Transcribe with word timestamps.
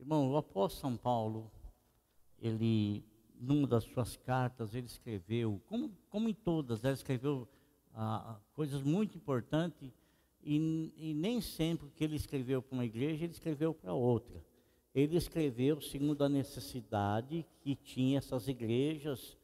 Irmão, 0.00 0.30
o 0.30 0.36
apóstolo 0.38 0.80
São 0.80 0.96
Paulo, 0.96 1.52
ele, 2.38 3.04
numa 3.38 3.66
das 3.66 3.84
suas 3.84 4.16
cartas, 4.16 4.74
ele 4.74 4.86
escreveu, 4.86 5.60
como, 5.66 5.94
como 6.08 6.26
em 6.26 6.32
todas, 6.32 6.82
ele 6.82 6.94
escreveu 6.94 7.46
ah, 7.94 8.40
coisas 8.54 8.82
muito 8.82 9.18
importantes 9.18 9.92
e, 10.42 10.90
e 10.96 11.12
nem 11.12 11.42
sempre 11.42 11.90
que 11.90 12.02
ele 12.02 12.16
escreveu 12.16 12.62
para 12.62 12.74
uma 12.74 12.86
igreja, 12.86 13.24
ele 13.24 13.34
escreveu 13.34 13.74
para 13.74 13.92
outra. 13.92 14.42
Ele 14.94 15.18
escreveu 15.18 15.82
segundo 15.82 16.24
a 16.24 16.30
necessidade 16.30 17.46
que 17.60 17.76
tinha 17.76 18.16
essas 18.16 18.48
igrejas, 18.48 19.36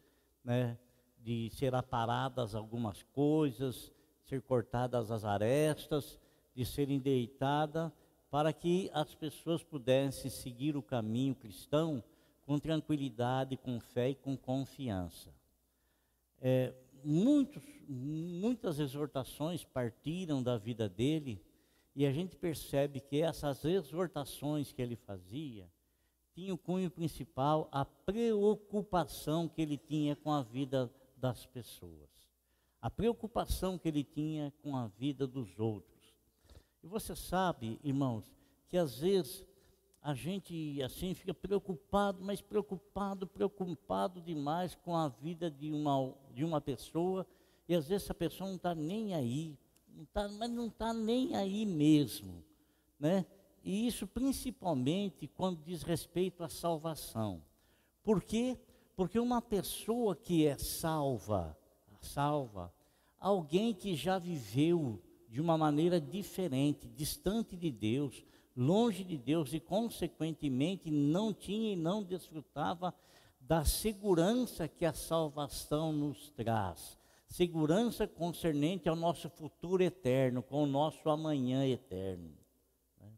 né, 0.43 0.79
de 1.19 1.51
ser 1.51 1.75
aparadas 1.75 2.55
algumas 2.55 3.03
coisas, 3.03 3.93
ser 4.25 4.41
cortadas 4.41 5.11
as 5.11 5.23
arestas, 5.23 6.19
de 6.55 6.65
ser 6.65 6.89
endireitada, 6.89 7.93
para 8.31 8.53
que 8.53 8.91
as 8.93 9.15
pessoas 9.15 9.63
pudessem 9.63 10.31
seguir 10.31 10.77
o 10.77 10.83
caminho 10.83 11.35
cristão 11.35 12.03
com 12.45 12.59
tranquilidade, 12.59 13.57
com 13.57 13.81
fé 13.81 14.11
e 14.11 14.15
com 14.15 14.37
confiança. 14.37 15.35
É, 16.41 16.73
muitos, 17.03 17.63
muitas 17.89 18.79
exortações 18.79 19.65
partiram 19.65 20.43
da 20.43 20.57
vida 20.57 20.89
dele, 20.89 21.41
e 21.95 22.05
a 22.05 22.13
gente 22.13 22.37
percebe 22.37 23.01
que 23.01 23.23
essas 23.23 23.65
exortações 23.65 24.71
que 24.71 24.83
ele 24.83 24.97
fazia 24.97 25.67
tinham 26.35 26.55
o 26.55 26.59
cunho 26.59 26.91
principal 26.91 27.69
a 27.73 27.87
preocupação 27.87 29.49
que 29.49 29.63
ele 29.63 29.79
tinha 29.79 30.15
com 30.15 30.31
a 30.31 30.43
vida 30.43 30.93
das 31.17 31.47
pessoas, 31.47 32.11
a 32.83 32.91
preocupação 32.91 33.79
que 33.79 33.89
ele 33.89 34.05
tinha 34.05 34.53
com 34.63 34.77
a 34.77 34.87
vida 34.89 35.27
dos 35.27 35.59
outros. 35.59 35.96
E 36.87 36.89
você 36.89 37.17
sabe, 37.17 37.81
irmãos, 37.83 38.33
que 38.69 38.79
às 38.79 39.01
vezes 39.01 39.45
a 40.01 40.15
gente 40.15 40.81
assim 40.85 41.15
fica 41.15 41.35
preocupado, 41.35 42.23
mas 42.23 42.41
preocupado, 42.41 43.27
preocupado 43.27 44.21
demais 44.21 44.77
com 44.77 44.95
a 44.95 45.09
vida 45.09 45.51
de 45.51 45.73
uma, 45.73 46.15
de 46.33 46.45
uma 46.45 46.61
pessoa, 46.61 47.27
e 47.69 47.75
às 47.75 47.89
vezes 47.89 48.05
essa 48.05 48.15
pessoa 48.15 48.49
não 48.49 48.55
está 48.55 48.73
nem 48.73 49.17
aí, 49.17 49.59
não 49.89 50.05
tá, 50.05 50.29
mas 50.29 50.49
não 50.49 50.69
está 50.69 50.95
nem 50.95 51.35
aí 51.35 51.67
mesmo, 51.67 52.45
né? 53.01 53.27
E 53.65 53.89
isso 53.89 54.07
principalmente 54.07 55.27
quando 55.27 55.65
diz 55.65 55.83
respeito 55.83 56.45
à 56.45 56.49
salvação. 56.49 57.43
Por 58.05 58.23
quê? 58.23 58.57
Porque 58.95 59.19
uma 59.19 59.43
pessoa 59.43 60.15
que 60.15 60.47
é 60.47 60.57
salva, 60.57 61.59
salva, 62.01 62.73
alguém 63.19 63.75
que 63.75 63.97
já 63.97 64.21
viveu 64.21 65.03
de 65.29 65.41
uma 65.41 65.59
maneira 65.59 66.01
diferente, 66.01 66.89
distante 66.89 67.57
de 67.57 67.71
Deus, 67.71 68.25
longe 68.57 69.05
de 69.05 69.19
Deus 69.19 69.53
e, 69.53 69.61
consequentemente, 69.61 70.91
não 70.91 71.33
tinha 71.33 71.73
e 71.73 71.77
não 71.77 72.03
desfrutava 72.03 72.95
da 73.41 73.65
segurança 73.65 74.67
que 74.67 74.85
a 74.85 74.93
salvação 74.93 75.93
nos 75.93 76.31
traz. 76.31 76.99
Segurança 77.29 78.07
concernente 78.07 78.89
ao 78.89 78.97
nosso 78.97 79.29
futuro 79.29 79.83
eterno, 79.83 80.43
com 80.43 80.63
o 80.63 80.67
nosso 80.67 81.09
amanhã 81.09 81.67
eterno. 81.67 82.37
Né? 83.01 83.09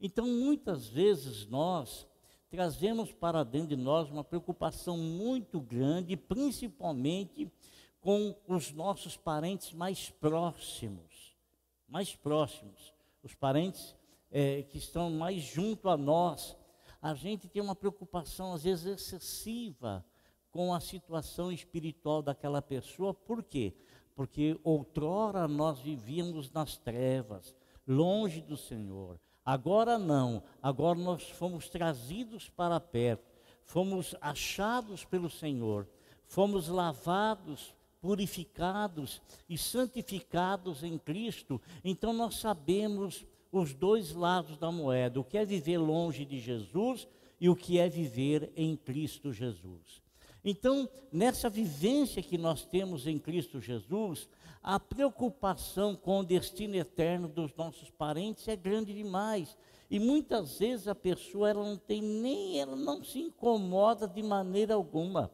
Então, 0.00 0.26
muitas 0.26 0.86
vezes 0.86 1.46
nós 1.46 2.06
trazemos 2.48 3.12
para 3.12 3.44
dentro 3.44 3.68
de 3.68 3.76
nós 3.76 4.10
uma 4.10 4.24
preocupação 4.24 4.96
muito 4.96 5.60
grande, 5.60 6.16
principalmente 6.16 7.50
com 8.00 8.34
os 8.46 8.72
nossos 8.72 9.16
parentes 9.16 9.72
mais 9.72 10.08
próximos, 10.10 11.17
mais 11.88 12.14
próximos, 12.14 12.92
os 13.22 13.34
parentes 13.34 13.96
é, 14.30 14.62
que 14.62 14.78
estão 14.78 15.10
mais 15.10 15.42
junto 15.42 15.88
a 15.88 15.96
nós, 15.96 16.56
a 17.00 17.14
gente 17.14 17.48
tem 17.48 17.62
uma 17.62 17.74
preocupação, 17.74 18.52
às 18.52 18.64
vezes, 18.64 18.86
excessiva 18.86 20.04
com 20.50 20.74
a 20.74 20.80
situação 20.80 21.52
espiritual 21.52 22.22
daquela 22.22 22.60
pessoa. 22.60 23.14
Por 23.14 23.42
quê? 23.42 23.74
Porque 24.14 24.58
outrora 24.64 25.46
nós 25.46 25.80
vivíamos 25.80 26.50
nas 26.50 26.76
trevas, 26.76 27.54
longe 27.86 28.40
do 28.40 28.56
Senhor. 28.56 29.20
Agora 29.44 29.98
não, 29.98 30.42
agora 30.60 30.98
nós 30.98 31.22
fomos 31.30 31.68
trazidos 31.68 32.50
para 32.50 32.78
perto, 32.78 33.24
fomos 33.64 34.14
achados 34.20 35.04
pelo 35.04 35.30
Senhor, 35.30 35.88
fomos 36.26 36.68
lavados, 36.68 37.74
purificados 38.00 39.20
e 39.48 39.58
santificados 39.58 40.82
em 40.82 40.98
Cristo. 40.98 41.60
Então 41.84 42.12
nós 42.12 42.36
sabemos 42.36 43.26
os 43.50 43.74
dois 43.74 44.12
lados 44.12 44.58
da 44.58 44.70
moeda, 44.70 45.20
o 45.20 45.24
que 45.24 45.38
é 45.38 45.44
viver 45.44 45.78
longe 45.78 46.24
de 46.24 46.38
Jesus 46.38 47.08
e 47.40 47.48
o 47.48 47.56
que 47.56 47.78
é 47.78 47.88
viver 47.88 48.52
em 48.56 48.76
Cristo 48.76 49.32
Jesus. 49.32 50.02
Então, 50.44 50.88
nessa 51.12 51.50
vivência 51.50 52.22
que 52.22 52.38
nós 52.38 52.64
temos 52.64 53.06
em 53.06 53.18
Cristo 53.18 53.60
Jesus, 53.60 54.28
a 54.62 54.78
preocupação 54.78 55.94
com 55.94 56.20
o 56.20 56.24
destino 56.24 56.76
eterno 56.76 57.28
dos 57.28 57.54
nossos 57.54 57.90
parentes 57.90 58.46
é 58.48 58.56
grande 58.56 58.94
demais. 58.94 59.56
E 59.90 59.98
muitas 59.98 60.58
vezes 60.58 60.86
a 60.86 60.94
pessoa 60.94 61.48
ela 61.48 61.64
não 61.64 61.76
tem 61.76 62.02
nem, 62.02 62.60
ela 62.60 62.76
não 62.76 63.02
se 63.02 63.18
incomoda 63.18 64.06
de 64.06 64.22
maneira 64.22 64.74
alguma. 64.74 65.30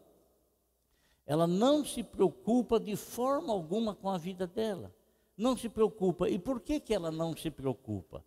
Ela 1.27 1.47
não 1.47 1.85
se 1.85 2.03
preocupa 2.03 2.79
de 2.79 2.97
forma 2.97 3.53
alguma 3.53 3.95
com 3.95 4.09
a 4.11 4.19
vida 4.19 4.47
dela 4.47 4.95
não 5.37 5.57
se 5.57 5.69
preocupa. 5.69 6.29
E 6.29 6.39
por 6.39 6.61
que, 6.61 6.81
que 6.81 6.95
ela 6.95 7.11
não 7.11 7.37
se 7.37 7.51
preocupa? 7.51 8.25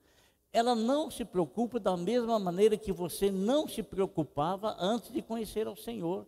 Ela 0.52 0.76
não 0.76 1.12
se 1.12 1.24
preocupa 1.26 1.80
da 1.80 1.96
mesma 1.96 2.40
maneira 2.40 2.78
que 2.78 2.92
você 2.92 3.32
não 3.32 3.68
se 3.68 3.84
preocupava 3.84 4.76
antes 4.80 5.12
de 5.12 5.22
conhecer 5.22 5.68
ao 5.68 5.76
Senhor. 5.76 6.28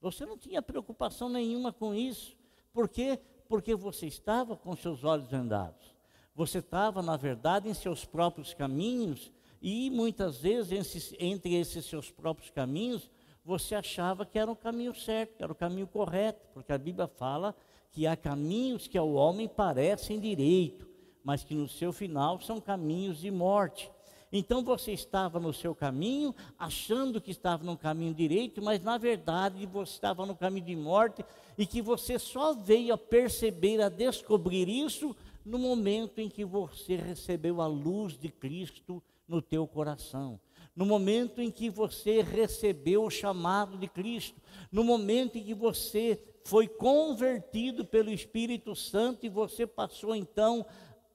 Você 0.00 0.26
não 0.26 0.36
tinha 0.36 0.62
preocupação 0.62 1.28
nenhuma 1.28 1.72
com 1.72 1.94
isso. 1.94 2.36
Por 2.72 2.88
quê? 2.88 3.18
Porque 3.48 3.74
você 3.74 4.06
estava 4.06 4.56
com 4.56 4.76
seus 4.76 5.04
olhos 5.04 5.28
vendados. 5.28 5.94
Você 6.34 6.58
estava, 6.58 7.00
na 7.00 7.16
verdade, 7.16 7.68
em 7.68 7.74
seus 7.74 8.04
próprios 8.04 8.52
caminhos, 8.52 9.30
e 9.62 9.88
muitas 9.88 10.38
vezes, 10.38 11.14
entre 11.18 11.54
esses 11.54 11.86
seus 11.86 12.10
próprios 12.10 12.50
caminhos, 12.50 13.08
você 13.44 13.74
achava 13.74 14.24
que 14.24 14.38
era 14.38 14.50
o 14.50 14.56
caminho 14.56 14.94
certo, 14.94 15.36
que 15.36 15.42
era 15.42 15.52
o 15.52 15.56
caminho 15.56 15.86
correto, 15.86 16.46
porque 16.54 16.72
a 16.72 16.78
Bíblia 16.78 17.06
fala 17.06 17.54
que 17.92 18.06
há 18.06 18.16
caminhos 18.16 18.88
que 18.88 18.96
ao 18.96 19.12
homem 19.12 19.46
parecem 19.46 20.18
direito, 20.18 20.88
mas 21.22 21.44
que 21.44 21.54
no 21.54 21.68
seu 21.68 21.92
final 21.92 22.40
são 22.40 22.60
caminhos 22.60 23.18
de 23.18 23.30
morte. 23.30 23.90
Então 24.32 24.64
você 24.64 24.92
estava 24.92 25.38
no 25.38 25.52
seu 25.52 25.74
caminho, 25.74 26.34
achando 26.58 27.20
que 27.20 27.30
estava 27.30 27.62
no 27.62 27.76
caminho 27.76 28.12
direito, 28.12 28.60
mas 28.60 28.82
na 28.82 28.98
verdade 28.98 29.64
você 29.64 29.92
estava 29.92 30.26
no 30.26 30.34
caminho 30.34 30.66
de 30.66 30.74
morte 30.74 31.24
e 31.56 31.64
que 31.64 31.80
você 31.80 32.18
só 32.18 32.52
veio 32.52 32.94
a 32.94 32.98
perceber, 32.98 33.80
a 33.80 33.88
descobrir 33.88 34.68
isso 34.68 35.14
no 35.44 35.58
momento 35.58 36.20
em 36.20 36.28
que 36.28 36.44
você 36.44 36.96
recebeu 36.96 37.60
a 37.60 37.66
luz 37.66 38.18
de 38.18 38.28
Cristo 38.28 39.00
no 39.28 39.40
teu 39.40 39.68
coração. 39.68 40.40
No 40.74 40.84
momento 40.84 41.40
em 41.40 41.50
que 41.50 41.70
você 41.70 42.20
recebeu 42.20 43.04
o 43.04 43.10
chamado 43.10 43.78
de 43.78 43.86
Cristo, 43.86 44.40
no 44.72 44.82
momento 44.82 45.38
em 45.38 45.44
que 45.44 45.54
você 45.54 46.20
foi 46.44 46.68
convertido 46.68 47.84
pelo 47.84 48.10
Espírito 48.10 48.74
Santo 48.74 49.24
e 49.24 49.28
você 49.28 49.66
passou 49.66 50.14
então 50.14 50.66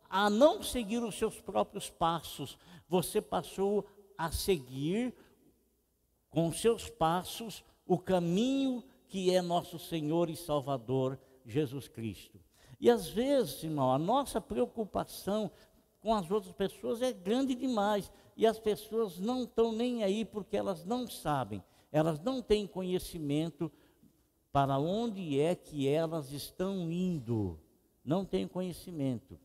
a 0.10 0.30
não 0.30 0.64
seguir 0.64 1.04
os 1.04 1.16
seus 1.16 1.40
próprios 1.40 1.90
passos, 1.90 2.58
você 2.88 3.22
passou 3.22 3.86
a 4.18 4.32
seguir 4.32 5.14
com 6.30 6.52
seus 6.52 6.90
passos 6.90 7.64
o 7.86 7.98
caminho 7.98 8.84
que 9.08 9.34
é 9.34 9.42
nosso 9.42 9.78
Senhor 9.78 10.30
e 10.30 10.36
Salvador 10.36 11.20
Jesus 11.46 11.88
Cristo. 11.88 12.40
E 12.80 12.90
às 12.90 13.10
vezes, 13.10 13.64
irmão, 13.64 13.92
a 13.92 14.00
nossa 14.00 14.40
preocupação 14.40 15.52
com 16.00 16.14
as 16.14 16.30
outras 16.32 16.54
pessoas 16.54 17.02
é 17.02 17.12
grande 17.12 17.54
demais 17.54 18.12
e 18.40 18.48
as 18.48 18.58
pessoas 18.58 19.20
não 19.20 19.44
estão 19.44 19.74
nem 19.74 20.02
aí 20.02 20.24
porque 20.24 20.56
elas 20.56 20.86
não 20.86 21.06
sabem, 21.10 21.62
elas 21.92 22.22
não 22.22 22.42
têm 22.42 22.66
conhecimento 22.66 23.70
para 24.50 24.80
onde 24.80 25.38
é 25.38 25.54
que 25.54 25.90
elas 25.90 26.32
estão 26.32 26.90
indo. 26.90 27.60
Não 28.02 28.24
tem 28.24 28.48
conhecimento. 28.48 29.38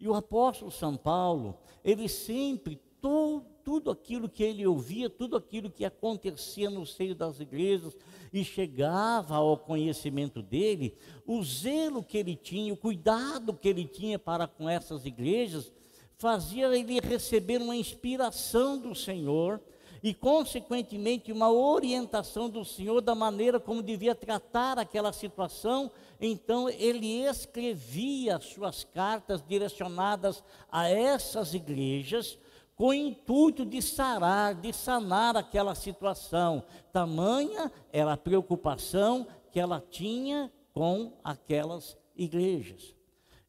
E 0.00 0.08
o 0.08 0.14
apóstolo 0.14 0.72
São 0.72 0.96
Paulo, 0.96 1.60
ele 1.84 2.08
sempre, 2.08 2.74
todo, 3.00 3.46
tudo 3.62 3.92
aquilo 3.92 4.28
que 4.28 4.42
ele 4.42 4.66
ouvia, 4.66 5.08
tudo 5.08 5.36
aquilo 5.36 5.70
que 5.70 5.84
acontecia 5.84 6.68
no 6.68 6.84
seio 6.84 7.14
das 7.14 7.38
igrejas 7.38 7.96
e 8.32 8.42
chegava 8.42 9.36
ao 9.36 9.56
conhecimento 9.56 10.42
dele, 10.42 10.98
o 11.24 11.40
zelo 11.44 12.02
que 12.02 12.18
ele 12.18 12.34
tinha, 12.34 12.74
o 12.74 12.76
cuidado 12.76 13.54
que 13.54 13.68
ele 13.68 13.84
tinha 13.84 14.18
para 14.18 14.48
com 14.48 14.68
essas 14.68 15.06
igrejas, 15.06 15.72
fazia 16.20 16.66
ele 16.66 17.00
receber 17.00 17.62
uma 17.62 17.74
inspiração 17.74 18.78
do 18.78 18.94
Senhor 18.94 19.58
e, 20.02 20.12
consequentemente, 20.12 21.32
uma 21.32 21.50
orientação 21.50 22.48
do 22.50 22.62
Senhor 22.62 23.00
da 23.00 23.14
maneira 23.14 23.58
como 23.58 23.82
devia 23.82 24.14
tratar 24.14 24.78
aquela 24.78 25.14
situação. 25.14 25.90
Então, 26.20 26.68
ele 26.68 27.22
escrevia 27.22 28.38
suas 28.38 28.84
cartas 28.84 29.42
direcionadas 29.42 30.44
a 30.70 30.86
essas 30.90 31.54
igrejas 31.54 32.38
com 32.76 32.88
o 32.88 32.94
intuito 32.94 33.64
de 33.64 33.80
sarar, 33.80 34.54
de 34.54 34.74
sanar 34.74 35.38
aquela 35.38 35.74
situação. 35.74 36.62
Tamanha 36.92 37.72
era 37.90 38.12
a 38.12 38.18
preocupação 38.18 39.26
que 39.50 39.58
ela 39.58 39.82
tinha 39.90 40.52
com 40.74 41.14
aquelas 41.24 41.96
igrejas. 42.14 42.94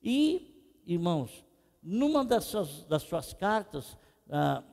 E, 0.01 0.55
irmãos, 0.85 1.43
numa 1.81 2.23
dessas, 2.23 2.83
das 2.83 3.03
suas 3.03 3.33
cartas, 3.33 3.97
ah, 4.29 4.63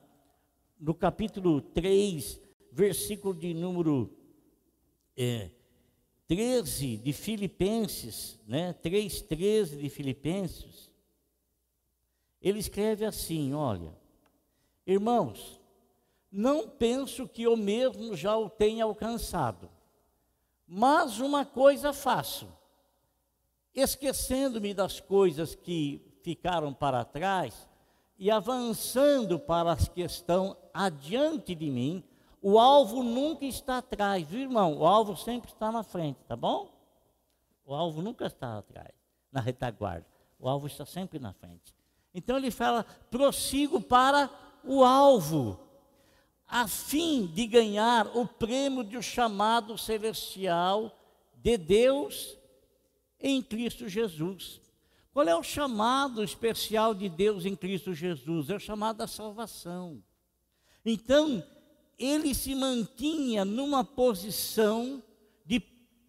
no 0.78 0.94
capítulo 0.94 1.60
3, 1.60 2.40
versículo 2.70 3.34
de 3.34 3.55
número 3.55 4.14
é, 5.16 5.50
13 6.26 6.99
de 6.99 7.12
Filipenses, 7.12 8.38
né, 8.46 8.75
3,13 8.75 9.78
de 9.78 9.88
Filipenses, 9.88 10.93
ele 12.40 12.58
escreve 12.58 13.05
assim: 13.05 13.55
olha, 13.55 13.96
irmãos, 14.87 15.60
não 16.31 16.69
penso 16.69 17.26
que 17.26 17.43
eu 17.43 17.56
mesmo 17.56 18.14
já 18.14 18.37
o 18.37 18.50
tenha 18.50 18.84
alcançado, 18.84 19.70
mas 20.66 21.19
uma 21.19 21.46
coisa 21.46 21.93
faço, 21.93 22.46
esquecendo-me 23.75 24.75
das 24.75 25.00
coisas 25.00 25.55
que 25.55 26.07
ficaram 26.23 26.73
para 26.73 27.05
trás 27.05 27.69
e 28.19 28.31
avançando 28.31 29.38
para 29.38 29.73
as 29.73 29.88
que 29.88 30.03
estão 30.03 30.56
adiante 30.75 31.55
de 31.55 31.70
mim, 31.70 32.05
o 32.43 32.59
alvo 32.59 33.03
nunca 33.03 33.44
está 33.44 33.79
atrás, 33.79 34.26
viu, 34.26 34.41
irmão? 34.41 34.79
O 34.79 34.87
alvo 34.87 35.17
sempre 35.17 35.50
está 35.50 35.70
na 35.70 35.82
frente, 35.82 36.19
tá 36.26 36.37
bom? 36.37 36.70
O 37.65 37.75
alvo 37.75 38.00
nunca 38.00 38.26
está 38.26 38.59
atrás, 38.59 38.93
na 39.31 39.41
retaguarda. 39.41 40.06
O 40.38 40.49
alvo 40.49 40.67
está 40.67 40.87
sempre 40.87 41.19
na 41.19 41.32
frente. 41.32 41.75
Então 42.15 42.37
ele 42.37 42.50
fala: 42.50 42.85
prossigo 43.11 43.81
para 43.81 44.31
o 44.65 44.82
alvo, 44.85 45.61
a 46.47 46.67
fim 46.67 47.26
de 47.26 47.47
ganhar 47.47 48.17
o 48.17 48.26
prêmio 48.26 48.82
do 48.82 49.03
chamado 49.03 49.76
celestial 49.76 50.97
de 51.35 51.56
Deus 51.56 52.37
em 53.20 53.43
Cristo 53.43 53.88
Jesus. 53.88 54.61
Qual 55.19 55.26
é 55.26 55.35
o 55.35 55.43
chamado 55.43 56.23
especial 56.23 56.94
de 56.94 57.09
Deus 57.09 57.44
em 57.44 57.56
Cristo 57.56 57.93
Jesus? 57.93 58.50
É 58.50 58.55
o 58.55 58.61
chamado 58.61 58.99
da 58.99 59.09
salvação. 59.09 60.00
Então, 60.85 61.43
ele 61.99 62.32
se 62.32 62.55
mantinha 62.55 63.44
numa 63.44 63.82
posição 63.82 65.03
de 65.44 65.59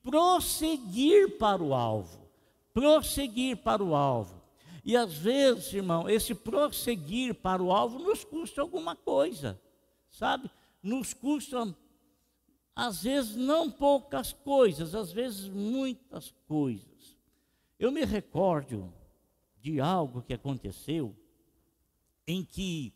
prosseguir 0.03 1.39
para 1.39 1.59
o 1.59 1.73
alvo, 1.73 2.29
prosseguir 2.71 3.57
para 3.57 3.83
o 3.83 3.95
alvo. 3.95 4.43
E 4.85 4.95
às 4.95 5.11
vezes, 5.11 5.73
irmão, 5.73 6.07
esse 6.07 6.35
prosseguir 6.35 7.33
para 7.33 7.63
o 7.63 7.71
alvo 7.71 7.97
nos 7.97 8.23
custa 8.23 8.61
alguma 8.61 8.95
coisa, 8.95 9.59
sabe? 10.11 10.51
Nos 10.83 11.15
custa, 11.15 11.75
às 12.75 13.01
vezes, 13.01 13.35
não 13.35 13.71
poucas 13.71 14.33
coisas, 14.33 14.93
às 14.93 15.11
vezes 15.11 15.47
muitas 15.47 16.31
coisas. 16.47 17.17
Eu 17.79 17.91
me 17.91 18.05
recordo 18.05 18.98
de 19.61 19.79
algo 19.79 20.21
que 20.21 20.33
aconteceu 20.33 21.15
em 22.27 22.43
que 22.43 22.93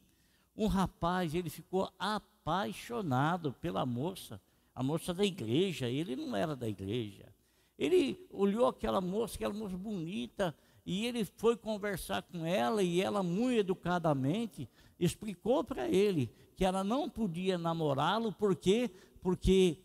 um 0.55 0.67
rapaz, 0.67 1.33
ele 1.33 1.49
ficou 1.49 1.91
apaixonado 1.97 3.53
pela 3.53 3.85
moça, 3.85 4.39
a 4.75 4.83
moça 4.83 5.13
da 5.13 5.25
igreja, 5.25 5.89
ele 5.89 6.15
não 6.15 6.35
era 6.35 6.55
da 6.55 6.69
igreja. 6.69 7.33
Ele 7.77 8.19
olhou 8.31 8.67
aquela 8.67 9.01
moça, 9.01 9.35
aquela 9.35 9.53
moça 9.53 9.75
bonita, 9.75 10.55
e 10.85 11.05
ele 11.05 11.25
foi 11.25 11.55
conversar 11.57 12.21
com 12.23 12.45
ela, 12.45 12.83
e 12.83 13.01
ela, 13.01 13.23
muito 13.23 13.59
educadamente, 13.59 14.69
explicou 14.99 15.63
para 15.63 15.89
ele 15.89 16.29
que 16.55 16.63
ela 16.63 16.83
não 16.83 17.09
podia 17.09 17.57
namorá-lo, 17.57 18.31
porque 18.31 18.91
porque 19.21 19.77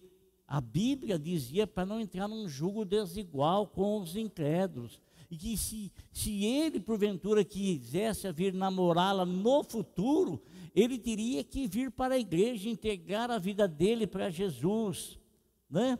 a 0.47 0.61
Bíblia 0.61 1.19
dizia 1.19 1.67
para 1.67 1.87
não 1.87 2.01
entrar 2.01 2.27
num 2.27 2.49
jugo 2.49 2.85
desigual 2.85 3.69
com 3.69 4.01
os 4.01 4.17
incrédulos 4.17 5.01
e 5.31 5.37
que 5.37 5.57
se, 5.57 5.93
se 6.11 6.45
ele 6.45 6.81
porventura 6.81 7.45
quisesse 7.45 8.31
vir 8.33 8.55
namorá-la 8.55 9.27
no 9.27 9.63
futuro, 9.63 10.43
ele 10.75 10.99
teria 10.99 11.45
que 11.45 11.67
vir 11.67 11.91
para 11.91 12.15
a 12.15 12.19
igreja 12.19 12.69
entregar 12.69 13.31
a 13.31 13.39
vida 13.39 13.69
dele 13.69 14.07
para 14.07 14.31
Jesus, 14.31 15.19
né? 15.69 15.99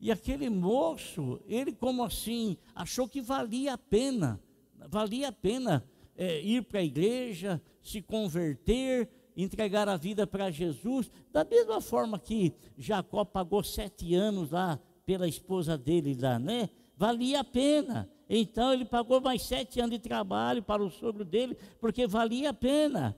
E 0.00 0.12
aquele 0.12 0.48
moço, 0.48 1.40
ele 1.46 1.72
como 1.72 2.04
assim, 2.04 2.56
achou 2.74 3.08
que 3.08 3.20
valia 3.20 3.74
a 3.74 3.78
pena, 3.78 4.40
valia 4.88 5.28
a 5.28 5.32
pena 5.32 5.84
é, 6.16 6.40
ir 6.40 6.62
para 6.62 6.80
a 6.80 6.84
igreja, 6.84 7.60
se 7.82 8.00
converter, 8.00 9.08
entregar 9.36 9.88
a 9.88 9.96
vida 9.96 10.26
para 10.26 10.50
Jesus, 10.50 11.10
da 11.32 11.44
mesma 11.44 11.80
forma 11.80 12.18
que 12.18 12.52
Jacó 12.76 13.24
pagou 13.24 13.62
sete 13.62 14.14
anos 14.14 14.50
lá 14.50 14.78
pela 15.06 15.26
esposa 15.26 15.78
dele 15.78 16.16
lá, 16.20 16.38
né? 16.38 16.68
Valia 16.96 17.40
a 17.40 17.44
pena. 17.44 18.10
Então 18.28 18.72
ele 18.72 18.84
pagou 18.84 19.20
mais 19.20 19.42
sete 19.42 19.80
anos 19.80 19.92
de 19.92 19.98
trabalho 19.98 20.62
para 20.62 20.84
o 20.84 20.90
sogro 20.90 21.24
dele, 21.24 21.56
porque 21.80 22.06
valia 22.06 22.50
a 22.50 22.54
pena. 22.54 23.16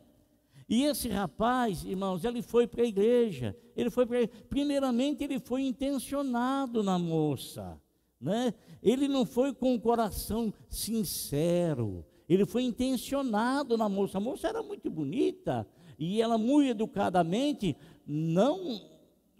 E 0.68 0.84
esse 0.84 1.08
rapaz, 1.08 1.84
irmãos, 1.84 2.24
ele 2.24 2.42
foi 2.42 2.66
para 2.66 2.82
a 2.82 2.86
igreja. 2.86 3.56
Ele 3.76 3.90
foi 3.90 4.06
para 4.06 4.28
primeiramente 4.48 5.24
ele 5.24 5.40
foi 5.40 5.62
intencionado 5.62 6.82
na 6.82 6.96
moça, 6.96 7.76
né? 8.20 8.54
Ele 8.80 9.08
não 9.08 9.26
foi 9.26 9.52
com 9.52 9.74
o 9.74 9.80
coração 9.80 10.54
sincero. 10.68 12.06
Ele 12.28 12.46
foi 12.46 12.62
intencionado 12.62 13.76
na 13.76 13.88
moça. 13.88 14.18
A 14.18 14.20
moça 14.20 14.46
era 14.46 14.62
muito 14.62 14.88
bonita 14.88 15.66
e 15.98 16.22
ela 16.22 16.38
muito 16.38 16.70
educadamente 16.70 17.76
não 18.06 18.80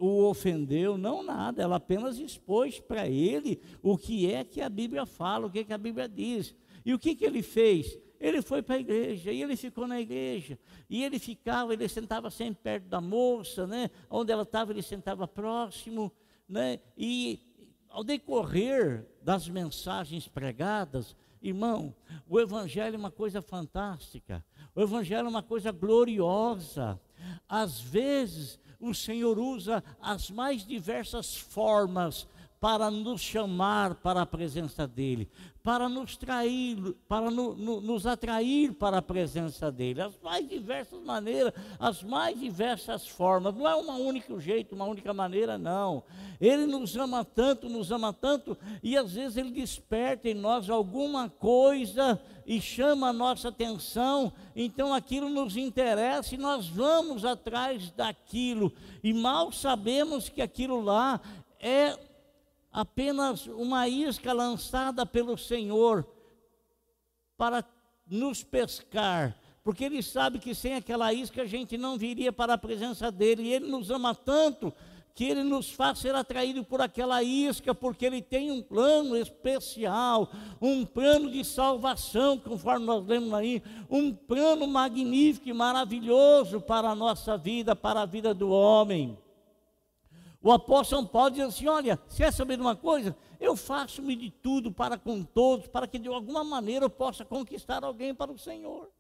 o 0.01 0.25
ofendeu, 0.25 0.97
não 0.97 1.23
nada, 1.23 1.63
ela 1.63 1.77
apenas 1.77 2.19
expôs 2.19 2.81
para 2.81 3.07
ele 3.07 3.61
o 3.83 3.99
que 3.99 4.33
é 4.33 4.43
que 4.43 4.63
a 4.63 4.69
Bíblia 4.71 5.05
fala, 5.05 5.47
o 5.47 5.51
que, 5.51 5.59
é 5.59 5.65
que 5.65 5.75
a 5.75 5.79
Bíblia 5.79 6.09
diz. 6.09 6.55
E 6.87 6.95
o 6.95 6.99
que, 6.99 7.15
que 7.15 7.25
ele 7.25 7.43
fez? 7.43 7.99
Ele 8.19 8.41
foi 8.41 8.63
para 8.63 8.77
a 8.77 8.79
igreja, 8.79 9.31
e 9.31 9.43
ele 9.43 9.57
ficou 9.57 9.87
na 9.87 10.01
igreja, 10.01 10.59
e 10.89 11.05
ele 11.05 11.19
ficava, 11.19 11.75
ele 11.75 11.87
sentava 11.87 12.31
sempre 12.31 12.63
perto 12.63 12.85
da 12.85 13.01
moça, 13.01 13.67
né? 13.67 13.91
Onde 14.09 14.33
ela 14.33 14.43
estava, 14.43 14.73
ele 14.73 14.83
sentava 14.83 15.29
próximo, 15.29 16.11
né? 16.49 16.81
E 16.97 17.39
ao 17.91 18.03
decorrer 18.03 19.07
das 19.23 19.49
mensagens 19.49 20.27
pregadas, 20.29 21.15
irmão, 21.43 21.95
o 22.27 22.41
Evangelho 22.41 22.95
é 22.95 22.99
uma 22.99 23.11
coisa 23.11 23.43
fantástica, 23.43 24.43
o 24.75 24.81
Evangelho 24.81 25.27
é 25.27 25.31
uma 25.31 25.43
coisa 25.43 25.71
gloriosa. 25.71 26.99
Às 27.47 27.81
vezes, 27.81 28.59
o 28.81 28.95
Senhor 28.95 29.39
usa 29.39 29.85
as 30.01 30.31
mais 30.31 30.67
diversas 30.67 31.37
formas 31.37 32.27
para 32.61 32.91
nos 32.91 33.23
chamar 33.23 33.95
para 33.95 34.21
a 34.21 34.27
presença 34.27 34.87
dEle, 34.87 35.31
para 35.63 35.89
nos 35.89 36.15
trair, 36.15 36.95
para 37.09 37.31
no, 37.31 37.55
no, 37.55 37.81
nos 37.81 38.07
atrair 38.07 38.75
para 38.75 38.99
a 38.99 39.03
presença 39.03 39.73
dEle, 39.73 40.03
as 40.03 40.19
mais 40.23 40.47
diversas 40.47 41.03
maneiras, 41.03 41.55
as 41.79 42.03
mais 42.03 42.39
diversas 42.39 43.09
formas, 43.09 43.55
não 43.55 43.67
é 43.67 43.75
um 43.75 44.07
único 44.07 44.39
jeito, 44.39 44.75
uma 44.75 44.85
única 44.85 45.15
maneira, 45.15 45.57
não. 45.57 46.03
Ele 46.39 46.67
nos 46.67 46.95
ama 46.99 47.25
tanto, 47.25 47.67
nos 47.67 47.91
ama 47.91 48.13
tanto, 48.13 48.57
e 48.83 48.95
às 48.95 49.15
vezes 49.15 49.39
Ele 49.39 49.53
desperta 49.53 50.29
em 50.29 50.35
nós 50.35 50.69
alguma 50.69 51.31
coisa 51.31 52.21
e 52.45 52.61
chama 52.61 53.09
a 53.09 53.13
nossa 53.13 53.49
atenção, 53.49 54.31
então 54.55 54.93
aquilo 54.93 55.31
nos 55.31 55.57
interessa 55.57 56.35
e 56.35 56.39
nós 56.39 56.69
vamos 56.69 57.25
atrás 57.25 57.91
daquilo, 57.93 58.71
e 59.03 59.15
mal 59.15 59.51
sabemos 59.51 60.29
que 60.29 60.43
aquilo 60.43 60.83
lá 60.83 61.21
é 61.59 62.10
apenas 62.73 63.47
uma 63.47 63.89
isca 63.89 64.33
lançada 64.33 65.05
pelo 65.05 65.37
Senhor 65.37 66.07
para 67.37 67.65
nos 68.07 68.43
pescar, 68.43 69.37
porque 69.63 69.85
Ele 69.85 70.03
sabe 70.03 70.39
que 70.39 70.55
sem 70.55 70.75
aquela 70.75 71.13
isca 71.13 71.43
a 71.43 71.47
gente 71.47 71.77
não 71.79 71.97
viria 71.97 72.33
para 72.33 72.55
a 72.55 72.59
presença 72.59 73.11
dEle, 73.11 73.45
e 73.45 73.53
Ele 73.53 73.67
nos 73.67 73.91
ama 73.91 74.15
tanto 74.15 74.73
que 75.15 75.25
Ele 75.25 75.43
nos 75.43 75.71
faz 75.71 75.99
ser 75.99 76.15
atraído 76.15 76.65
por 76.65 76.81
aquela 76.81 77.23
isca, 77.23 77.75
porque 77.75 78.07
Ele 78.07 78.23
tem 78.23 78.51
um 78.51 78.63
plano 78.63 79.17
especial, 79.17 80.31
um 80.61 80.85
plano 80.85 81.31
de 81.31 81.45
salvação, 81.45 82.39
conforme 82.39 82.87
nós 82.87 83.07
lemos 83.07 83.33
aí, 83.35 83.63
um 83.91 84.15
plano 84.15 84.67
magnífico 84.67 85.49
e 85.49 85.53
maravilhoso 85.53 86.61
para 86.61 86.91
a 86.91 86.95
nossa 86.95 87.37
vida, 87.37 87.77
para 87.77 88.03
a 88.03 88.07
vida 88.07 88.33
do 88.33 88.51
homem. 88.51 89.19
O 90.43 90.51
apóstolo 90.51 91.07
Paulo 91.07 91.31
diz 91.31 91.45
assim: 91.45 91.69
Olha, 91.69 91.99
se 92.09 92.23
é 92.23 92.31
saber 92.31 92.57
de 92.57 92.63
uma 92.63 92.75
coisa, 92.75 93.17
eu 93.39 93.55
faço-me 93.57 94.17
de 94.17 94.31
tudo 94.31 94.73
para 94.73 94.97
com 94.97 95.23
todos, 95.23 95.67
para 95.67 95.87
que 95.87 95.99
de 95.99 96.09
alguma 96.09 96.43
maneira 96.43 96.87
eu 96.87 96.91
possa 96.91 97.25
conquistar 97.25 97.85
alguém 97.85 98.15
para 98.15 98.33
o 98.33 98.39
Senhor. 98.39 98.91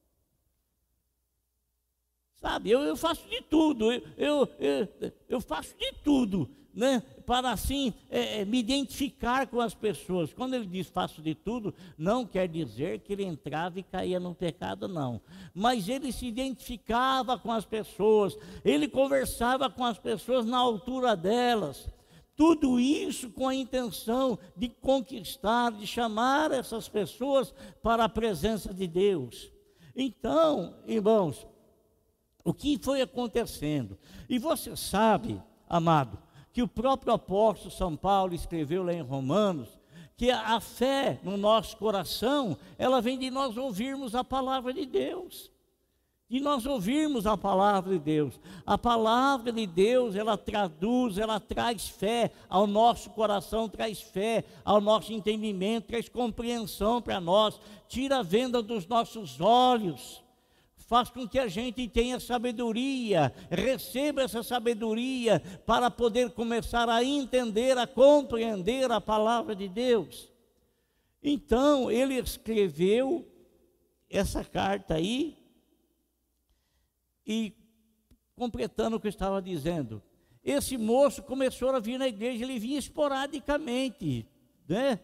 Sabe, 2.34 2.70
eu, 2.70 2.80
eu 2.80 2.96
faço 2.96 3.28
de 3.28 3.42
tudo, 3.42 3.92
eu, 3.92 4.02
eu, 4.16 4.48
eu, 4.58 5.12
eu 5.28 5.40
faço 5.42 5.76
de 5.76 5.92
tudo, 6.02 6.50
né? 6.74 7.02
Para 7.26 7.50
assim 7.50 7.92
é, 8.08 8.40
é, 8.40 8.44
me 8.44 8.58
identificar 8.58 9.46
com 9.46 9.60
as 9.60 9.74
pessoas. 9.74 10.32
Quando 10.32 10.54
ele 10.54 10.66
diz 10.66 10.88
faço 10.88 11.20
de 11.20 11.34
tudo, 11.34 11.74
não 11.96 12.26
quer 12.26 12.48
dizer 12.48 13.00
que 13.00 13.12
ele 13.12 13.24
entrava 13.24 13.78
e 13.78 13.82
caía 13.82 14.20
no 14.20 14.34
pecado, 14.34 14.88
não. 14.88 15.20
Mas 15.54 15.88
ele 15.88 16.12
se 16.12 16.26
identificava 16.26 17.38
com 17.38 17.52
as 17.52 17.64
pessoas, 17.64 18.36
ele 18.64 18.88
conversava 18.88 19.68
com 19.68 19.84
as 19.84 19.98
pessoas 19.98 20.44
na 20.44 20.58
altura 20.58 21.16
delas. 21.16 21.88
Tudo 22.36 22.80
isso 22.80 23.28
com 23.30 23.48
a 23.48 23.54
intenção 23.54 24.38
de 24.56 24.68
conquistar, 24.68 25.72
de 25.72 25.86
chamar 25.86 26.50
essas 26.52 26.88
pessoas 26.88 27.52
para 27.82 28.04
a 28.04 28.08
presença 28.08 28.72
de 28.72 28.86
Deus. 28.86 29.52
Então, 29.94 30.74
irmãos, 30.86 31.46
o 32.42 32.54
que 32.54 32.78
foi 32.82 33.02
acontecendo? 33.02 33.98
E 34.28 34.38
você 34.38 34.74
sabe, 34.74 35.40
amado, 35.68 36.18
que 36.52 36.62
o 36.62 36.68
próprio 36.68 37.12
apóstolo 37.12 37.70
São 37.70 37.96
Paulo 37.96 38.34
escreveu 38.34 38.82
lá 38.82 38.92
em 38.92 39.02
Romanos, 39.02 39.68
que 40.16 40.30
a 40.30 40.60
fé 40.60 41.18
no 41.22 41.36
nosso 41.36 41.76
coração, 41.76 42.56
ela 42.76 43.00
vem 43.00 43.18
de 43.18 43.30
nós 43.30 43.56
ouvirmos 43.56 44.14
a 44.14 44.22
palavra 44.22 44.72
de 44.72 44.84
Deus. 44.84 45.50
De 46.28 46.38
nós 46.38 46.64
ouvirmos 46.66 47.26
a 47.26 47.36
palavra 47.36 47.92
de 47.92 47.98
Deus. 47.98 48.38
A 48.64 48.76
palavra 48.76 49.50
de 49.50 49.66
Deus, 49.66 50.14
ela 50.14 50.36
traduz, 50.36 51.18
ela 51.18 51.40
traz 51.40 51.88
fé 51.88 52.30
ao 52.48 52.66
nosso 52.66 53.10
coração, 53.10 53.68
traz 53.68 54.00
fé 54.00 54.44
ao 54.64 54.80
nosso 54.80 55.12
entendimento, 55.12 55.86
traz 55.86 56.08
compreensão 56.08 57.00
para 57.00 57.20
nós, 57.20 57.58
tira 57.88 58.18
a 58.18 58.22
venda 58.22 58.62
dos 58.62 58.86
nossos 58.86 59.40
olhos 59.40 60.22
faz 60.90 61.08
com 61.08 61.24
que 61.28 61.38
a 61.38 61.46
gente 61.46 61.86
tenha 61.86 62.18
sabedoria, 62.18 63.32
receba 63.48 64.22
essa 64.22 64.42
sabedoria 64.42 65.38
para 65.64 65.88
poder 65.88 66.32
começar 66.32 66.88
a 66.88 67.04
entender, 67.04 67.78
a 67.78 67.86
compreender 67.86 68.90
a 68.90 69.00
palavra 69.00 69.54
de 69.54 69.68
Deus. 69.68 70.32
Então, 71.22 71.92
ele 71.92 72.14
escreveu 72.14 73.24
essa 74.10 74.42
carta 74.42 74.94
aí, 74.94 75.38
e 77.24 77.52
completando 78.34 78.96
o 78.96 79.00
que 79.00 79.06
eu 79.06 79.10
estava 79.10 79.40
dizendo, 79.40 80.02
esse 80.42 80.76
moço 80.76 81.22
começou 81.22 81.70
a 81.70 81.78
vir 81.78 81.98
na 81.98 82.08
igreja, 82.08 82.42
ele 82.42 82.58
vinha 82.58 82.80
esporadicamente, 82.80 84.26
né? 84.68 84.98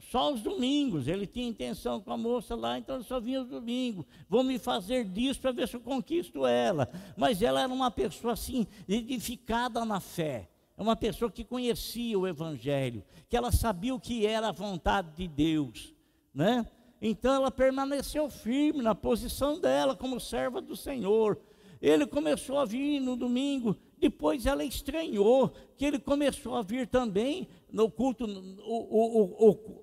Só 0.00 0.32
os 0.32 0.40
domingos. 0.40 1.08
Ele 1.08 1.26
tinha 1.26 1.48
intenção 1.48 2.00
com 2.00 2.12
a 2.12 2.16
moça 2.16 2.54
lá, 2.54 2.78
então 2.78 2.96
ele 2.96 3.04
só 3.04 3.20
vinha 3.20 3.42
os 3.42 3.48
domingos. 3.48 4.04
Vou 4.28 4.42
me 4.42 4.58
fazer 4.58 5.04
disso 5.04 5.40
para 5.40 5.52
ver 5.52 5.68
se 5.68 5.76
eu 5.76 5.80
conquisto 5.80 6.46
ela. 6.46 6.90
Mas 7.16 7.42
ela 7.42 7.62
era 7.62 7.72
uma 7.72 7.90
pessoa 7.90 8.32
assim, 8.34 8.66
edificada 8.88 9.84
na 9.84 10.00
fé. 10.00 10.48
É 10.76 10.82
uma 10.82 10.96
pessoa 10.96 11.30
que 11.30 11.44
conhecia 11.44 12.18
o 12.18 12.26
Evangelho, 12.26 13.04
que 13.28 13.36
ela 13.36 13.52
sabia 13.52 13.94
o 13.94 14.00
que 14.00 14.26
era 14.26 14.48
a 14.48 14.52
vontade 14.52 15.10
de 15.14 15.28
Deus, 15.28 15.94
né? 16.34 16.66
Então 17.00 17.34
ela 17.34 17.50
permaneceu 17.50 18.30
firme 18.30 18.82
na 18.82 18.94
posição 18.94 19.60
dela 19.60 19.94
como 19.94 20.18
serva 20.18 20.60
do 20.60 20.74
Senhor. 20.74 21.38
Ele 21.80 22.06
começou 22.06 22.58
a 22.58 22.64
vir 22.64 23.00
no 23.00 23.16
domingo, 23.16 23.76
depois 24.02 24.46
ela 24.46 24.64
estranhou 24.64 25.52
que 25.76 25.84
ele 25.84 26.00
começou 26.00 26.56
a 26.56 26.62
vir 26.62 26.88
também 26.88 27.46
no 27.70 27.88
culto, 27.88 28.24
o, 28.24 28.98
o, 28.98 29.48
o, 29.48 29.82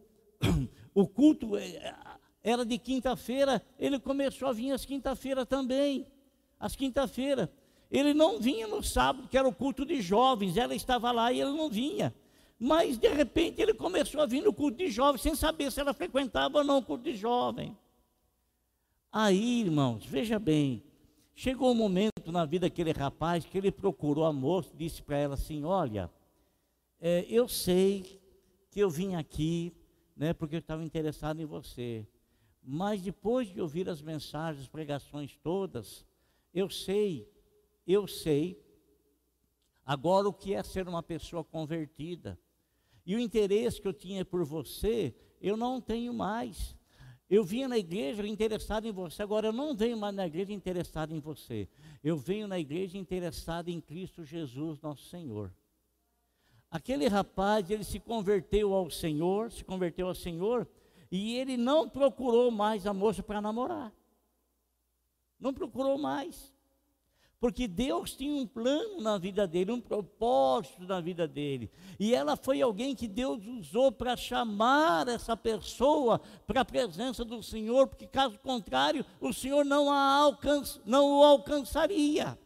o 0.94 1.08
culto 1.08 1.56
é, 1.56 1.96
era 2.44 2.66
de 2.66 2.78
quinta-feira, 2.78 3.66
ele 3.80 3.98
começou 3.98 4.50
a 4.50 4.52
vir 4.52 4.74
às 4.74 4.84
quinta-feira 4.84 5.46
também, 5.46 6.06
às 6.60 6.76
quinta-feira. 6.76 7.50
Ele 7.90 8.14
não 8.14 8.42
vinha 8.42 8.68
no 8.68 8.84
sábado, 8.84 9.30
que 9.30 9.38
era 9.38 9.48
o 9.48 9.56
culto 9.56 9.86
de 9.86 10.02
jovens, 10.02 10.58
ela 10.58 10.76
estava 10.76 11.14
lá 11.14 11.32
e 11.32 11.40
ele 11.40 11.52
não 11.52 11.70
vinha. 11.70 12.14
Mas 12.60 12.98
de 12.98 13.08
repente 13.08 13.62
ele 13.62 13.74
começou 13.74 14.20
a 14.20 14.26
vir 14.26 14.44
no 14.44 14.52
culto 14.52 14.80
de 14.80 14.92
jovens, 14.92 15.22
sem 15.22 15.34
saber 15.34 15.72
se 15.72 15.80
ela 15.80 15.94
frequentava 15.94 16.58
ou 16.58 16.64
não 16.66 16.80
o 16.80 16.84
culto 16.84 17.06
de 17.06 17.16
jovem. 17.16 17.76
Aí, 19.10 19.62
irmãos, 19.62 20.06
veja 20.06 20.38
bem, 20.38 20.84
chegou 21.34 21.72
um 21.72 21.76
momento 21.76 22.19
na 22.32 22.46
vida 22.46 22.68
daquele 22.68 22.92
rapaz 22.92 23.46
que 23.46 23.58
ele 23.58 23.72
procurou 23.72 24.26
a 24.26 24.34
moça, 24.34 24.72
disse 24.76 25.02
para 25.02 25.18
ela 25.18 25.34
assim: 25.36 25.64
Olha, 25.64 26.10
é, 27.00 27.26
eu 27.30 27.48
sei 27.48 28.22
que 28.70 28.80
eu 28.80 28.90
vim 28.90 29.16
aqui 29.16 29.74
né, 30.20 30.34
porque 30.34 30.56
eu 30.56 30.60
estava 30.60 30.84
interessado 30.84 31.40
em 31.40 31.46
você. 31.46 32.06
Mas 32.62 33.02
depois 33.02 33.48
de 33.48 33.62
ouvir 33.62 33.88
as 33.88 34.02
mensagens, 34.02 34.68
pregações 34.68 35.38
todas, 35.38 36.06
eu 36.54 36.70
sei, 36.70 37.32
eu 37.88 38.06
sei 38.06 38.62
agora 39.86 40.28
o 40.28 40.34
que 40.34 40.54
é 40.54 40.62
ser 40.62 40.90
uma 40.90 41.02
pessoa 41.02 41.42
convertida. 41.42 42.38
E 43.06 43.16
o 43.16 43.20
interesse 43.20 43.82
que 43.82 43.88
eu 43.88 43.94
tinha 43.94 44.26
por 44.26 44.44
você, 44.44 45.16
eu 45.40 45.56
não 45.56 45.80
tenho 45.80 46.14
mais. 46.14 46.76
Eu 47.30 47.44
vinha 47.44 47.68
na 47.68 47.78
igreja 47.78 48.26
interessado 48.28 48.88
em 48.88 48.92
você, 48.92 49.22
agora 49.22 49.48
eu 49.48 49.54
não 49.54 49.76
venho 49.76 49.98
mais 49.98 50.16
na 50.16 50.26
igreja 50.26 50.52
interessado 50.52 51.14
em 51.14 51.20
você. 51.20 51.70
Eu 52.04 52.18
venho 52.18 52.48
na 52.48 52.60
igreja 52.60 52.98
interessado 52.98 53.70
em 53.70 53.80
Cristo 53.80 54.24
Jesus, 54.24 54.82
nosso 54.82 55.04
Senhor. 55.06 55.54
Aquele 56.72 57.08
rapaz, 57.08 57.70
ele 57.70 57.84
se 57.84 58.00
converteu 58.00 58.74
ao 58.74 58.90
Senhor, 58.90 59.52
se 59.52 59.64
converteu 59.64 60.08
ao 60.08 60.16
Senhor, 60.16 60.68
e 61.12 61.36
ele 61.36 61.56
não 61.56 61.88
procurou 61.88 62.50
mais 62.50 62.88
a 62.88 62.94
moça 62.94 63.22
para 63.22 63.42
namorar. 63.42 63.94
Não 65.40 65.54
procurou 65.54 65.98
mais. 65.98 66.54
Porque 67.40 67.68
Deus 67.68 68.16
tinha 68.16 68.34
um 68.34 68.46
plano 68.46 69.00
na 69.00 69.18
vida 69.18 69.48
dele, 69.48 69.72
um 69.72 69.80
propósito 69.80 70.84
na 70.84 71.00
vida 71.00 71.26
dele. 71.26 71.72
E 71.98 72.14
ela 72.14 72.36
foi 72.36 72.62
alguém 72.62 72.94
que 72.94 73.08
Deus 73.08 73.46
usou 73.46 73.92
para 73.94 74.18
chamar 74.18 75.08
essa 75.08 75.38
pessoa 75.38 76.20
para 76.46 76.62
a 76.62 76.66
presença 76.66 77.24
do 77.24 77.42
Senhor, 77.42 77.88
porque 77.88 78.06
caso 78.06 78.38
contrário, 78.40 79.06
o 79.22 79.32
Senhor 79.32 79.64
não, 79.64 79.90
a 79.90 80.16
alcança, 80.16 80.82
não 80.86 81.20
o 81.20 81.24
alcançaria. 81.24 82.38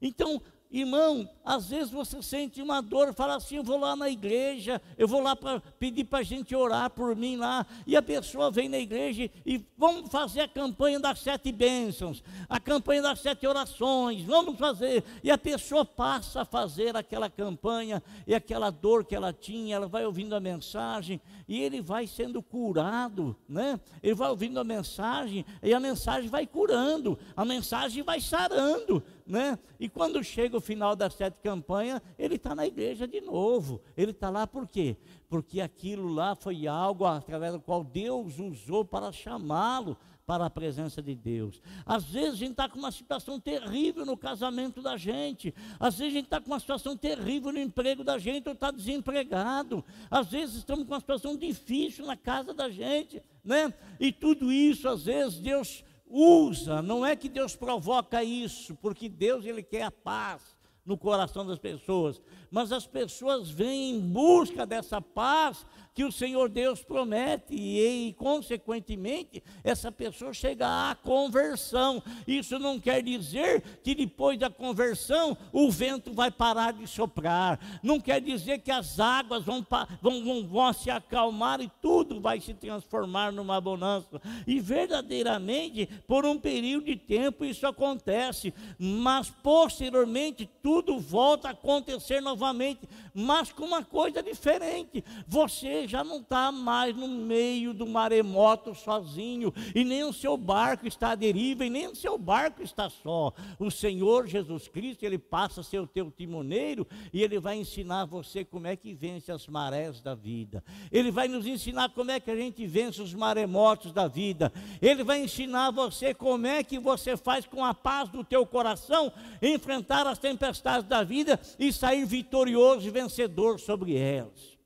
Então, 0.00 0.40
Irmão, 0.72 1.28
às 1.44 1.68
vezes 1.68 1.90
você 1.90 2.22
sente 2.22 2.62
uma 2.62 2.80
dor, 2.80 3.12
fala 3.12 3.34
assim: 3.34 3.56
eu 3.56 3.64
vou 3.64 3.76
lá 3.76 3.96
na 3.96 4.08
igreja, 4.08 4.80
eu 4.96 5.08
vou 5.08 5.20
lá 5.20 5.34
para 5.34 5.60
pedir 5.80 6.04
para 6.04 6.20
a 6.20 6.22
gente 6.22 6.54
orar 6.54 6.90
por 6.90 7.16
mim 7.16 7.36
lá, 7.36 7.66
e 7.84 7.96
a 7.96 8.02
pessoa 8.02 8.52
vem 8.52 8.68
na 8.68 8.78
igreja 8.78 9.28
e 9.44 9.64
vamos 9.76 10.08
fazer 10.10 10.42
a 10.42 10.48
campanha 10.48 11.00
das 11.00 11.18
sete 11.18 11.50
bênçãos, 11.50 12.22
a 12.48 12.60
campanha 12.60 13.02
das 13.02 13.18
sete 13.18 13.48
orações, 13.48 14.22
vamos 14.22 14.56
fazer, 14.58 15.02
e 15.24 15.30
a 15.30 15.36
pessoa 15.36 15.84
passa 15.84 16.42
a 16.42 16.44
fazer 16.44 16.96
aquela 16.96 17.28
campanha, 17.28 18.00
e 18.24 18.32
aquela 18.32 18.70
dor 18.70 19.04
que 19.04 19.16
ela 19.16 19.32
tinha, 19.32 19.74
ela 19.74 19.88
vai 19.88 20.06
ouvindo 20.06 20.36
a 20.36 20.40
mensagem, 20.40 21.20
e 21.48 21.60
ele 21.60 21.80
vai 21.80 22.06
sendo 22.06 22.40
curado, 22.40 23.36
né? 23.48 23.80
Ele 24.00 24.14
vai 24.14 24.30
ouvindo 24.30 24.60
a 24.60 24.64
mensagem, 24.64 25.44
e 25.60 25.74
a 25.74 25.80
mensagem 25.80 26.30
vai 26.30 26.46
curando, 26.46 27.18
a 27.36 27.44
mensagem 27.44 28.04
vai 28.04 28.20
sarando, 28.20 29.02
né? 29.30 29.58
E 29.78 29.88
quando 29.88 30.22
chega 30.24 30.56
o 30.56 30.60
final 30.60 30.96
das 30.96 31.14
sete 31.14 31.38
campanhas, 31.40 32.02
ele 32.18 32.34
está 32.34 32.54
na 32.54 32.66
igreja 32.66 33.06
de 33.06 33.20
novo. 33.20 33.80
Ele 33.96 34.10
está 34.10 34.28
lá 34.28 34.46
por 34.46 34.66
quê? 34.66 34.96
Porque 35.28 35.60
aquilo 35.60 36.12
lá 36.12 36.34
foi 36.34 36.66
algo 36.66 37.06
através 37.06 37.52
do 37.52 37.60
qual 37.60 37.84
Deus 37.84 38.38
usou 38.38 38.84
para 38.84 39.12
chamá-lo 39.12 39.96
para 40.26 40.46
a 40.46 40.50
presença 40.50 41.02
de 41.02 41.14
Deus. 41.14 41.60
Às 41.84 42.04
vezes 42.04 42.34
a 42.34 42.36
gente 42.36 42.52
está 42.52 42.68
com 42.68 42.78
uma 42.78 42.92
situação 42.92 43.40
terrível 43.40 44.06
no 44.06 44.16
casamento 44.16 44.80
da 44.80 44.96
gente, 44.96 45.52
às 45.78 45.98
vezes 45.98 46.12
a 46.12 46.16
gente 46.16 46.26
está 46.26 46.40
com 46.40 46.46
uma 46.46 46.60
situação 46.60 46.96
terrível 46.96 47.52
no 47.52 47.58
emprego 47.58 48.04
da 48.04 48.16
gente, 48.16 48.46
ou 48.46 48.52
está 48.52 48.70
desempregado, 48.70 49.84
às 50.08 50.28
vezes 50.28 50.56
estamos 50.56 50.86
com 50.86 50.92
uma 50.92 51.00
situação 51.00 51.36
difícil 51.36 52.06
na 52.06 52.16
casa 52.16 52.54
da 52.54 52.68
gente, 52.68 53.20
né? 53.42 53.74
E 53.98 54.12
tudo 54.12 54.52
isso, 54.52 54.88
às 54.88 55.04
vezes, 55.04 55.40
Deus 55.40 55.82
usa, 56.10 56.82
não 56.82 57.06
é 57.06 57.14
que 57.14 57.28
Deus 57.28 57.54
provoca 57.54 58.22
isso, 58.24 58.74
porque 58.74 59.08
Deus 59.08 59.44
ele 59.44 59.62
quer 59.62 59.84
a 59.84 59.90
paz 59.90 60.42
no 60.84 60.96
coração 60.96 61.46
das 61.46 61.58
pessoas, 61.58 62.20
mas 62.50 62.72
as 62.72 62.86
pessoas 62.86 63.50
vêm 63.50 63.96
em 63.96 64.00
busca 64.00 64.66
dessa 64.66 65.00
paz 65.00 65.64
que 65.92 66.04
o 66.04 66.12
Senhor 66.12 66.48
Deus 66.48 66.82
promete, 66.82 67.54
e, 67.54 68.08
e, 68.08 68.12
consequentemente, 68.14 69.42
essa 69.62 69.90
pessoa 69.90 70.32
chega 70.32 70.90
à 70.90 70.94
conversão. 70.94 72.02
Isso 72.26 72.58
não 72.58 72.78
quer 72.78 73.02
dizer 73.02 73.60
que 73.82 73.94
depois 73.94 74.38
da 74.38 74.48
conversão 74.48 75.36
o 75.52 75.70
vento 75.70 76.12
vai 76.12 76.30
parar 76.30 76.72
de 76.72 76.86
soprar, 76.86 77.58
não 77.82 78.00
quer 78.00 78.20
dizer 78.20 78.60
que 78.60 78.70
as 78.70 79.00
águas 79.00 79.44
vão, 79.44 79.66
vão, 80.00 80.24
vão, 80.24 80.46
vão 80.46 80.72
se 80.72 80.90
acalmar 80.90 81.60
e 81.60 81.70
tudo 81.82 82.20
vai 82.20 82.40
se 82.40 82.54
transformar 82.54 83.32
numa 83.32 83.60
bonança. 83.60 84.20
E 84.46 84.60
verdadeiramente, 84.60 85.88
por 86.06 86.24
um 86.24 86.38
período 86.38 86.86
de 86.86 86.96
tempo, 86.96 87.44
isso 87.44 87.66
acontece, 87.66 88.54
mas 88.78 89.28
posteriormente, 89.28 90.48
tudo 90.62 90.69
tudo 90.70 91.00
volta 91.00 91.48
a 91.48 91.50
acontecer 91.50 92.20
novamente, 92.20 92.88
mas 93.12 93.50
com 93.50 93.64
uma 93.64 93.82
coisa 93.82 94.22
diferente. 94.22 95.04
Você 95.26 95.88
já 95.88 96.04
não 96.04 96.18
está 96.18 96.52
mais 96.52 96.94
no 96.94 97.08
meio 97.08 97.74
do 97.74 97.88
maremoto 97.88 98.72
sozinho, 98.72 99.52
e 99.74 99.82
nem 99.82 100.04
o 100.04 100.12
seu 100.12 100.36
barco 100.36 100.86
está 100.86 101.10
à 101.10 101.14
deriva, 101.16 101.66
e 101.66 101.70
nem 101.70 101.88
o 101.88 101.96
seu 101.96 102.16
barco 102.16 102.62
está 102.62 102.88
só. 102.88 103.32
O 103.58 103.68
Senhor 103.68 104.28
Jesus 104.28 104.68
Cristo, 104.68 105.02
Ele 105.02 105.18
passa 105.18 105.60
a 105.60 105.64
ser 105.64 105.80
o 105.80 105.88
teu 105.88 106.08
timoneiro, 106.08 106.86
e 107.12 107.20
Ele 107.20 107.40
vai 107.40 107.56
ensinar 107.56 108.04
você 108.04 108.44
como 108.44 108.68
é 108.68 108.76
que 108.76 108.94
vence 108.94 109.32
as 109.32 109.48
marés 109.48 110.00
da 110.00 110.14
vida. 110.14 110.62
Ele 110.92 111.10
vai 111.10 111.26
nos 111.26 111.48
ensinar 111.48 111.88
como 111.88 112.12
é 112.12 112.20
que 112.20 112.30
a 112.30 112.36
gente 112.36 112.64
vence 112.64 113.02
os 113.02 113.12
maremotos 113.12 113.92
da 113.92 114.06
vida. 114.06 114.52
Ele 114.80 115.02
vai 115.02 115.20
ensinar 115.20 115.72
você 115.72 116.14
como 116.14 116.46
é 116.46 116.62
que 116.62 116.78
você 116.78 117.16
faz 117.16 117.44
com 117.44 117.64
a 117.64 117.74
paz 117.74 118.08
do 118.08 118.22
teu 118.22 118.46
coração 118.46 119.12
enfrentar 119.42 120.06
as 120.06 120.16
tempestades 120.16 120.59
da 120.88 121.02
vida 121.02 121.40
e 121.58 121.72
sair 121.72 122.04
vitorioso 122.04 122.86
e 122.86 122.90
vencedor 122.90 123.58
sobre 123.58 123.96
elas. 123.96 124.58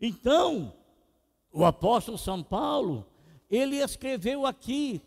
Então, 0.00 0.72
o 1.52 1.64
apóstolo 1.64 2.18
São 2.18 2.42
Paulo, 2.42 3.06
ele 3.50 3.76
escreveu 3.76 4.46
aqui, 4.46 5.00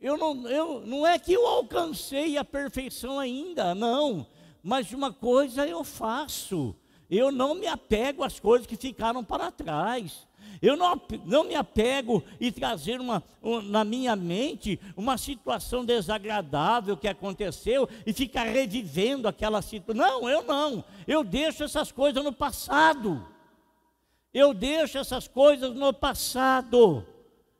eu 0.00 0.16
não, 0.16 0.48
eu, 0.48 0.80
não 0.86 1.06
é 1.06 1.18
que 1.18 1.32
eu 1.32 1.46
alcancei 1.46 2.36
a 2.36 2.44
perfeição 2.44 3.18
ainda, 3.18 3.74
não, 3.74 4.26
mas 4.62 4.92
uma 4.92 5.12
coisa 5.12 5.66
eu 5.66 5.84
faço, 5.84 6.74
eu 7.10 7.30
não 7.30 7.54
me 7.54 7.66
apego 7.66 8.24
às 8.24 8.40
coisas 8.40 8.66
que 8.66 8.76
ficaram 8.76 9.22
para 9.22 9.50
trás. 9.50 10.26
Eu 10.62 10.76
não, 10.76 11.00
não 11.24 11.42
me 11.42 11.56
apego 11.56 12.22
e 12.38 12.52
trazer 12.52 13.00
uma, 13.00 13.20
na 13.64 13.82
minha 13.84 14.14
mente 14.14 14.78
uma 14.96 15.18
situação 15.18 15.84
desagradável 15.84 16.96
que 16.96 17.08
aconteceu 17.08 17.88
e 18.06 18.12
ficar 18.12 18.44
revivendo 18.44 19.26
aquela 19.26 19.60
situação. 19.60 20.06
Não, 20.06 20.30
eu 20.30 20.44
não. 20.44 20.84
Eu 21.04 21.24
deixo 21.24 21.64
essas 21.64 21.90
coisas 21.90 22.22
no 22.22 22.32
passado. 22.32 23.26
Eu 24.32 24.54
deixo 24.54 24.98
essas 24.98 25.26
coisas 25.26 25.74
no 25.74 25.92
passado. 25.92 27.04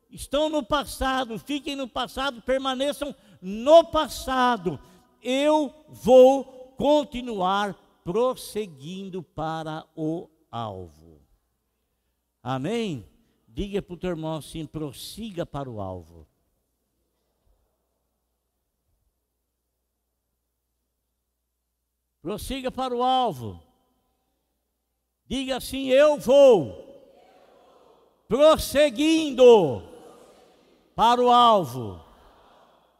Estão 0.09 0.49
no 0.49 0.63
passado, 0.63 1.41
fiquem 1.41 1.75
no 1.75 1.89
passado, 1.89 2.41
permaneçam 2.43 3.13
no 3.41 3.83
passado. 3.83 4.79
Eu 5.21 5.75
vou 5.89 6.45
continuar 6.77 7.75
prosseguindo 8.05 9.25
para 9.25 9.85
o 9.97 10.29
alvo. 10.53 11.02
Amém? 12.43 13.09
Diga 13.47 13.81
para 13.81 13.95
o 13.95 13.97
teu 13.97 14.11
irmão 14.11 14.37
assim: 14.37 14.67
prossiga 14.67 15.47
para 15.47 15.71
o 15.71 15.81
alvo. 15.81 16.27
Prossiga 22.21 22.71
para 22.71 22.95
o 22.95 23.03
alvo. 23.03 23.63
Diga 25.27 25.59
assim: 25.59 25.89
eu 25.89 26.19
vou. 26.19 26.91
Prosseguindo 28.27 29.83
para 30.95 31.23
o 31.23 31.31
alvo. 31.31 32.03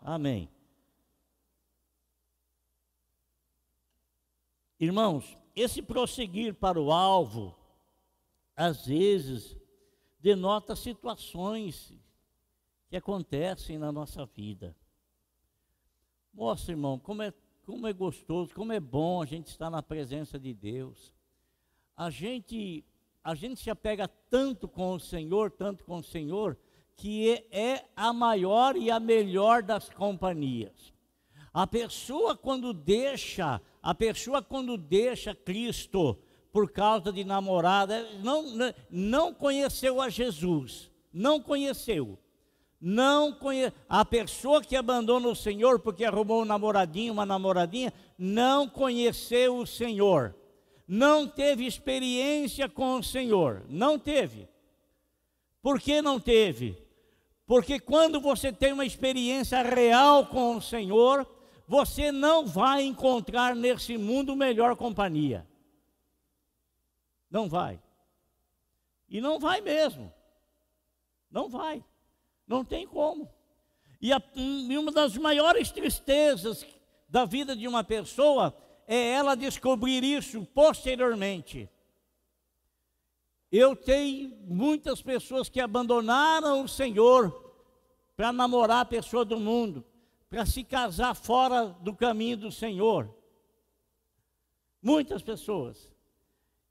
Amém. 0.03 0.49
Irmãos, 4.79 5.39
esse 5.55 5.81
prosseguir 5.81 6.55
para 6.55 6.81
o 6.81 6.93
alvo 6.93 7.57
às 8.57 8.87
vezes, 8.87 9.57
denota 10.21 10.77
situações 10.77 11.93
que 12.89 12.97
acontecem 12.97 13.79
na 13.79 13.91
nossa 13.91 14.27
vida. 14.27 14.77
Mostra, 16.33 16.73
irmão, 16.73 16.99
como 16.99 17.23
é, 17.23 17.33
como 17.65 17.87
é 17.87 17.93
gostoso, 17.93 18.55
como 18.55 18.73
é 18.73 18.81
bom 18.81 19.23
a 19.23 19.27
gente 19.27 19.49
estar 19.49 19.71
na 19.71 19.83
presença 19.83 20.39
de 20.39 20.53
Deus. 20.55 21.13
A 21.97 22.11
gente, 22.11 22.85
a 23.23 23.35
gente 23.35 23.61
se 23.61 23.71
apega 23.71 24.09
tanto 24.09 24.69
com 24.69 24.95
o 24.95 25.01
Senhor, 25.01 25.51
tanto 25.51 25.85
com 25.85 25.99
o 25.99 26.05
Senhor, 26.05 26.57
que 26.97 27.31
é, 27.31 27.75
é 27.75 27.89
a 27.97 28.13
maior 28.13 28.77
e 28.77 28.91
a 28.91 29.01
melhor 29.01 29.63
das 29.63 29.89
companhias. 29.89 30.93
A 31.53 31.67
pessoa 31.67 32.37
quando 32.37 32.73
deixa, 32.73 33.61
a 33.83 33.95
pessoa 33.95 34.43
quando 34.43 34.79
deixa 34.79 35.35
Cristo, 35.35 36.19
por 36.53 36.71
causa 36.71 37.11
de 37.11 37.25
namorada, 37.25 38.07
não, 38.23 38.45
não 38.91 39.33
conheceu 39.33 40.01
a 40.01 40.09
Jesus, 40.09 40.91
não 41.13 41.41
conheceu. 41.41 42.19
Não 42.85 43.33
conhe... 43.33 43.73
A 43.89 44.05
pessoa 44.05 44.61
que 44.61 44.75
abandona 44.75 45.29
o 45.29 45.37
Senhor 45.37 45.79
porque 45.79 46.05
arrumou 46.05 46.43
um 46.43 46.45
namoradinho, 46.45 47.13
uma 47.13 47.25
namoradinha, 47.25 47.93
não 48.19 48.69
conheceu 48.69 49.57
o 49.57 49.67
Senhor. 49.67 50.35
Não 50.87 51.29
teve 51.29 51.65
experiência 51.65 52.69
com 52.69 52.97
o 52.97 53.03
Senhor. 53.03 53.65
Não 53.69 54.01
teve. 54.01 54.49
Por 55.63 55.81
que 55.81 56.03
não 56.03 56.19
teve? 56.19 56.77
Porque 57.47 57.79
quando 57.79 58.21
você 58.21 58.53
tem 58.53 58.73
uma 58.73 58.85
experiência 58.85 59.63
real 59.63 60.27
com 60.27 60.57
o 60.57 60.61
Senhor, 60.61 61.25
você 61.69 62.11
não 62.11 62.45
vai 62.45 62.83
encontrar 62.83 63.55
nesse 63.55 63.97
mundo 63.97 64.35
melhor 64.35 64.75
companhia. 64.75 65.47
Não 67.33 67.49
vai. 67.49 67.81
E 69.09 69.19
não 69.19 69.41
vai 69.41 69.63
mesmo. 69.63 70.13
Não 71.31 71.49
vai. 71.49 71.83
Não 72.47 72.63
tem 72.63 72.87
como. 72.87 73.27
E, 73.99 74.13
a, 74.13 74.23
e 74.35 74.77
uma 74.77 74.93
das 74.93 75.17
maiores 75.17 75.71
tristezas 75.71 76.67
da 77.09 77.25
vida 77.25 77.57
de 77.57 77.67
uma 77.67 77.83
pessoa 77.83 78.55
é 78.87 79.13
ela 79.13 79.35
descobrir 79.35 80.05
isso 80.05 80.45
posteriormente. 80.47 81.71
Eu 83.51 83.75
tenho 83.75 84.37
muitas 84.45 85.01
pessoas 85.01 85.49
que 85.49 85.61
abandonaram 85.61 86.63
o 86.63 86.69
Senhor 86.69 87.55
para 88.15 88.31
namorar 88.31 88.81
a 88.81 88.85
pessoa 88.85 89.25
do 89.25 89.41
mundo, 89.41 89.83
para 90.29 90.45
se 90.45 90.63
casar 90.65 91.15
fora 91.15 91.67
do 91.67 91.95
caminho 91.95 92.37
do 92.37 92.53
Senhor. 92.53 93.15
Muitas 94.83 95.23
pessoas. 95.23 95.92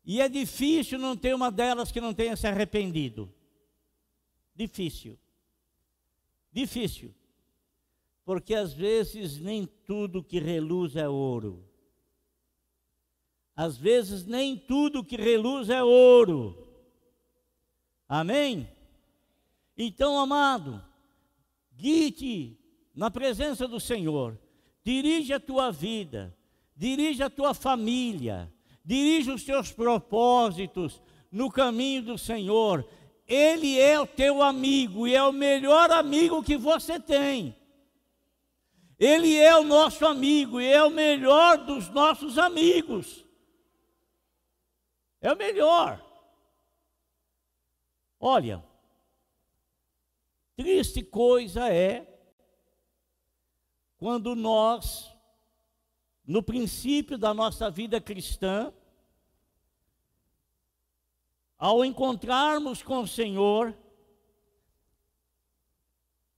E 0.03 0.19
é 0.19 0.27
difícil 0.27 0.97
não 0.97 1.15
ter 1.15 1.35
uma 1.35 1.51
delas 1.51 1.91
que 1.91 2.01
não 2.01 2.13
tenha 2.13 2.35
se 2.35 2.47
arrependido. 2.47 3.31
Difícil. 4.55 5.17
Difícil. 6.51 7.13
Porque 8.25 8.53
às 8.53 8.73
vezes 8.73 9.39
nem 9.39 9.65
tudo 9.65 10.23
que 10.23 10.39
reluz 10.39 10.95
é 10.95 11.07
ouro. 11.07 11.67
Às 13.55 13.77
vezes 13.77 14.25
nem 14.25 14.57
tudo 14.57 15.03
que 15.03 15.15
reluz 15.15 15.69
é 15.69 15.83
ouro. 15.83 16.67
Amém? 18.07 18.67
Então, 19.77 20.19
amado, 20.19 20.83
guie-te 21.75 22.57
na 22.93 23.09
presença 23.09 23.67
do 23.67 23.79
Senhor. 23.79 24.39
Dirige 24.83 25.33
a 25.33 25.39
tua 25.39 25.71
vida, 25.71 26.35
dirige 26.75 27.21
a 27.23 27.29
tua 27.29 27.53
família, 27.53 28.51
dirige 28.83 29.31
os 29.31 29.43
teus 29.43 29.71
propósitos 29.71 31.01
no 31.31 31.49
caminho 31.49 32.03
do 32.03 32.17
Senhor. 32.17 32.87
Ele 33.27 33.79
é 33.79 33.99
o 33.99 34.07
teu 34.07 34.41
amigo 34.41 35.07
e 35.07 35.15
é 35.15 35.23
o 35.23 35.31
melhor 35.31 35.91
amigo 35.91 36.43
que 36.43 36.57
você 36.57 36.99
tem. 36.99 37.55
Ele 38.99 39.35
é 39.35 39.57
o 39.57 39.63
nosso 39.63 40.05
amigo 40.05 40.61
e 40.61 40.67
é 40.67 40.83
o 40.83 40.91
melhor 40.91 41.57
dos 41.65 41.89
nossos 41.89 42.37
amigos. 42.37 43.25
É 45.19 45.31
o 45.31 45.37
melhor. 45.37 46.03
Olha, 48.19 48.63
triste 50.55 51.01
coisa 51.01 51.67
é 51.73 52.07
quando 53.97 54.35
nós 54.35 55.10
no 56.31 56.41
princípio 56.41 57.17
da 57.17 57.33
nossa 57.33 57.69
vida 57.69 57.99
cristã, 57.99 58.73
ao 61.57 61.83
encontrarmos 61.83 62.81
com 62.81 63.01
o 63.01 63.07
Senhor, 63.07 63.75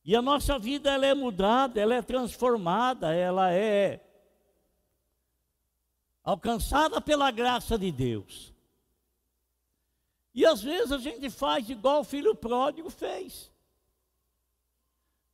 e 0.04 0.16
a 0.16 0.22
nossa 0.22 0.58
vida 0.58 0.92
ela 0.92 1.06
é 1.06 1.14
mudada, 1.14 1.80
ela 1.80 1.94
é 1.94 2.02
transformada, 2.02 3.14
ela 3.14 3.54
é 3.54 4.04
alcançada 6.24 7.00
pela 7.00 7.30
graça 7.30 7.78
de 7.78 7.92
Deus. 7.92 8.52
E 10.34 10.44
às 10.44 10.64
vezes 10.64 10.92
a 10.92 10.98
gente 10.98 11.30
faz 11.30 11.70
igual 11.70 12.02
o 12.02 12.04
filho 12.04 12.34
pródigo 12.34 12.90
fez. 12.90 13.52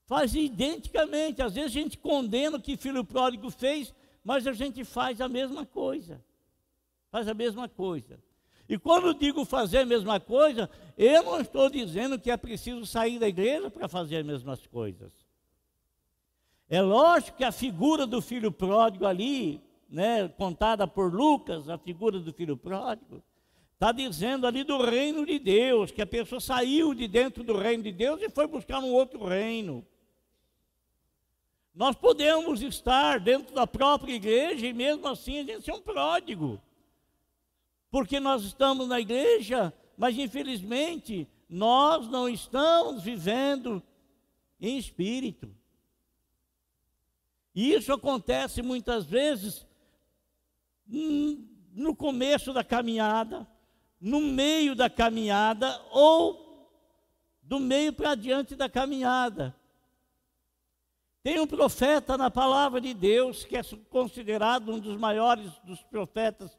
Faz 0.06 0.36
identicamente. 0.36 1.41
Às 1.41 1.54
vezes 1.54 1.72
a 1.72 1.80
gente 1.80 1.98
condena 1.98 2.58
o 2.58 2.62
que 2.62 2.74
o 2.74 2.78
filho 2.78 3.06
pródigo 3.06 3.50
fez 3.50 3.93
mas 4.30 4.46
a 4.46 4.54
gente 4.54 4.86
faz 4.86 5.20
a 5.22 5.28
mesma 5.28 5.65
coisa. 5.65 6.24
Faz 7.10 7.28
a 7.28 7.34
mesma 7.34 7.68
coisa. 7.68 8.20
E 8.70 8.78
quando 8.78 9.12
digo 9.15 9.44
fazer 9.44 9.80
a 9.80 9.86
mesma 9.88 10.20
coisa, 10.20 10.70
eu 10.96 11.24
não 11.24 11.42
estou 11.42 11.68
dizendo 11.68 12.20
que 12.20 12.30
é 12.30 12.38
preciso 12.38 12.86
sair 12.86 13.18
da 13.18 13.28
igreja 13.28 13.72
para 13.72 13.88
fazer 13.88 14.18
as 14.18 14.26
mesmas 14.28 14.68
coisas. 14.68 15.12
É 16.70 16.80
lógico 16.80 17.39
que 17.39 17.44
a 17.44 17.52
figura 17.52 18.06
do 18.06 18.22
filho 18.22 18.52
pródigo 18.52 19.08
ali 19.08 19.63
né, 19.89 20.28
contada 20.28 20.86
por 20.86 21.12
Lucas, 21.12 21.68
a 21.68 21.80
figura 21.80 22.20
do 22.20 22.32
filho 22.32 22.56
pródigo, 22.56 23.24
está 23.74 23.92
dizendo 23.92 24.46
ali 24.46 24.63
do 24.63 24.78
reino 24.78 25.26
de 25.26 25.39
Deus, 25.39 25.89
que 25.89 26.04
a 26.04 26.06
pessoa 26.06 26.39
saiu 26.39 26.94
de 26.94 27.08
dentro 27.08 27.44
do 27.44 27.58
reino 27.58 27.82
de 27.82 27.92
Deus 27.92 28.22
e 28.22 28.30
foi 28.30 28.46
buscar 28.46 28.78
um 28.78 28.94
outro 28.94 29.26
reino. 29.26 29.84
Nós 31.74 31.96
podemos 31.96 32.62
estar 32.62 33.20
dentro 33.20 33.54
da 33.54 33.66
própria 33.66 34.14
igreja 34.14 34.68
e 34.68 34.74
mesmo 34.74 35.08
assim 35.08 35.40
a 35.40 35.44
gente 35.44 35.64
ser 35.64 35.72
um 35.72 35.82
pródigo. 35.82 36.62
Porque 37.92 38.20
nós 38.20 38.44
estamos 38.44 38.88
na 38.88 39.00
igreja, 39.00 39.74
mas 39.98 40.18
infelizmente 40.18 41.28
nós 41.50 42.08
não 42.08 42.30
estamos 42.30 43.04
vivendo 43.04 43.82
em 44.60 44.78
espírito. 44.78 45.54
E 47.56 47.74
isso 47.74 47.92
acontece 47.92 48.62
muitas 48.62 49.06
vezes 49.06 49.66
no 50.86 51.96
começo 51.96 52.54
da 52.54 52.64
caminhada, 52.64 53.48
no 54.00 54.20
meio 54.22 54.76
da 54.76 54.90
caminhada 54.90 55.80
ou 55.92 56.50
do 57.42 57.60
meio 57.60 57.92
para 57.94 58.16
diante 58.16 58.56
da 58.56 58.70
caminhada. 58.70 59.56
Tem 61.30 61.39
um 61.39 61.46
profeta 61.46 62.18
na 62.18 62.32
palavra 62.32 62.82
de 62.82 62.92
Deus 62.92 63.46
que 63.46 63.56
é 63.56 63.62
considerado 63.88 64.72
um 64.72 64.80
dos 64.80 64.98
maiores 64.98 65.52
dos 65.63 65.80
profetas 65.84 66.58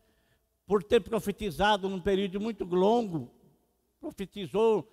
por 0.64 0.80
ter 0.84 1.00
profetizado 1.00 1.88
num 1.88 2.00
período 2.00 2.40
muito 2.40 2.64
longo. 2.64 3.34
Profetizou 3.98 4.88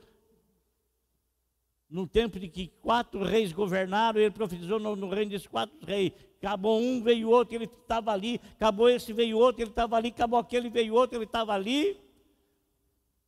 no 1.87 2.07
tempo 2.07 2.39
de 2.39 2.47
que 2.47 2.69
quatro 2.81 3.23
reis 3.23 3.53
governaram, 3.53 4.19
ele 4.19 4.31
profetizou 4.31 4.79
no, 4.79 4.95
no 4.95 5.09
reino 5.09 5.29
desses 5.29 5.45
quatro 5.45 5.77
reis. 5.85 6.11
Acabou 6.39 6.81
um, 6.81 7.03
veio 7.03 7.29
outro, 7.29 7.53
ele 7.53 7.65
estava 7.65 8.11
ali. 8.11 8.41
Acabou 8.53 8.89
esse, 8.89 9.13
veio 9.13 9.37
outro, 9.37 9.61
ele 9.61 9.69
estava 9.69 9.95
ali. 9.95 10.07
Acabou 10.07 10.39
aquele, 10.39 10.71
veio 10.71 10.95
outro, 10.95 11.19
ele 11.19 11.25
estava 11.25 11.53
ali. 11.53 12.01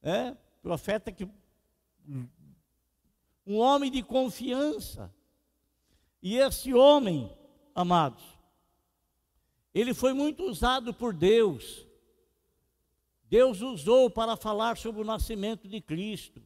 É, 0.01 0.35
profeta 0.63 1.11
que. 1.11 1.29
Um 3.45 3.57
homem 3.59 3.91
de 3.91 4.01
confiança. 4.01 5.13
E 6.21 6.37
esse 6.37 6.73
homem, 6.73 7.31
amados, 7.73 8.23
ele 9.73 9.93
foi 9.93 10.13
muito 10.13 10.43
usado 10.43 10.93
por 10.93 11.13
Deus. 11.13 11.87
Deus 13.29 13.61
usou 13.61 14.09
para 14.09 14.35
falar 14.35 14.77
sobre 14.77 15.01
o 15.01 15.05
nascimento 15.05 15.67
de 15.67 15.79
Cristo. 15.79 16.41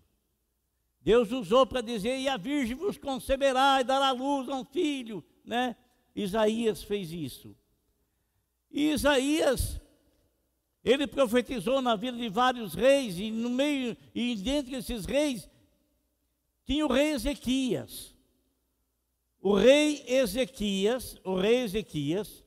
Deus 1.01 1.31
usou 1.31 1.65
para 1.65 1.81
dizer: 1.81 2.19
"E 2.19 2.27
a 2.27 2.37
virgem 2.37 2.75
vos 2.75 2.97
conceberá 2.97 3.81
e 3.81 3.83
dará 3.83 4.11
luz 4.11 4.47
a 4.49 4.55
um 4.55 4.65
filho", 4.65 5.23
né? 5.43 5.75
Isaías 6.15 6.83
fez 6.83 7.11
isso. 7.11 7.55
E 8.69 8.91
Isaías 8.91 9.81
ele 10.83 11.07
profetizou 11.07 11.81
na 11.81 11.95
vida 11.95 12.17
de 12.17 12.27
vários 12.27 12.73
reis 12.73 13.17
e 13.17 13.31
no 13.31 13.49
meio 13.49 13.95
e 14.13 14.35
dentro 14.35 14.71
desses 14.71 15.05
reis 15.05 15.49
tinha 16.65 16.85
o 16.85 16.91
rei 16.91 17.11
Ezequias. 17.11 18.12
O 19.45 19.55
rei 19.55 20.05
Ezequias, 20.07 21.17
o 21.21 21.35
rei 21.35 21.63
Ezequias, 21.63 22.41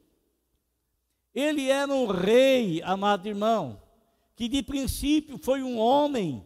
ele 1.34 1.68
era 1.68 1.92
um 1.92 2.06
rei, 2.06 2.80
amado 2.82 3.28
irmão, 3.28 3.82
que 4.34 4.48
de 4.48 4.62
princípio 4.62 5.36
foi 5.36 5.62
um 5.62 5.78
homem, 5.78 6.42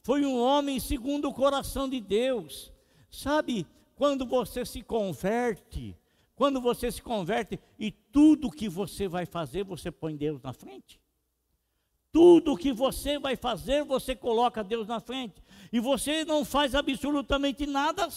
foi 0.00 0.24
um 0.24 0.40
homem 0.40 0.80
segundo 0.80 1.28
o 1.28 1.34
coração 1.34 1.86
de 1.86 2.00
Deus. 2.00 2.72
Sabe, 3.10 3.66
quando 3.94 4.24
você 4.24 4.64
se 4.64 4.80
converte, 4.80 5.94
quando 6.34 6.62
você 6.62 6.90
se 6.90 7.02
converte 7.02 7.60
e 7.78 7.90
tudo 7.90 8.50
que 8.50 8.70
você 8.70 9.06
vai 9.06 9.26
fazer, 9.26 9.64
você 9.64 9.90
põe 9.90 10.16
Deus 10.16 10.40
na 10.40 10.54
frente. 10.54 10.98
Tudo 12.10 12.56
que 12.56 12.72
você 12.72 13.18
vai 13.18 13.36
fazer, 13.36 13.84
você 13.84 14.16
coloca 14.16 14.64
Deus 14.64 14.88
na 14.88 14.98
frente. 14.98 15.42
E 15.70 15.78
você 15.78 16.24
não 16.24 16.42
faz 16.42 16.74
absolutamente 16.74 17.66
nada 17.66 18.08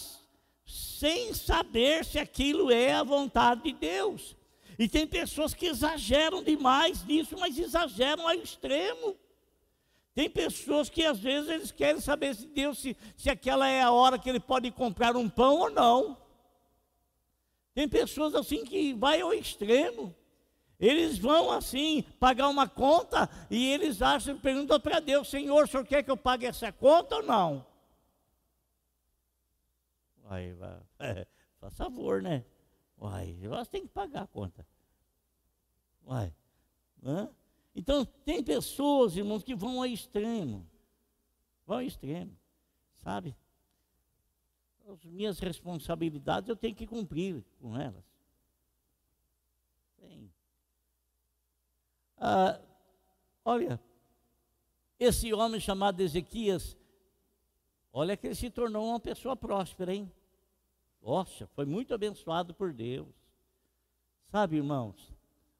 sem 0.66 1.34
saber 1.34 2.04
se 2.04 2.18
aquilo 2.18 2.70
é 2.70 2.94
a 2.94 3.02
vontade 3.02 3.62
de 3.62 3.72
Deus. 3.72 4.36
E 4.78 4.88
tem 4.88 5.06
pessoas 5.06 5.54
que 5.54 5.66
exageram 5.66 6.42
demais 6.42 7.04
nisso, 7.04 7.36
mas 7.38 7.58
exageram 7.58 8.26
ao 8.26 8.34
extremo. 8.34 9.16
Tem 10.14 10.30
pessoas 10.30 10.88
que 10.88 11.04
às 11.04 11.18
vezes 11.18 11.50
eles 11.50 11.72
querem 11.72 12.00
saber 12.00 12.34
se 12.34 12.46
Deus, 12.46 12.78
se, 12.78 12.96
se 13.16 13.28
aquela 13.28 13.68
é 13.68 13.82
a 13.82 13.90
hora 13.90 14.18
que 14.18 14.28
ele 14.28 14.40
pode 14.40 14.70
comprar 14.70 15.16
um 15.16 15.28
pão 15.28 15.58
ou 15.58 15.70
não. 15.70 16.16
Tem 17.74 17.88
pessoas 17.88 18.34
assim 18.34 18.64
que 18.64 18.92
vai 18.94 19.20
ao 19.20 19.34
extremo. 19.34 20.14
Eles 20.78 21.18
vão 21.18 21.50
assim 21.50 22.04
pagar 22.18 22.48
uma 22.48 22.68
conta 22.68 23.28
e 23.50 23.70
eles 23.72 24.02
acham, 24.02 24.38
perguntam 24.38 24.78
para 24.78 25.00
Deus, 25.00 25.28
Senhor, 25.28 25.64
o 25.64 25.66
senhor 25.66 25.84
quer 25.86 26.02
que 26.02 26.10
eu 26.10 26.16
pague 26.16 26.46
essa 26.46 26.70
conta 26.72 27.16
ou 27.16 27.22
não? 27.22 27.66
Vai, 30.24 30.56
é, 30.98 31.26
faz 31.60 31.76
favor, 31.76 32.22
né? 32.22 32.44
Uai, 32.98 33.36
você 33.42 33.70
tem 33.70 33.82
que 33.82 33.92
pagar 33.92 34.22
a 34.22 34.26
conta. 34.26 34.66
Uai. 36.06 36.34
Hã? 37.02 37.30
Então, 37.74 38.04
tem 38.04 38.42
pessoas, 38.42 39.16
irmãos, 39.16 39.42
que 39.42 39.54
vão 39.54 39.78
ao 39.78 39.86
extremo. 39.86 40.66
Vão 41.66 41.78
ao 41.78 41.82
extremo, 41.82 42.36
sabe? 42.96 43.36
As 44.86 45.04
minhas 45.04 45.38
responsabilidades 45.38 46.48
eu 46.48 46.56
tenho 46.56 46.74
que 46.74 46.86
cumprir 46.86 47.42
com 47.60 47.76
elas. 47.76 48.04
Tem. 49.98 50.30
Ah, 52.18 52.60
olha, 53.44 53.80
esse 54.98 55.32
homem 55.32 55.60
chamado 55.60 56.00
Ezequias, 56.00 56.76
olha 57.94 58.16
que 58.16 58.26
ele 58.26 58.34
se 58.34 58.50
tornou 58.50 58.88
uma 58.88 59.00
pessoa 59.00 59.36
próspera, 59.36 59.94
hein? 59.94 60.12
Nossa, 61.00 61.46
foi 61.54 61.64
muito 61.64 61.94
abençoado 61.94 62.52
por 62.52 62.72
Deus. 62.72 63.14
Sabe, 64.26 64.56
irmãos, 64.56 65.14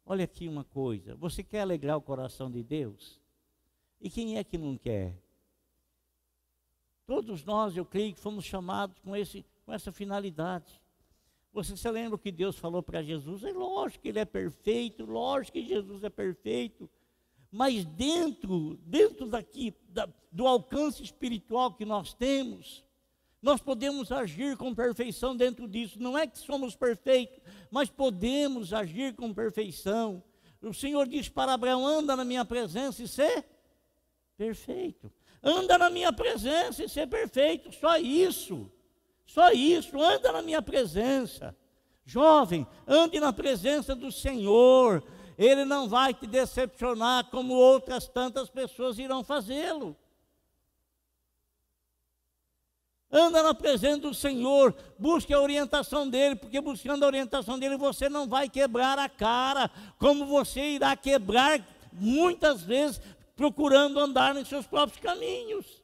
olha 0.04 0.24
aqui 0.24 0.48
uma 0.48 0.64
coisa: 0.64 1.14
você 1.14 1.44
quer 1.44 1.60
alegrar 1.60 1.96
o 1.96 2.02
coração 2.02 2.50
de 2.50 2.62
Deus? 2.62 3.20
E 4.00 4.10
quem 4.10 4.36
é 4.36 4.44
que 4.44 4.58
não 4.58 4.76
quer? 4.76 5.16
Todos 7.06 7.44
nós, 7.44 7.76
eu 7.76 7.84
creio 7.84 8.14
que 8.14 8.20
fomos 8.20 8.44
chamados 8.44 8.98
com, 8.98 9.14
esse, 9.14 9.44
com 9.64 9.72
essa 9.72 9.92
finalidade. 9.92 10.80
Você 11.52 11.76
se 11.76 11.90
lembra 11.90 12.16
o 12.16 12.18
que 12.18 12.32
Deus 12.32 12.58
falou 12.58 12.82
para 12.82 13.02
Jesus? 13.02 13.44
É 13.44 13.52
lógico 13.52 14.02
que 14.02 14.08
ele 14.08 14.18
é 14.18 14.24
perfeito, 14.24 15.04
lógico 15.04 15.52
que 15.52 15.64
Jesus 15.64 16.02
é 16.02 16.10
perfeito. 16.10 16.90
Mas 17.54 17.84
dentro, 17.84 18.76
dentro 18.84 19.28
daqui, 19.28 19.72
da, 19.88 20.08
do 20.32 20.44
alcance 20.44 21.00
espiritual 21.04 21.72
que 21.72 21.84
nós 21.84 22.12
temos, 22.12 22.84
nós 23.40 23.60
podemos 23.60 24.10
agir 24.10 24.56
com 24.56 24.74
perfeição 24.74 25.36
dentro 25.36 25.68
disso. 25.68 26.02
Não 26.02 26.18
é 26.18 26.26
que 26.26 26.36
somos 26.36 26.74
perfeitos, 26.74 27.38
mas 27.70 27.88
podemos 27.88 28.72
agir 28.72 29.14
com 29.14 29.32
perfeição. 29.32 30.20
O 30.60 30.74
Senhor 30.74 31.06
diz 31.06 31.28
para 31.28 31.52
Abraão: 31.52 31.86
anda 31.86 32.16
na 32.16 32.24
minha 32.24 32.44
presença 32.44 33.04
e 33.04 33.06
ser 33.06 33.44
perfeito. 34.36 35.12
Anda 35.40 35.78
na 35.78 35.90
minha 35.90 36.12
presença 36.12 36.82
e 36.82 36.88
ser 36.88 37.06
perfeito. 37.06 37.70
Só 37.70 37.96
isso. 37.98 38.68
Só 39.24 39.52
isso, 39.52 40.02
anda 40.02 40.32
na 40.32 40.42
minha 40.42 40.60
presença. 40.60 41.56
Jovem, 42.04 42.66
ande 42.84 43.20
na 43.20 43.32
presença 43.32 43.94
do 43.94 44.10
Senhor. 44.10 45.04
Ele 45.36 45.64
não 45.64 45.88
vai 45.88 46.14
te 46.14 46.26
decepcionar 46.26 47.30
como 47.30 47.54
outras 47.54 48.06
tantas 48.08 48.48
pessoas 48.48 48.98
irão 48.98 49.24
fazê-lo. 49.24 49.96
Anda 53.10 53.42
na 53.42 53.54
presença 53.54 54.00
do 54.00 54.12
Senhor, 54.12 54.74
busque 54.98 55.32
a 55.32 55.40
orientação 55.40 56.08
dele, 56.08 56.34
porque 56.34 56.60
buscando 56.60 57.04
a 57.04 57.06
orientação 57.06 57.58
dele 57.58 57.76
você 57.76 58.08
não 58.08 58.26
vai 58.26 58.48
quebrar 58.48 58.98
a 58.98 59.08
cara, 59.08 59.70
como 59.98 60.26
você 60.26 60.60
irá 60.70 60.96
quebrar 60.96 61.64
muitas 61.92 62.62
vezes 62.62 63.00
procurando 63.36 64.00
andar 64.00 64.34
nos 64.34 64.48
seus 64.48 64.66
próprios 64.66 65.00
caminhos. 65.00 65.82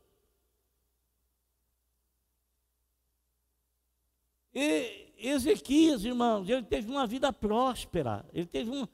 E 4.52 5.12
Ezequias, 5.18 6.04
irmãos, 6.04 6.48
ele 6.48 6.62
teve 6.62 6.90
uma 6.90 7.06
vida 7.06 7.32
próspera. 7.32 8.24
Ele 8.32 8.46
teve 8.46 8.70
um, 8.70 8.88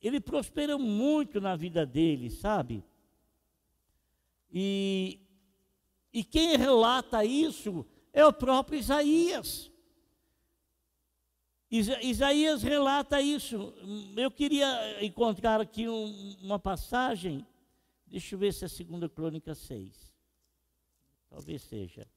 ele 0.00 0.20
prosperou 0.20 0.78
muito 0.78 1.40
na 1.40 1.56
vida 1.56 1.84
dele, 1.84 2.30
sabe? 2.30 2.82
E, 4.52 5.20
e 6.12 6.24
quem 6.24 6.56
relata 6.56 7.24
isso 7.24 7.86
é 8.12 8.24
o 8.24 8.32
próprio 8.32 8.78
Isaías. 8.78 9.70
Isa, 11.70 12.02
Isaías 12.02 12.62
relata 12.62 13.20
isso. 13.20 13.72
Eu 14.16 14.30
queria 14.30 15.04
encontrar 15.04 15.60
aqui 15.60 15.88
um, 15.88 16.36
uma 16.42 16.58
passagem. 16.58 17.46
Deixa 18.06 18.34
eu 18.34 18.38
ver 18.38 18.52
se 18.52 18.64
é 18.64 18.66
a 18.66 18.68
segunda 18.68 19.08
crônica 19.08 19.54
6. 19.54 20.12
Talvez 21.28 21.62
seja. 21.62 22.08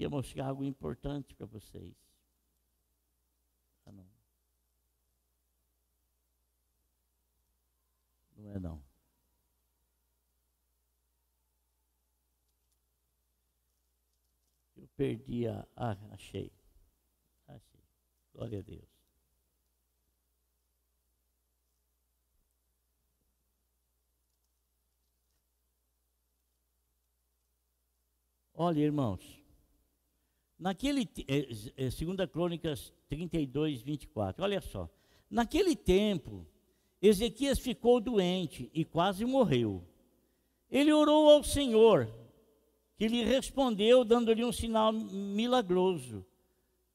Ia 0.00 0.08
mostrar 0.08 0.46
algo 0.46 0.64
importante 0.64 1.34
para 1.34 1.46
vocês. 1.46 1.94
Ah, 3.84 3.92
não. 3.92 4.06
Não 8.36 8.50
é 8.52 8.58
não. 8.58 8.82
Eu 14.76 14.88
perdi 14.96 15.46
a. 15.46 15.66
Ah, 15.76 15.96
achei. 16.12 16.50
Achei. 17.46 17.80
Glória 18.32 18.60
a 18.60 18.62
Deus. 18.62 18.88
Olha, 28.54 28.80
irmãos, 28.80 29.39
naquele, 30.60 31.08
é, 31.26 31.86
é, 31.86 31.88
2 31.88 32.30
Crônicas 32.30 32.92
32, 33.08 33.80
24, 33.80 34.44
olha 34.44 34.60
só, 34.60 34.88
naquele 35.30 35.74
tempo, 35.74 36.46
Ezequias 37.00 37.58
ficou 37.58 37.98
doente 37.98 38.70
e 38.74 38.84
quase 38.84 39.24
morreu. 39.24 39.82
Ele 40.70 40.92
orou 40.92 41.30
ao 41.30 41.42
Senhor, 41.42 42.12
que 42.96 43.08
lhe 43.08 43.24
respondeu, 43.24 44.04
dando-lhe 44.04 44.44
um 44.44 44.52
sinal 44.52 44.92
milagroso. 44.92 46.24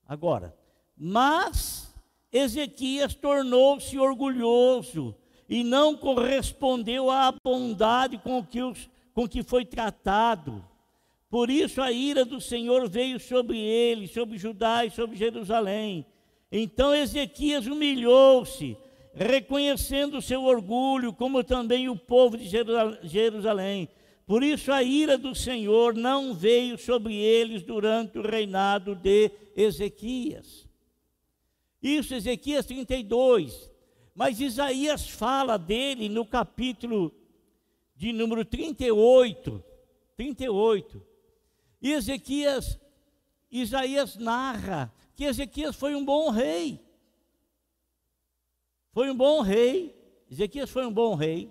Agora, 0.07 0.55
mas 0.95 1.93
Ezequias 2.31 3.15
tornou-se 3.15 3.97
orgulhoso 3.97 5.15
e 5.49 5.63
não 5.63 5.97
correspondeu 5.97 7.09
à 7.09 7.33
bondade 7.43 8.19
com 8.19 8.45
que, 8.45 8.61
os, 8.61 8.89
com 9.13 9.27
que 9.27 9.41
foi 9.41 9.65
tratado. 9.65 10.63
Por 11.35 11.49
isso 11.49 11.81
a 11.81 11.91
ira 11.91 12.23
do 12.23 12.39
Senhor 12.39 12.87
veio 12.87 13.19
sobre 13.19 13.59
ele, 13.59 14.07
sobre 14.07 14.37
Judá 14.37 14.85
e 14.85 14.89
sobre 14.89 15.17
Jerusalém. 15.17 16.05
Então 16.49 16.95
Ezequias 16.95 17.67
humilhou-se, 17.67 18.77
reconhecendo 19.13 20.19
o 20.19 20.21
seu 20.21 20.45
orgulho, 20.45 21.11
como 21.11 21.43
também 21.43 21.89
o 21.89 21.97
povo 21.97 22.37
de 22.37 22.49
Jerusalém. 23.03 23.89
Por 24.25 24.43
isso 24.43 24.71
a 24.71 24.81
ira 24.81 25.17
do 25.17 25.35
Senhor 25.35 25.93
não 25.93 26.33
veio 26.33 26.77
sobre 26.77 27.13
eles 27.13 27.61
durante 27.63 28.17
o 28.17 28.25
reinado 28.25 28.95
de 28.95 29.29
Ezequias. 29.57 30.65
Isso, 31.83 32.15
Ezequias 32.15 32.65
32. 32.65 33.69
Mas 34.15 34.39
Isaías 34.39 35.09
fala 35.09 35.57
dele 35.57 36.07
no 36.07 36.25
capítulo 36.25 37.13
de 37.93 38.13
número 38.13 38.45
38. 38.45 39.61
38 40.15 41.14
e 41.81 41.91
Ezequias, 41.91 42.79
Isaías 43.51 44.15
narra 44.15 44.93
que 45.15 45.23
Ezequias 45.23 45.75
foi 45.75 45.95
um 45.95 46.03
bom 46.03 46.29
rei. 46.29 46.79
Foi 48.91 49.09
um 49.09 49.15
bom 49.15 49.41
rei. 49.41 49.95
Ezequias 50.29 50.69
foi 50.69 50.85
um 50.85 50.93
bom 50.93 51.15
rei. 51.15 51.49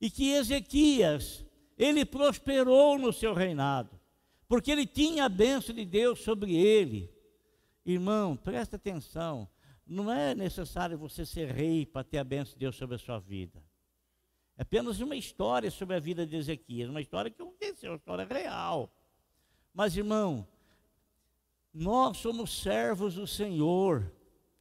E 0.00 0.10
que 0.10 0.30
Ezequias, 0.32 1.44
ele 1.76 2.04
prosperou 2.04 2.98
no 2.98 3.12
seu 3.12 3.34
reinado. 3.34 3.98
Porque 4.48 4.70
ele 4.70 4.86
tinha 4.86 5.26
a 5.26 5.28
bênção 5.28 5.74
de 5.74 5.84
Deus 5.84 6.20
sobre 6.20 6.56
ele. 6.56 7.12
Irmão, 7.84 8.36
presta 8.36 8.76
atenção. 8.76 9.48
Não 9.86 10.12
é 10.12 10.34
necessário 10.34 10.98
você 10.98 11.24
ser 11.24 11.50
rei 11.50 11.86
para 11.86 12.04
ter 12.04 12.18
a 12.18 12.24
bênção 12.24 12.54
de 12.54 12.60
Deus 12.60 12.76
sobre 12.76 12.96
a 12.96 12.98
sua 12.98 13.18
vida. 13.18 13.62
É 14.56 14.62
apenas 14.62 15.00
uma 15.00 15.14
história 15.14 15.70
sobre 15.70 15.94
a 15.96 16.00
vida 16.00 16.26
de 16.26 16.36
Ezequias, 16.36 16.90
uma 16.90 17.00
história 17.00 17.30
que 17.30 17.40
aconteceu, 17.40 17.92
uma 17.92 17.96
história 17.96 18.24
real. 18.24 18.92
Mas, 19.72 19.96
irmão, 19.96 20.46
nós 21.72 22.16
somos 22.18 22.60
servos 22.60 23.14
do 23.14 23.26
Senhor, 23.26 24.10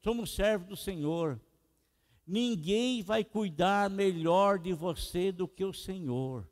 somos 0.03 0.33
servos 0.33 0.67
do 0.67 0.75
Senhor. 0.75 1.39
Ninguém 2.25 3.01
vai 3.01 3.23
cuidar 3.23 3.89
melhor 3.89 4.59
de 4.59 4.73
você 4.73 5.31
do 5.31 5.47
que 5.47 5.63
o 5.63 5.73
Senhor. 5.73 6.47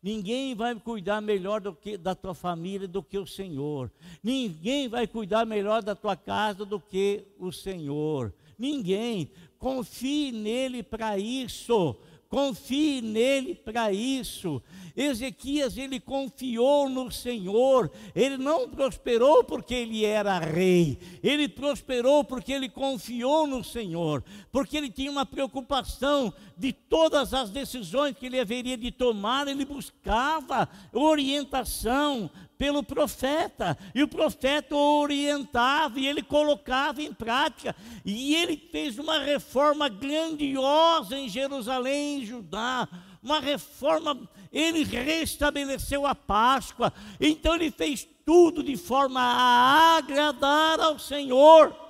Ninguém 0.00 0.54
vai 0.54 0.74
cuidar 0.76 1.20
melhor 1.20 1.60
do 1.60 1.74
que, 1.74 1.96
da 1.96 2.14
tua 2.14 2.32
família 2.32 2.86
do 2.86 3.02
que 3.02 3.18
o 3.18 3.26
Senhor. 3.26 3.90
Ninguém 4.22 4.88
vai 4.88 5.08
cuidar 5.08 5.44
melhor 5.44 5.82
da 5.82 5.94
tua 5.94 6.16
casa 6.16 6.64
do 6.64 6.78
que 6.78 7.26
o 7.38 7.50
Senhor. 7.50 8.32
Ninguém. 8.56 9.30
Confie 9.58 10.30
nele 10.30 10.84
para 10.84 11.18
isso. 11.18 11.96
Confie 12.28 13.00
nele 13.00 13.54
para 13.54 13.90
isso. 13.90 14.62
Ezequias, 14.94 15.78
ele 15.78 15.98
confiou 15.98 16.88
no 16.88 17.10
Senhor. 17.10 17.90
Ele 18.14 18.36
não 18.36 18.68
prosperou 18.68 19.42
porque 19.44 19.74
ele 19.74 20.04
era 20.04 20.38
rei. 20.38 20.98
Ele 21.22 21.48
prosperou 21.48 22.22
porque 22.22 22.52
ele 22.52 22.68
confiou 22.68 23.46
no 23.46 23.64
Senhor. 23.64 24.22
Porque 24.52 24.76
ele 24.76 24.90
tinha 24.90 25.10
uma 25.10 25.24
preocupação 25.24 26.34
de 26.58 26.72
todas 26.72 27.32
as 27.32 27.50
decisões 27.50 28.16
que 28.16 28.26
ele 28.26 28.40
haveria 28.40 28.76
de 28.76 28.90
tomar. 28.90 29.46
Ele 29.46 29.64
buscava 29.64 30.68
orientação 30.92 32.30
pelo 32.58 32.82
profeta. 32.82 33.78
E 33.94 34.02
o 34.02 34.08
profeta 34.08 34.74
o 34.74 35.00
orientava 35.00 36.00
e 36.00 36.06
ele 36.06 36.22
colocava 36.22 37.00
em 37.00 37.12
prática. 37.12 37.74
E 38.04 38.34
ele 38.34 38.56
fez 38.56 38.98
uma 38.98 39.20
reforma 39.20 39.88
grandiosa 39.88 41.16
em 41.16 41.28
Jerusalém, 41.28 42.22
em 42.22 42.26
Judá 42.26 42.88
uma 43.22 43.40
reforma, 43.40 44.28
ele 44.52 44.84
restabeleceu 44.84 46.06
a 46.06 46.14
Páscoa, 46.14 46.92
então 47.20 47.54
ele 47.54 47.70
fez 47.70 48.06
tudo 48.24 48.62
de 48.62 48.76
forma 48.76 49.20
a 49.20 49.96
agradar 49.96 50.80
ao 50.80 50.98
Senhor. 50.98 51.87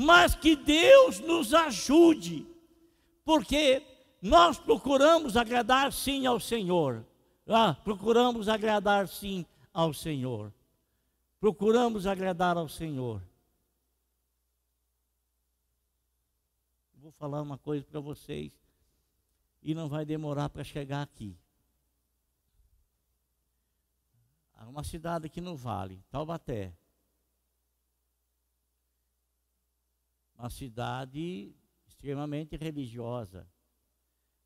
Mas 0.00 0.36
que 0.36 0.54
Deus 0.54 1.18
nos 1.18 1.52
ajude, 1.52 2.46
porque 3.24 3.82
nós 4.22 4.56
procuramos 4.56 5.36
agradar 5.36 5.92
sim 5.92 6.24
ao 6.24 6.38
Senhor. 6.38 7.04
Ah, 7.48 7.74
procuramos 7.74 8.48
agradar 8.48 9.08
sim 9.08 9.44
ao 9.74 9.92
Senhor. 9.92 10.54
Procuramos 11.40 12.06
agradar 12.06 12.56
ao 12.56 12.68
Senhor. 12.68 13.20
Vou 16.94 17.10
falar 17.10 17.42
uma 17.42 17.58
coisa 17.58 17.84
para 17.84 17.98
vocês 17.98 18.52
e 19.60 19.74
não 19.74 19.88
vai 19.88 20.04
demorar 20.04 20.48
para 20.48 20.62
chegar 20.62 21.02
aqui. 21.02 21.36
Há 24.54 24.68
uma 24.68 24.84
cidade 24.84 25.26
aqui 25.26 25.40
no 25.40 25.56
Vale, 25.56 26.00
Taubaté. 26.08 26.72
Uma 30.38 30.48
cidade 30.50 31.52
extremamente 31.84 32.56
religiosa, 32.56 33.44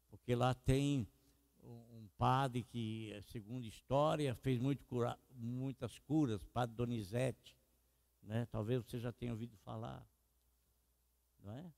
porque 0.09 0.35
lá 0.35 0.55
tem 0.55 1.07
um 1.63 2.09
padre 2.17 2.65
que, 2.65 3.15
segundo 3.31 3.67
história, 3.67 4.35
fez 4.35 4.59
muito 4.59 4.85
cura, 4.87 5.19
muitas 5.31 5.99
curas, 5.99 6.43
Padre 6.47 6.75
Donizete, 6.75 7.57
né? 8.23 8.47
Talvez 8.47 8.83
você 8.85 8.99
já 8.99 9.13
tenha 9.13 9.33
ouvido 9.33 9.57
falar, 9.59 10.03
não 11.39 11.53
é? 11.53 11.73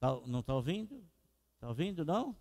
Tá, 0.00 0.20
não 0.26 0.40
está 0.40 0.54
ouvindo? 0.54 1.06
Está 1.54 1.68
ouvindo, 1.68 2.04
não? 2.04 2.36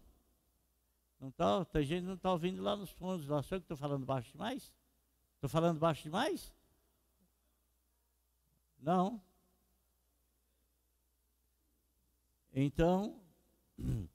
Não 1.20 1.30
está? 1.30 1.64
Tem 1.66 1.84
gente 1.84 2.04
não 2.04 2.16
está 2.16 2.32
ouvindo 2.32 2.64
lá 2.64 2.76
nos 2.76 2.90
fundos. 2.90 3.28
Lá 3.28 3.44
sou 3.44 3.60
que 3.60 3.66
estou 3.66 3.78
falando 3.78 4.04
baixo 4.04 4.32
demais? 4.32 4.74
Estou 5.36 5.48
falando 5.48 5.78
baixo 5.78 6.02
demais? 6.02 6.52
Não. 8.80 9.22
Então, 12.54 13.16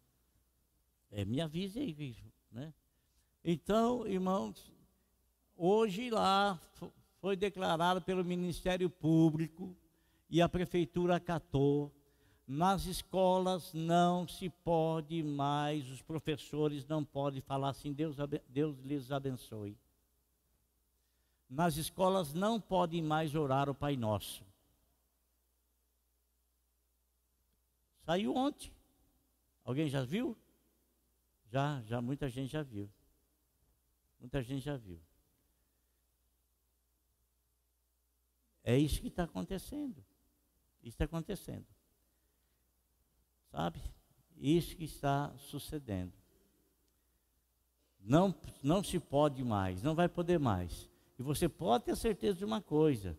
é, 1.11 1.25
me 1.25 1.41
avise 1.41 1.79
aí, 1.81 2.17
né? 2.51 2.73
Então, 3.45 4.07
irmãos, 4.07 4.73
hoje 5.57 6.11
lá 6.11 6.61
foi 7.21 7.37
declarado 7.37 8.03
pelo 8.03 8.25
Ministério 8.25 8.91
Público 8.91 9.75
e 10.29 10.43
a 10.43 10.49
Prefeitura 10.49 11.17
acatou 11.17 11.93
nas 12.47 12.87
escolas 12.87 13.73
não 13.75 14.29
se 14.29 14.49
pode 14.49 15.23
mais, 15.23 15.91
os 15.91 16.01
professores 16.01 16.87
não 16.87 17.05
podem 17.05 17.41
falar 17.41 17.71
assim, 17.71 17.93
Deus, 17.93 18.17
Deus 18.49 18.79
lhes 18.85 19.11
abençoe. 19.11 19.77
Nas 21.49 21.77
escolas 21.77 22.33
não 22.33 22.61
podem 22.61 23.03
mais 23.03 23.35
orar 23.35 23.69
o 23.69 23.75
Pai 23.75 23.97
Nosso. 23.97 24.45
Saiu 28.07 28.37
ontem. 28.37 28.73
Alguém 29.65 29.89
já 29.89 30.05
viu? 30.05 30.39
Já, 31.47 31.83
já, 31.83 32.01
muita 32.01 32.29
gente 32.29 32.53
já 32.53 32.63
viu. 32.63 32.89
Muita 34.21 34.41
gente 34.45 34.65
já 34.65 34.77
viu. 34.77 35.01
É 38.63 38.79
isso 38.79 39.01
que 39.01 39.09
está 39.09 39.25
acontecendo. 39.25 40.05
Isso 40.83 40.95
está 40.95 41.05
acontecendo. 41.05 41.67
Sabe? 43.51 43.83
Isso 44.37 44.77
que 44.77 44.85
está 44.85 45.37
sucedendo. 45.39 46.13
Não, 47.99 48.33
não 48.63 48.85
se 48.85 49.01
pode 49.01 49.43
mais, 49.43 49.83
não 49.83 49.97
vai 49.97 50.09
poder 50.09 50.39
mais. 50.39 50.89
E 51.19 51.25
você 51.25 51.49
pode 51.49 51.87
ter 51.87 51.97
certeza 51.97 52.39
de 52.39 52.45
uma 52.45 52.63
coisa: 52.63 53.19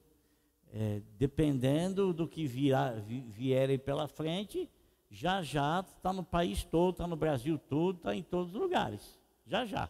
é, 0.72 1.02
dependendo 1.18 2.14
do 2.14 2.26
que 2.26 2.48
virá, 2.48 2.92
vierem 2.92 3.78
pela 3.78 4.08
frente, 4.08 4.70
já 5.10 5.42
já 5.42 5.80
está 5.80 6.12
no 6.12 6.24
país 6.24 6.64
todo, 6.64 6.94
está 6.94 7.08
no 7.08 7.16
Brasil 7.16 7.58
todo, 7.58 7.98
está 7.98 8.16
em 8.16 8.24
todos 8.24 8.54
os 8.54 8.60
lugares. 8.60 9.20
Já 9.46 9.66
já. 9.66 9.90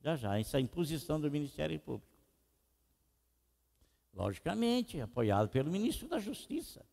Já 0.00 0.16
já. 0.16 0.38
Essa 0.38 0.56
é 0.56 0.58
a 0.58 0.60
imposição 0.60 1.20
do 1.20 1.30
Ministério 1.30 1.78
Público. 1.80 2.06
Logicamente, 4.12 5.00
apoiado 5.00 5.48
pelo 5.48 5.70
ministro 5.70 6.08
da 6.08 6.18
Justiça. 6.18 6.84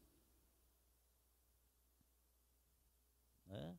Né? 3.48 3.76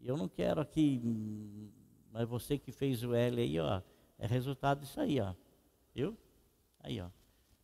Eu 0.00 0.16
não 0.16 0.28
quero 0.28 0.60
aqui, 0.60 1.70
mas 2.10 2.28
você 2.28 2.58
que 2.58 2.72
fez 2.72 3.02
o 3.02 3.14
L 3.14 3.40
aí, 3.40 3.58
ó, 3.58 3.82
é 4.18 4.26
resultado 4.26 4.80
disso 4.80 5.00
aí, 5.00 5.20
ó. 5.20 5.34
Viu? 5.94 6.16
Aí, 6.80 7.00
ó. 7.00 7.10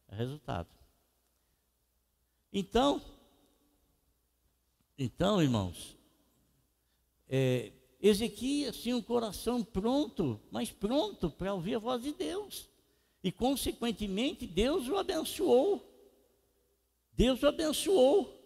É 0.09 0.17
resultado. 0.17 0.69
Então, 2.53 3.01
então, 4.99 5.41
irmãos, 5.43 5.97
é, 7.29 7.71
Ezequias 8.01 8.77
tinha 8.77 8.97
um 8.97 9.03
coração 9.03 9.63
pronto, 9.63 10.41
mas 10.51 10.71
pronto 10.71 11.31
para 11.31 11.55
ouvir 11.55 11.77
a 11.77 11.79
voz 11.79 12.03
de 12.03 12.13
Deus. 12.13 12.69
E, 13.23 13.33
consequentemente, 13.33 14.47
Deus 14.47 14.89
o 14.89 14.97
abençoou. 14.97 15.85
Deus 17.13 17.43
o 17.43 17.49
abençoou. 17.49 18.39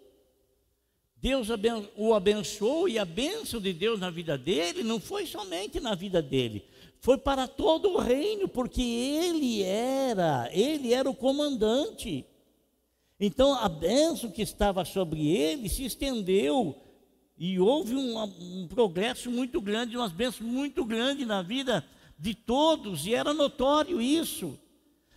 Deus 1.23 1.49
o 1.97 2.15
abençoou 2.15 2.89
e 2.89 2.99
a 2.99 3.05
bênção 3.05 3.61
de 3.61 3.73
Deus 3.73 4.01
na 4.01 4.11
vida 4.11 4.37
dele 4.37 4.83
não 4.83 4.99
foi 4.99 5.25
somente 5.25 5.79
na 5.79 5.95
vida 5.95 6.21
dele, 6.21 6.65
foi 6.99 7.17
para 7.17 7.47
todo 7.47 7.91
o 7.91 7.99
reino, 7.99 8.49
porque 8.49 8.83
ele 8.83 9.63
era, 9.63 10.51
ele 10.53 10.93
era 10.93 11.09
o 11.09 11.15
comandante. 11.15 12.27
Então 13.25 13.55
a 13.55 13.69
bênção 13.69 14.29
que 14.29 14.43
estava 14.43 14.85
sobre 14.85 15.29
ele 15.29 15.69
se 15.69 15.85
estendeu 15.85 16.75
e 17.39 17.57
houve 17.61 17.95
um, 17.95 18.21
um 18.21 18.67
progresso 18.67 19.31
muito 19.31 19.61
grande, 19.61 19.97
umas 19.97 20.11
bênçãos 20.11 20.51
muito 20.51 20.85
grandes 20.85 21.25
na 21.25 21.41
vida 21.41 21.85
de 22.19 22.35
todos, 22.35 23.07
e 23.07 23.15
era 23.15 23.33
notório 23.33 24.03
isso. 24.03 24.59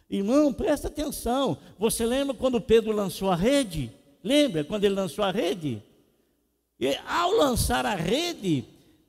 Irmão, 0.08 0.54
presta 0.54 0.88
atenção. 0.88 1.58
Você 1.80 2.06
lembra 2.06 2.36
quando 2.36 2.62
Pedro 2.62 2.92
lançou 2.92 3.32
a 3.32 3.36
rede? 3.36 3.92
Lembra 4.24 4.64
quando 4.64 4.84
ele 4.84 4.94
lançou 4.94 5.26
a 5.26 5.32
rede? 5.32 5.82
E 6.80 6.96
ao 7.08 7.32
lançar 7.32 7.88
a 7.88 7.96
rede, 7.96 8.66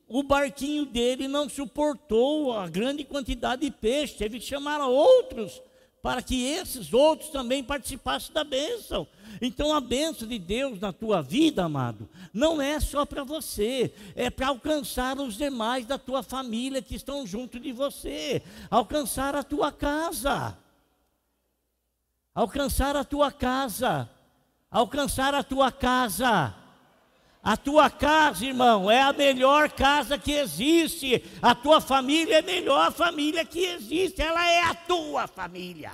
o 0.09 0.23
barquinho 0.23 0.87
dele 0.87 1.29
não 1.29 1.51
suportou 1.51 2.51
a 2.55 2.67
grande 2.67 3.05
quantidade 3.05 3.61
de 3.61 3.71
peixe, 3.71 4.17
teve 4.17 4.39
que 4.39 4.47
chamar 4.47 4.81
outros 4.89 5.61
para 6.07 6.23
que 6.23 6.41
esses 6.41 6.95
outros 6.95 7.31
também 7.31 7.65
participassem 7.65 8.33
da 8.33 8.45
bênção. 8.45 9.09
Então 9.43 9.75
a 9.75 9.81
bênção 9.81 10.29
de 10.29 10.39
Deus 10.39 10.79
na 10.79 10.93
tua 10.93 11.21
vida, 11.21 11.65
amado, 11.65 12.09
não 12.33 12.63
é 12.63 12.79
só 12.79 13.05
para 13.05 13.25
você, 13.25 13.93
é 14.15 14.31
para 14.31 14.47
alcançar 14.47 15.19
os 15.19 15.37
demais 15.37 15.85
da 15.85 15.99
tua 15.99 16.23
família 16.23 16.81
que 16.81 16.95
estão 16.95 17.27
junto 17.27 17.59
de 17.59 17.73
você, 17.73 18.41
alcançar 18.71 19.35
a 19.35 19.43
tua 19.43 19.73
casa. 19.73 20.57
Alcançar 22.33 22.95
a 22.95 23.03
tua 23.03 23.33
casa. 23.33 24.09
Alcançar 24.71 25.35
a 25.35 25.43
tua 25.43 25.73
casa. 25.73 26.55
A 27.47 27.57
tua 27.57 27.89
casa, 27.89 28.45
irmão, 28.45 28.91
é 28.91 29.01
a 29.01 29.13
melhor 29.13 29.71
casa 29.71 30.19
que 30.19 30.33
existe. 30.33 31.23
A 31.41 31.55
tua 31.55 31.81
família 31.81 32.35
é 32.35 32.39
a 32.41 32.43
melhor 32.43 32.91
família 32.91 33.45
que 33.45 33.61
existe. 33.61 34.21
Ela 34.21 34.51
é 34.51 34.63
a 34.65 34.75
tua 34.75 35.29
família. 35.29 35.93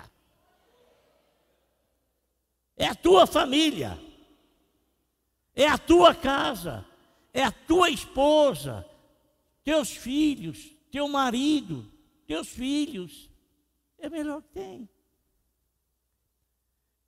É 2.75 2.87
a 2.87 2.95
tua 2.95 3.27
família. 3.27 4.01
É 5.55 5.69
a 5.69 5.77
tua 5.77 6.15
casa. 6.15 6.87
É 7.35 7.45
a 7.45 7.53
tua 7.53 7.91
esposa. 7.91 8.89
Teus 9.63 9.91
filhos. 9.91 10.75
Teu 10.91 11.07
marido. 11.07 11.87
Teus 12.27 12.49
filhos. 12.49 13.29
É 13.99 14.09
melhor 14.09 14.41
que 14.41 14.49
tem. 14.49 14.89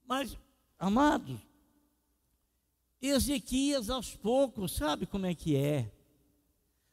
Mas, 0.07 0.37
amados, 0.79 1.41
Ezequias 3.09 3.91
aos 3.91 4.17
poucos, 4.17 4.73
sabe 4.73 5.07
como 5.07 5.27
é 5.27 5.35
que 5.35 5.57
é? 5.57 5.91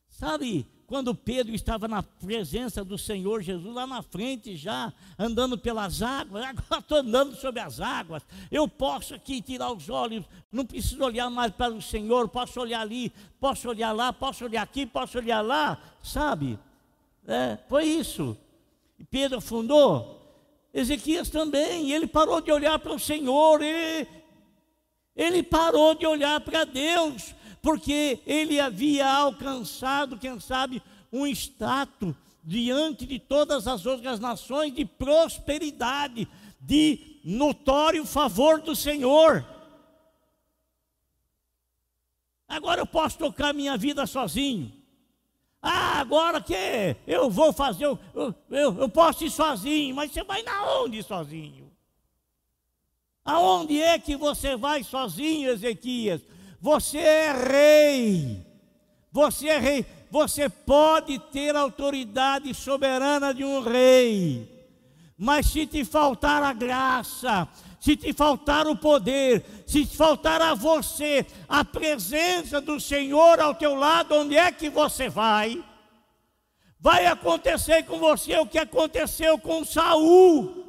Sabe 0.10 0.68
quando 0.92 1.16
Pedro 1.16 1.56
estava 1.56 1.88
na 1.88 2.04
presença 2.04 2.84
do 2.84 2.98
Senhor 2.98 3.42
Jesus, 3.42 3.74
lá 3.74 3.88
na 3.88 4.02
frente 4.02 4.58
já, 4.58 4.92
andando 5.18 5.58
pelas 5.58 6.02
águas, 6.02 6.44
agora 6.44 6.80
estou 6.82 6.98
andando 6.98 7.34
sobre 7.38 7.62
as 7.62 7.80
águas, 7.80 8.24
eu 8.52 8.68
posso 8.68 9.16
aqui 9.16 9.42
tirar 9.42 9.72
os 9.72 9.90
olhos, 9.90 10.26
não 10.52 10.66
preciso 10.66 11.02
olhar 11.02 11.30
mais 11.30 11.54
para 11.54 11.74
o 11.74 11.82
Senhor, 11.82 12.28
posso 12.28 12.60
olhar 12.60 12.82
ali, 12.82 13.10
posso 13.40 13.70
olhar 13.70 13.94
lá, 13.94 14.12
posso 14.12 14.44
olhar 14.44 14.64
aqui, 14.64 14.86
posso 14.86 15.18
olhar 15.18 15.40
lá, 15.40 15.82
sabe? 16.04 16.60
É, 17.26 17.58
foi 17.70 17.86
isso. 17.86 18.36
Pedro 19.10 19.38
afundou, 19.38 20.22
Ezequias 20.74 21.30
também, 21.30 21.92
ele 21.92 22.06
parou 22.06 22.42
de 22.42 22.52
olhar 22.52 22.78
para 22.80 22.94
o 22.94 23.00
Senhor, 23.00 23.62
ele, 23.62 24.08
ele 25.16 25.44
parou 25.44 25.96
de 25.96 26.06
olhar 26.06 26.40
para 26.42 26.64
Deus, 26.64 27.36
porque 27.62 28.20
ele 28.26 28.60
havia 28.60 29.08
alcançado, 29.08 30.18
quem 30.18 30.40
sabe, 30.40 30.82
um 31.12 31.28
status 31.28 32.16
diante 32.44 33.06
de 33.06 33.20
todas 33.20 33.68
as 33.68 33.86
outras 33.86 34.20
nações 34.20 34.74
de 34.74 34.86
prosperidade, 34.86 36.28
de 36.60 37.20
notório 37.24 38.06
favor 38.06 38.62
do 38.62 38.76
Senhor. 38.76 39.46
Agora 42.48 42.82
eu 42.82 42.86
posso 42.86 43.18
tocar 43.18 43.54
minha 43.54 43.78
vida 43.78 44.06
sozinho. 44.06 44.72
Ah, 45.62 46.00
agora 46.00 46.42
que 46.42 46.56
eu 47.06 47.30
vou 47.30 47.54
fazer, 47.54 47.86
eu, 47.86 48.00
eu, 48.16 48.80
eu 48.80 48.90
posso 48.90 49.24
ir 49.24 49.30
sozinho, 49.30 49.96
mas 49.96 50.12
você 50.12 50.24
vai 50.24 50.42
na 50.42 50.80
onde 50.82 51.04
sozinho? 51.04 51.71
Aonde 53.24 53.82
é 53.82 54.00
que 54.00 54.16
você 54.16 54.56
vai 54.56 54.84
sozinho, 54.84 55.52
Ezequias? 55.52 56.22
Você 56.60 56.98
é 56.98 57.32
rei. 57.32 58.46
Você 59.12 59.48
é 59.48 59.60
rei. 59.60 59.86
Você 60.10 60.50
pode 60.50 61.20
ter 61.32 61.56
autoridade 61.56 62.54
soberana 62.54 63.34
de 63.34 63.44
um 63.44 63.62
rei. 63.62 64.50
Mas 65.18 65.48
se 65.48 65.68
te 65.68 65.86
faltar 65.86 66.42
a 66.42 66.52
graça, 66.52 67.48
se 67.80 67.96
te 67.96 68.12
faltar 68.12 68.66
o 68.68 68.76
poder, 68.76 69.46
se 69.68 69.86
te 69.86 69.96
faltar 69.96 70.42
a 70.42 70.56
você 70.56 71.26
a 71.48 71.64
presença 71.64 72.60
do 72.60 72.80
Senhor 72.80 73.40
ao 73.40 73.54
teu 73.54 73.76
lado, 73.76 74.16
onde 74.16 74.36
é 74.36 74.52
que 74.52 74.70
você 74.70 75.10
vai? 75.10 75.64
Vai 76.80 77.06
acontecer 77.06 77.84
com 77.84 78.00
você 78.00 78.36
o 78.40 78.48
que 78.48 78.58
aconteceu 78.58 79.38
com 79.38 79.64
Saul 79.64 80.61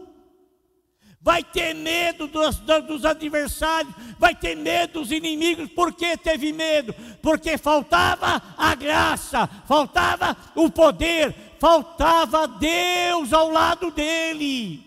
vai 1.22 1.44
ter 1.44 1.72
medo 1.72 2.26
dos, 2.26 2.58
dos, 2.58 3.04
adversários, 3.04 3.94
vai 4.18 4.34
ter 4.34 4.56
medo 4.56 4.94
dos 4.94 5.12
inimigos. 5.12 5.70
Por 5.70 5.94
que 5.94 6.16
teve 6.16 6.52
medo? 6.52 6.92
Porque 7.22 7.56
faltava 7.56 8.42
a 8.58 8.74
graça, 8.74 9.46
faltava 9.66 10.36
o 10.56 10.68
poder, 10.68 11.32
faltava 11.60 12.48
Deus 12.48 13.32
ao 13.32 13.50
lado 13.50 13.92
dele. 13.92 14.84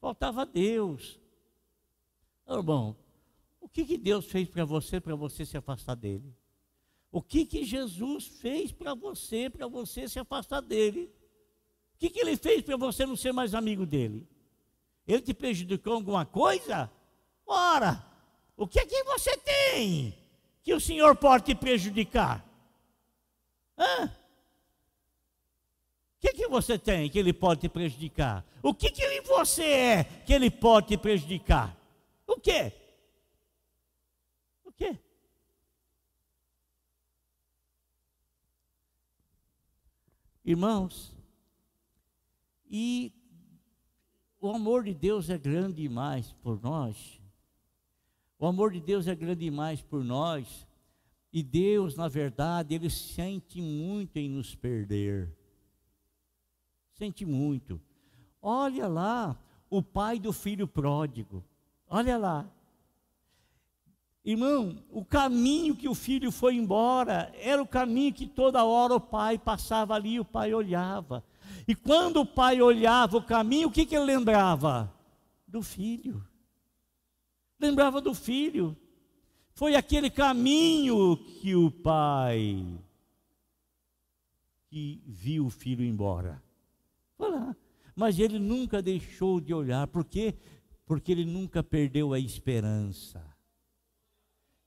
Faltava 0.00 0.44
Deus. 0.44 1.20
Irmão, 2.48 2.96
o 3.60 3.68
que, 3.68 3.84
que 3.84 3.96
Deus 3.96 4.26
fez 4.26 4.48
para 4.48 4.64
você, 4.64 5.00
para 5.00 5.14
você 5.14 5.46
se 5.46 5.56
afastar 5.56 5.94
dele? 5.94 6.34
O 7.12 7.22
que, 7.22 7.46
que 7.46 7.64
Jesus 7.64 8.26
fez 8.26 8.72
para 8.72 8.92
você, 8.94 9.48
para 9.48 9.68
você 9.68 10.08
se 10.08 10.18
afastar 10.18 10.60
dele? 10.60 11.12
O 11.94 11.98
que, 11.98 12.10
que 12.10 12.18
ele 12.18 12.36
fez 12.36 12.62
para 12.62 12.76
você 12.76 13.06
não 13.06 13.14
ser 13.14 13.32
mais 13.32 13.54
amigo 13.54 13.86
dele? 13.86 14.26
Ele 15.06 15.20
te 15.20 15.34
prejudicou 15.34 15.94
alguma 15.94 16.24
coisa? 16.24 16.90
Ora, 17.46 18.04
o 18.56 18.66
que 18.66 18.78
é 18.78 18.86
que 18.86 19.02
você 19.04 19.36
tem 19.36 20.16
que 20.62 20.72
o 20.72 20.80
Senhor 20.80 21.16
pode 21.16 21.44
te 21.44 21.54
prejudicar? 21.54 22.44
Hã? 23.76 24.04
O 24.04 24.10
que, 26.20 26.28
é 26.28 26.32
que 26.32 26.46
você 26.46 26.78
tem 26.78 27.10
que 27.10 27.18
ele 27.18 27.32
pode 27.32 27.62
te 27.62 27.68
prejudicar? 27.68 28.46
O 28.62 28.72
que, 28.72 28.92
que 28.92 29.20
você 29.22 29.64
é 29.64 30.04
que 30.04 30.32
ele 30.32 30.50
pode 30.50 30.88
te 30.88 30.96
prejudicar? 30.96 31.76
O 32.24 32.38
quê? 32.38 32.72
O 34.64 34.70
quê? 34.70 34.96
Irmãos, 40.44 41.12
e 42.70 43.12
o 44.42 44.50
amor 44.50 44.82
de 44.82 44.92
Deus 44.92 45.30
é 45.30 45.38
grande 45.38 45.82
demais 45.82 46.32
por 46.42 46.60
nós. 46.60 47.20
O 48.40 48.44
amor 48.44 48.72
de 48.72 48.80
Deus 48.80 49.06
é 49.06 49.14
grande 49.14 49.44
demais 49.44 49.80
por 49.80 50.02
nós. 50.02 50.66
E 51.32 51.44
Deus, 51.44 51.94
na 51.94 52.08
verdade, 52.08 52.74
Ele 52.74 52.90
sente 52.90 53.62
muito 53.62 54.16
em 54.16 54.28
nos 54.28 54.52
perder. 54.52 55.32
Sente 56.94 57.24
muito. 57.24 57.80
Olha 58.42 58.88
lá 58.88 59.40
o 59.70 59.80
pai 59.80 60.18
do 60.18 60.32
filho 60.32 60.66
pródigo. 60.66 61.44
Olha 61.88 62.18
lá. 62.18 62.50
Irmão, 64.24 64.82
o 64.90 65.04
caminho 65.04 65.76
que 65.76 65.88
o 65.88 65.94
filho 65.94 66.32
foi 66.32 66.56
embora 66.56 67.32
era 67.36 67.62
o 67.62 67.66
caminho 67.66 68.12
que 68.12 68.26
toda 68.26 68.64
hora 68.64 68.94
o 68.94 69.00
pai 69.00 69.38
passava 69.38 69.94
ali, 69.94 70.18
o 70.18 70.24
pai 70.24 70.52
olhava. 70.52 71.22
E 71.66 71.74
quando 71.74 72.20
o 72.20 72.26
pai 72.26 72.60
olhava 72.60 73.16
o 73.16 73.22
caminho, 73.22 73.68
o 73.68 73.70
que, 73.70 73.86
que 73.86 73.96
ele 73.96 74.04
lembrava? 74.04 74.92
Do 75.46 75.62
filho. 75.62 76.24
Lembrava 77.58 78.00
do 78.00 78.14
filho. 78.14 78.76
Foi 79.54 79.76
aquele 79.76 80.10
caminho 80.10 81.16
que 81.16 81.54
o 81.54 81.70
pai 81.70 82.66
que 84.68 85.02
viu 85.06 85.46
o 85.46 85.50
filho 85.50 85.84
embora. 85.84 86.42
Foi 87.16 87.30
lá. 87.30 87.54
Mas 87.94 88.18
ele 88.18 88.38
nunca 88.38 88.80
deixou 88.80 89.38
de 89.38 89.52
olhar, 89.52 89.86
por 89.86 90.04
quê? 90.04 90.34
Porque 90.86 91.12
ele 91.12 91.26
nunca 91.26 91.62
perdeu 91.62 92.12
a 92.14 92.18
esperança. 92.18 93.22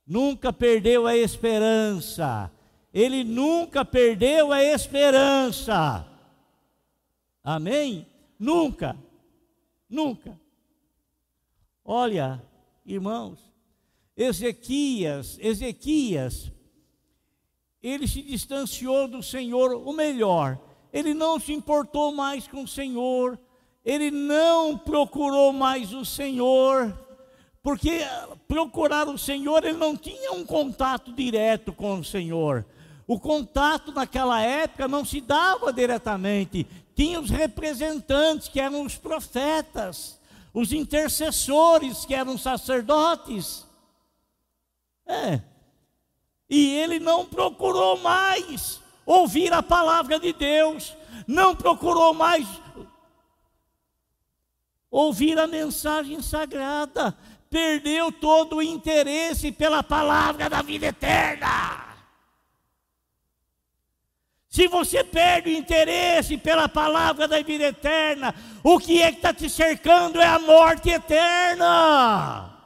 Nunca 0.05 0.53
perdeu 0.53 1.07
a 1.07 1.17
esperança. 1.17 2.51
Ele 2.93 3.23
nunca 3.23 3.83
perdeu 3.83 4.53
a 4.53 4.63
esperança. 4.63 6.07
Amém? 7.45 8.07
Nunca. 8.39 8.97
Nunca. 9.87 10.39
Olha, 11.83 12.43
irmãos, 12.83 13.39
Ezequias, 14.17 15.37
Ezequias, 15.39 16.51
ele 17.83 18.07
se 18.07 18.23
distanciou 18.23 19.07
do 19.07 19.21
Senhor, 19.21 19.75
o 19.75 19.93
melhor, 19.93 20.59
ele 20.91 21.13
não 21.13 21.39
se 21.39 21.53
importou 21.53 22.11
mais 22.11 22.47
com 22.47 22.63
o 22.63 22.67
Senhor, 22.67 23.39
ele 23.83 24.09
não 24.09 24.75
procurou 24.75 25.53
mais 25.53 25.93
o 25.93 26.03
Senhor, 26.03 26.97
porque 27.61 28.01
procurar 28.47 29.07
o 29.07 29.19
Senhor, 29.19 29.63
ele 29.63 29.77
não 29.77 29.95
tinha 29.95 30.31
um 30.31 30.43
contato 30.43 31.13
direto 31.13 31.71
com 31.71 31.99
o 31.99 32.03
Senhor. 32.03 32.65
O 33.07 33.19
contato 33.19 33.91
naquela 33.91 34.41
época 34.41 34.87
não 34.87 35.05
se 35.05 35.21
dava 35.21 35.71
diretamente, 35.71 36.65
tinha 36.95 37.19
os 37.19 37.29
representantes, 37.29 38.47
que 38.47 38.59
eram 38.59 38.83
os 38.83 38.95
profetas, 38.97 40.17
os 40.53 40.71
intercessores, 40.71 42.05
que 42.05 42.15
eram 42.15 42.37
sacerdotes. 42.37 43.65
É. 45.05 45.41
E 46.49 46.75
ele 46.77 46.99
não 46.99 47.25
procurou 47.25 47.97
mais 47.97 48.79
ouvir 49.05 49.51
a 49.51 49.61
palavra 49.61 50.19
de 50.19 50.31
Deus, 50.31 50.95
não 51.27 51.55
procurou 51.55 52.13
mais 52.13 52.47
ouvir 54.89 55.37
a 55.37 55.45
mensagem 55.45 56.21
sagrada, 56.21 57.15
perdeu 57.49 58.11
todo 58.11 58.57
o 58.57 58.63
interesse 58.63 59.51
pela 59.51 59.83
palavra 59.83 60.49
da 60.49 60.61
vida 60.61 60.87
eterna. 60.87 61.94
Se 64.55 64.69
você 64.69 65.03
perde 65.03 65.49
o 65.49 65.53
interesse 65.53 66.37
pela 66.37 66.69
palavra 66.69 67.27
da 67.27 67.41
vida 67.41 67.65
eterna, 67.65 68.33
o 68.63 68.79
que 68.79 69.01
é 69.01 69.11
que 69.11 69.17
está 69.17 69.33
te 69.33 69.49
cercando 69.49 70.21
é 70.21 70.25
a 70.25 70.39
morte 70.39 70.89
eterna. 70.89 72.57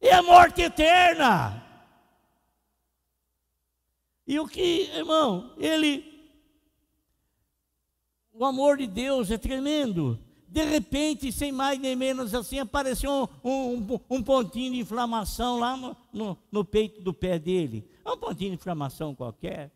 É 0.00 0.12
a 0.12 0.20
morte 0.20 0.62
eterna. 0.62 1.64
E 4.26 4.40
o 4.40 4.48
que, 4.48 4.90
irmão, 4.96 5.54
ele. 5.56 6.04
O 8.32 8.44
amor 8.44 8.78
de 8.78 8.88
Deus 8.88 9.30
é 9.30 9.38
tremendo. 9.38 10.18
De 10.48 10.64
repente, 10.64 11.30
sem 11.30 11.52
mais 11.52 11.78
nem 11.78 11.94
menos 11.94 12.34
assim, 12.34 12.58
apareceu 12.58 13.30
um, 13.44 13.48
um, 13.48 14.00
um 14.10 14.22
pontinho 14.24 14.72
de 14.72 14.80
inflamação 14.80 15.60
lá 15.60 15.76
no, 15.76 15.96
no, 16.12 16.36
no 16.50 16.64
peito 16.64 17.00
do 17.00 17.14
pé 17.14 17.38
dele. 17.38 17.88
É 18.04 18.10
um 18.10 18.18
pontinho 18.18 18.50
de 18.50 18.56
inflamação 18.56 19.14
qualquer. 19.14 19.70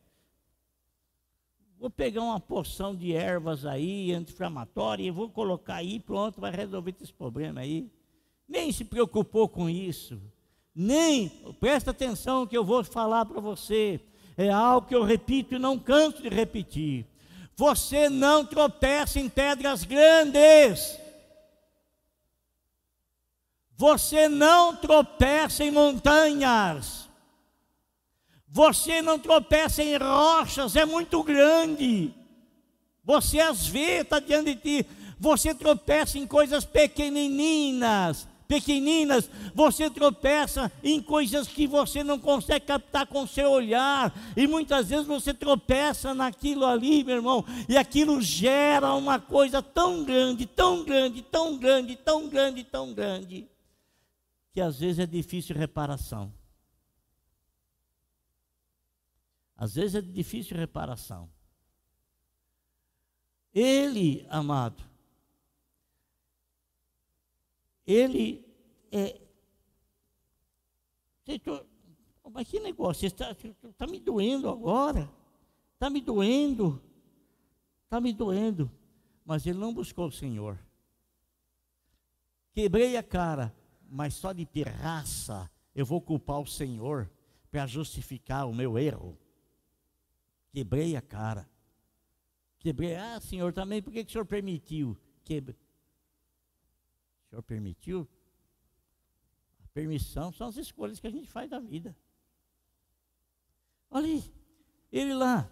Vou 1.79 1.91
pegar 1.91 2.23
uma 2.23 2.41
porção 2.41 2.95
de 2.95 3.13
ervas 3.13 3.67
aí, 3.67 4.13
anti-inflamatória, 4.13 5.05
e 5.05 5.11
vou 5.11 5.29
colocar 5.29 5.77
aí, 5.77 6.01
pronto, 6.01 6.41
vai 6.41 6.51
resolver 6.51 6.95
esse 7.01 7.13
problema 7.13 7.61
aí 7.61 7.91
nem 8.49 8.71
se 8.73 8.85
preocupou 8.85 9.49
com 9.49 9.69
isso, 9.69 10.21
nem, 10.75 11.29
presta 11.61 11.91
atenção 11.91 12.47
que 12.47 12.57
eu 12.57 12.65
vou 12.65 12.85
falar 12.85 13.25
para 13.25 13.41
você, 13.41 14.01
é 14.37 14.51
algo 14.51 14.87
que 14.87 14.95
eu 14.95 15.05
repito 15.05 15.55
e 15.55 15.59
não 15.59 15.79
canso 15.79 16.23
de 16.23 16.29
repetir. 16.29 17.07
Você 17.57 18.09
não 18.09 18.45
tropeça 18.45 19.21
em 19.21 19.29
pedras 19.29 19.85
grandes. 19.85 20.99
Você 23.77 24.29
não 24.29 24.75
tropeça 24.75 25.63
em 25.63 25.71
montanhas. 25.71 27.04
Você 28.55 29.03
não 29.03 29.19
tropeça 29.19 29.83
em 29.83 29.97
rochas, 29.97 30.77
é 30.77 30.85
muito 30.85 31.25
grande. 31.25 32.15
Você 33.03 33.41
as 33.41 33.67
vê, 33.67 34.03
está 34.03 34.21
diante 34.21 34.55
de 34.55 34.61
ti. 34.61 34.87
Você 35.19 35.53
tropeça 35.53 36.21
em 36.21 36.25
coisas 36.25 36.65
pequenininhas 36.65 38.29
pequeninas, 38.47 39.29
você 39.55 39.89
tropeça 39.89 40.71
em 40.83 41.01
coisas 41.03 41.49
que 41.49 41.67
você 41.67 42.05
não 42.05 42.19
consegue 42.19 42.67
captar 42.67 43.07
com 43.07 43.27
seu 43.27 43.51
olhar, 43.51 44.15
e 44.37 44.47
muitas 44.47 44.91
vezes 44.91 45.07
você 45.07 45.33
tropeça 45.33 46.13
naquilo 46.13 46.67
ali, 46.67 47.03
meu 47.03 47.17
irmão, 47.17 47.43
e 47.67 47.77
aquilo 47.77 48.21
gera 48.21 48.93
uma 48.95 49.19
coisa 49.19 49.63
tão 49.63 50.05
grande, 50.05 50.45
tão 50.45 50.85
grande, 50.85 51.23
tão 51.23 51.57
grande, 51.57 51.97
tão 51.97 52.29
grande, 52.29 52.63
tão 52.63 52.93
grande, 52.93 53.49
que 54.53 54.61
às 54.61 54.79
vezes 54.79 54.99
é 54.99 55.07
difícil 55.07 55.57
reparação. 55.57 56.31
Às 59.57 59.75
vezes 59.75 59.97
é 59.97 60.01
difícil 60.01 60.57
reparação. 60.57 61.31
Ele, 63.53 64.27
amado, 64.29 64.83
ele 67.87 68.45
é. 68.91 69.21
Mas 72.33 72.49
que 72.49 72.59
negócio, 72.59 73.07
está 73.07 73.35
tá 73.79 73.87
me 73.87 74.01
doendo 74.01 74.49
agora, 74.49 75.09
está 75.75 75.89
me 75.89 76.01
doendo, 76.01 76.83
está 77.85 78.01
me 78.01 78.13
doendo. 78.13 78.71
Mas 79.25 79.47
ele 79.47 79.59
não 79.59 79.73
buscou 79.73 80.09
o 80.09 80.13
Senhor. 80.13 80.59
Quebrei 82.53 82.97
a 82.97 83.03
cara, 83.03 83.55
mas 83.89 84.15
só 84.15 84.33
de 84.33 84.45
pirraça 84.45 85.51
eu 85.75 85.87
vou 85.87 86.01
culpar 86.01 86.41
o 86.41 86.47
Senhor 86.47 87.11
para 87.51 87.67
justificar 87.67 88.49
o 88.49 88.55
meu 88.55 88.79
erro. 88.79 89.17
Quebrei 90.55 90.95
a 90.95 91.03
cara. 91.03 91.51
Quebrei, 92.61 92.95
ah, 92.95 93.21
Senhor, 93.21 93.53
também, 93.53 93.83
por 93.83 93.93
que, 93.93 94.05
que 94.05 94.11
o 94.11 94.13
Senhor 94.13 94.25
permitiu? 94.25 94.97
Quebrei. 95.25 95.59
Senhor 97.29 97.43
permitiu. 97.43 98.09
A 99.65 99.67
permissão 99.75 100.33
são 100.33 100.47
as 100.47 100.57
escolhas 100.57 101.01
que 101.01 101.09
a 101.09 101.11
gente 101.11 101.27
faz 101.27 101.51
da 101.51 101.59
vida. 101.59 101.97
Olha 103.91 104.07
aí, 104.07 104.33
ele 104.93 105.13
lá, 105.13 105.51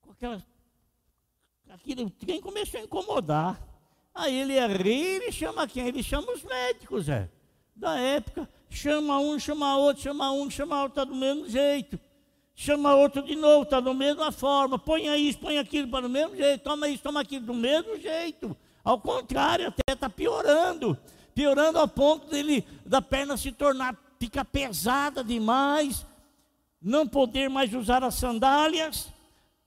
com 0.00 0.12
aquela. 0.12 0.40
Aquilo, 1.70 2.08
quem 2.12 2.40
começou 2.40 2.78
a 2.78 2.84
incomodar. 2.84 3.60
Aí 4.14 4.32
ele 4.32 4.52
é 4.52 4.64
rei, 4.68 5.16
ele 5.16 5.32
chama 5.32 5.66
quem? 5.66 5.88
Ele 5.88 6.04
chama 6.04 6.32
os 6.32 6.44
médicos, 6.44 7.08
é. 7.08 7.28
Da 7.74 7.98
época, 7.98 8.48
chama 8.70 9.18
um, 9.18 9.40
chama 9.40 9.76
outro, 9.76 10.04
chama 10.04 10.30
um, 10.30 10.48
chama 10.48 10.82
outro, 10.84 11.00
está 11.00 11.04
do 11.04 11.16
mesmo 11.16 11.48
jeito. 11.48 11.98
Chama 12.54 12.94
outro 12.94 13.22
de 13.22 13.34
novo, 13.34 13.64
está 13.64 13.80
da 13.80 13.92
mesma 13.92 14.30
forma. 14.30 14.78
Põe 14.78 15.06
isso, 15.28 15.38
põe 15.38 15.58
aquilo 15.58 15.88
para 15.88 16.02
do 16.02 16.08
mesmo 16.08 16.36
jeito. 16.36 16.62
Toma 16.62 16.88
isso, 16.88 17.02
toma 17.02 17.20
aquilo 17.20 17.46
do 17.46 17.54
mesmo 17.54 17.98
jeito. 17.98 18.56
Ao 18.84 19.00
contrário, 19.00 19.68
até 19.68 19.92
está 19.92 20.08
piorando. 20.08 20.96
Piorando 21.34 21.78
ao 21.78 21.88
ponto 21.88 22.30
dele, 22.30 22.64
da 22.86 23.02
perna 23.02 23.36
se 23.36 23.50
tornar, 23.50 23.96
ficar 24.20 24.44
pesada 24.44 25.24
demais, 25.24 26.06
não 26.80 27.08
poder 27.08 27.50
mais 27.50 27.74
usar 27.74 28.04
as 28.04 28.14
sandálias, 28.14 29.08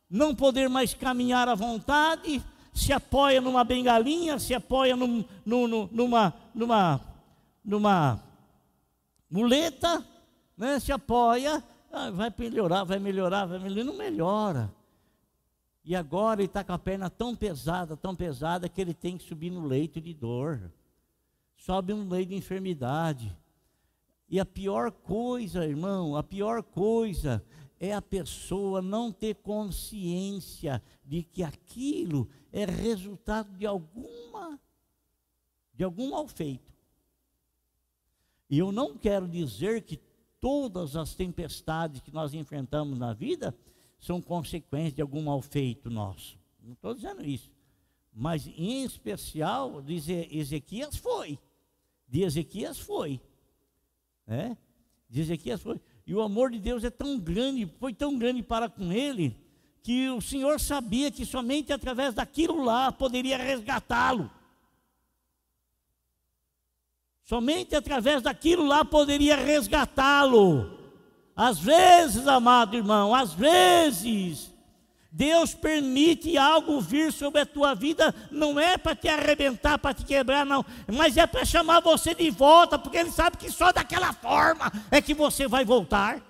não 0.09 0.33
poder 0.33 0.69
mais 0.69 0.93
caminhar 0.93 1.49
à 1.49 1.55
vontade, 1.55 2.41
se 2.73 2.93
apoia 2.93 3.41
numa 3.41 3.65
bengalinha, 3.65 4.39
se 4.39 4.53
apoia 4.53 4.95
num, 4.95 5.25
num, 5.45 5.89
numa, 5.91 6.33
numa, 6.53 7.01
numa 7.65 8.23
muleta, 9.29 10.05
né? 10.55 10.79
se 10.79 10.91
apoia, 10.91 11.61
ah, 11.97 12.11
vai 12.11 12.33
melhorar, 12.37 12.83
vai 12.83 12.99
melhorar, 12.99 13.45
vai 13.45 13.59
melhorar, 13.59 13.83
não 13.83 13.97
melhora. 13.97 14.73
E 15.83 15.95
agora 15.95 16.41
ele 16.41 16.47
está 16.47 16.63
com 16.63 16.73
a 16.73 16.79
perna 16.79 17.09
tão 17.09 17.35
pesada, 17.35 17.95
tão 17.95 18.15
pesada, 18.15 18.67
que 18.67 18.81
ele 18.81 18.93
tem 18.93 19.17
que 19.17 19.23
subir 19.23 19.49
no 19.49 19.65
leito 19.65 20.01
de 20.01 20.13
dor. 20.13 20.71
Sobe 21.55 21.93
no 21.93 22.07
leito 22.09 22.29
de 22.29 22.35
enfermidade. 22.35 23.35
E 24.29 24.39
a 24.39 24.45
pior 24.45 24.91
coisa, 24.91 25.65
irmão, 25.65 26.15
a 26.15 26.23
pior 26.23 26.61
coisa 26.61 27.43
é 27.79 27.93
a 27.93 28.01
pessoa 28.01 28.81
não 28.81 29.11
ter 29.11 29.35
consciência 29.35 30.83
de 31.05 31.23
que 31.23 31.43
aquilo 31.43 32.27
é 32.51 32.65
resultado 32.65 33.49
de 33.57 33.65
alguma 33.65 34.59
de 35.73 35.83
algum 35.83 36.09
mal 36.09 36.27
feito. 36.27 36.73
E 38.49 38.57
eu 38.57 38.71
não 38.71 38.97
quero 38.97 39.27
dizer 39.27 39.83
que 39.83 39.97
todas 40.39 40.95
as 40.95 41.15
tempestades 41.15 42.01
que 42.01 42.13
nós 42.13 42.33
enfrentamos 42.33 42.97
na 42.97 43.13
vida 43.13 43.55
são 43.99 44.21
consequência 44.21 44.91
de 44.93 45.01
algum 45.01 45.23
mal 45.23 45.41
feito 45.41 45.89
nosso. 45.89 46.37
Não 46.61 46.73
estou 46.73 46.93
dizendo 46.93 47.25
isso. 47.25 47.51
Mas 48.13 48.47
em 48.47 48.83
especial, 48.83 49.81
de 49.81 49.95
Ezequias 50.31 50.95
foi. 50.95 51.37
De 52.07 52.23
Ezequias 52.23 52.79
foi. 52.79 53.21
Né? 54.25 54.57
De 55.09 55.21
Ezequias 55.21 55.61
foi. 55.61 55.79
E 56.05 56.13
o 56.13 56.21
amor 56.21 56.51
de 56.51 56.59
Deus 56.59 56.83
é 56.83 56.89
tão 56.89 57.19
grande, 57.19 57.65
foi 57.79 57.93
tão 57.93 58.17
grande 58.17 58.41
para 58.41 58.69
com 58.69 58.91
ele, 58.91 59.35
que 59.83 60.09
o 60.09 60.21
Senhor 60.21 60.59
sabia 60.59 61.11
que 61.11 61.25
somente 61.25 61.71
através 61.71 62.13
daquilo 62.13 62.63
lá 62.63 62.91
poderia 62.91 63.37
resgatá-lo. 63.37 64.31
Somente 67.27 67.75
através 67.75 68.21
daquilo 68.21 68.65
lá 68.65 68.85
poderia 68.85 69.35
resgatá-lo. 69.35 70.79
Às 71.35 71.59
vezes, 71.59 72.25
amado 72.25 72.77
irmão, 72.77 73.13
às 73.13 73.33
vezes, 73.33 74.49
Deus 75.11 75.53
permite 75.53 76.37
algo 76.37 76.79
vir 76.79 77.11
sobre 77.11 77.41
a 77.41 77.45
tua 77.45 77.75
vida, 77.75 78.15
não 78.31 78.57
é 78.57 78.77
para 78.77 78.95
te 78.95 79.09
arrebentar, 79.09 79.77
para 79.77 79.93
te 79.93 80.05
quebrar, 80.05 80.45
não, 80.45 80.65
mas 80.87 81.17
é 81.17 81.27
para 81.27 81.43
chamar 81.43 81.81
você 81.81 82.15
de 82.15 82.29
volta, 82.29 82.79
porque 82.79 82.97
Ele 82.97 83.11
sabe 83.11 83.35
que 83.35 83.51
só 83.51 83.73
daquela 83.73 84.13
forma 84.13 84.71
é 84.89 85.01
que 85.01 85.13
você 85.13 85.49
vai 85.49 85.65
voltar. 85.65 86.21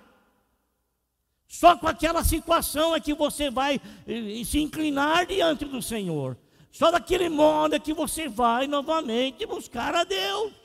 Só 1.46 1.76
com 1.76 1.86
aquela 1.86 2.24
situação 2.24 2.92
é 2.92 2.98
que 2.98 3.14
você 3.14 3.52
vai 3.52 3.80
eh, 4.04 4.42
se 4.44 4.58
inclinar 4.58 5.26
diante 5.26 5.64
do 5.64 5.80
Senhor. 5.80 6.36
Só 6.72 6.90
daquele 6.90 7.28
modo 7.28 7.76
é 7.76 7.78
que 7.78 7.94
você 7.94 8.28
vai 8.28 8.66
novamente 8.66 9.46
buscar 9.46 9.94
a 9.94 10.02
Deus. 10.02 10.57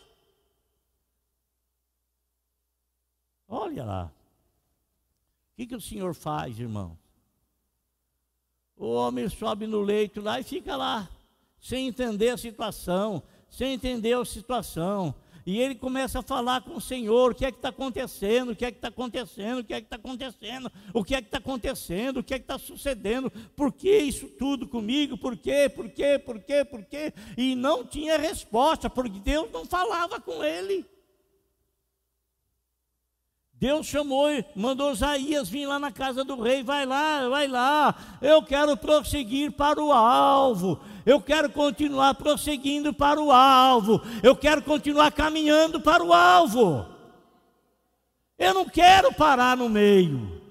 Olha 3.56 3.84
lá. 3.84 4.12
O 5.52 5.56
que, 5.56 5.68
que 5.68 5.76
o 5.76 5.82
Senhor 5.82 6.16
faz, 6.16 6.60
irmão? 6.60 6.98
O 8.76 8.92
homem 8.92 9.30
sobe 9.30 9.68
no 9.68 9.80
leito 9.80 10.22
lá 10.22 10.40
e 10.40 10.44
fica 10.44 10.76
lá, 10.76 11.08
sem 11.62 11.88
entender 11.88 12.30
a 12.30 12.38
situação, 12.38 13.22
sem 13.52 13.74
entender 13.74 14.14
a 14.14 14.26
situação. 14.26 15.14
E 15.46 15.60
ele 15.60 15.76
começa 15.76 16.18
a 16.18 16.24
falar 16.24 16.64
com 16.64 16.78
o 16.78 16.82
Senhor: 16.82 17.32
o 17.32 17.36
que 17.36 17.46
é 17.46 17.52
que 17.52 17.60
está 17.60 17.70
acontecendo, 17.70 18.54
o 18.54 18.56
que 18.56 18.66
é 18.66 18.72
que 18.72 18.80
está 18.80 18.88
acontecendo, 18.88 19.60
o 19.60 19.64
que 19.64 19.74
é 19.76 19.82
que 19.82 19.86
está 19.86 19.98
acontecendo, 19.98 20.72
o 20.92 21.04
que 21.04 21.14
é 21.14 21.22
que 21.22 21.28
está 21.28 21.38
acontecendo, 21.38 22.18
o 22.18 22.24
que 22.24 22.34
é 22.34 22.40
que 22.40 22.46
está 22.46 22.58
sucedendo, 22.58 23.30
por 23.56 23.72
que 23.72 23.96
isso 24.00 24.28
tudo 24.40 24.68
comigo, 24.68 25.16
por 25.16 25.38
quê, 25.38 25.70
por 25.70 25.88
quê, 25.92 26.18
por 26.18 26.40
quê, 26.40 26.66
por 26.66 26.84
quê? 26.86 27.14
E 27.38 27.54
não 27.54 27.86
tinha 27.86 28.18
resposta, 28.18 28.90
porque 28.90 29.20
Deus 29.20 29.52
não 29.52 29.64
falava 29.64 30.20
com 30.20 30.44
ele. 30.44 30.92
Deus 33.64 33.88
chamou, 33.88 34.28
mandou 34.54 34.92
Isaías 34.92 35.48
vir 35.48 35.66
lá 35.66 35.80
na 35.80 35.90
casa 35.90 36.22
do 36.26 36.36
rei, 36.42 36.62
vai 36.62 36.86
lá, 36.86 37.30
vai 37.30 37.48
lá, 37.48 37.96
eu 38.22 38.44
quero 38.44 38.76
prosseguir 38.76 39.54
para 39.54 39.82
o 39.82 39.90
alvo, 39.90 40.82
eu 41.06 41.22
quero 41.22 41.50
continuar 41.50 42.14
prosseguindo 42.16 42.94
para 42.94 43.22
o 43.22 43.32
alvo, 43.32 44.02
eu 44.22 44.36
quero 44.36 44.62
continuar 44.64 45.14
caminhando 45.14 45.80
para 45.80 46.04
o 46.04 46.12
alvo, 46.12 46.86
eu 48.38 48.54
não 48.54 48.66
quero 48.66 49.14
parar 49.14 49.56
no 49.56 49.70
meio, 49.70 50.42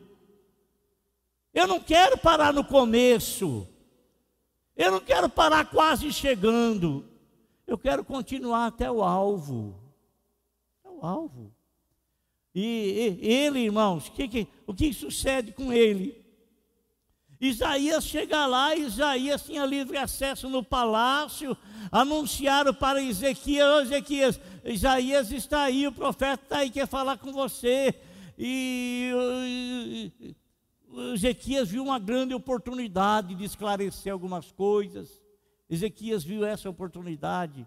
eu 1.52 1.66
não 1.66 1.80
quero 1.80 2.16
parar 2.16 2.50
no 2.50 2.64
começo, 2.64 3.68
eu 4.74 4.90
não 4.90 5.00
quero 5.00 5.28
parar 5.28 5.66
quase 5.66 6.10
chegando, 6.10 7.04
eu 7.66 7.76
quero 7.76 8.02
continuar 8.06 8.68
até 8.68 8.90
o 8.90 9.02
alvo, 9.02 9.78
é 10.82 10.88
o 10.88 11.04
alvo. 11.04 11.52
E, 12.54 13.18
e 13.20 13.28
ele, 13.28 13.60
irmãos, 13.60 14.08
que, 14.08 14.28
que, 14.28 14.48
o 14.66 14.74
que 14.74 14.92
sucede 14.92 15.52
com 15.52 15.72
ele? 15.72 16.22
Isaías 17.40 18.04
chega 18.04 18.46
lá, 18.46 18.76
Isaías 18.76 19.42
tinha 19.42 19.66
livre 19.66 19.96
acesso 19.96 20.48
no 20.48 20.62
palácio, 20.62 21.56
anunciaram 21.90 22.72
para 22.72 23.02
Ezequias, 23.02 23.66
oh, 23.66 23.80
Ezequias, 23.80 24.40
Isaías 24.64 25.32
está 25.32 25.62
aí, 25.62 25.88
o 25.88 25.92
profeta 25.92 26.40
está 26.44 26.58
aí, 26.58 26.70
quer 26.70 26.86
falar 26.86 27.18
com 27.18 27.32
você. 27.32 27.92
E, 28.38 29.10
e 30.22 30.36
Ezequias 31.14 31.68
viu 31.68 31.82
uma 31.82 31.98
grande 31.98 32.32
oportunidade 32.32 33.34
de 33.34 33.44
esclarecer 33.44 34.12
algumas 34.12 34.52
coisas. 34.52 35.20
Ezequias 35.68 36.22
viu 36.22 36.44
essa 36.44 36.70
oportunidade. 36.70 37.66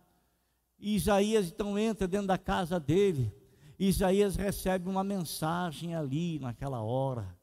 E 0.79 0.95
Isaías 0.95 1.47
então 1.47 1.77
entra 1.77 2.07
dentro 2.07 2.27
da 2.27 2.37
casa 2.37 2.79
dele. 2.79 3.29
Isaías 3.77 4.35
recebe 4.35 4.89
uma 4.89 5.03
mensagem 5.03 5.95
ali 5.95 6.39
naquela 6.39 6.81
hora. 6.81 7.35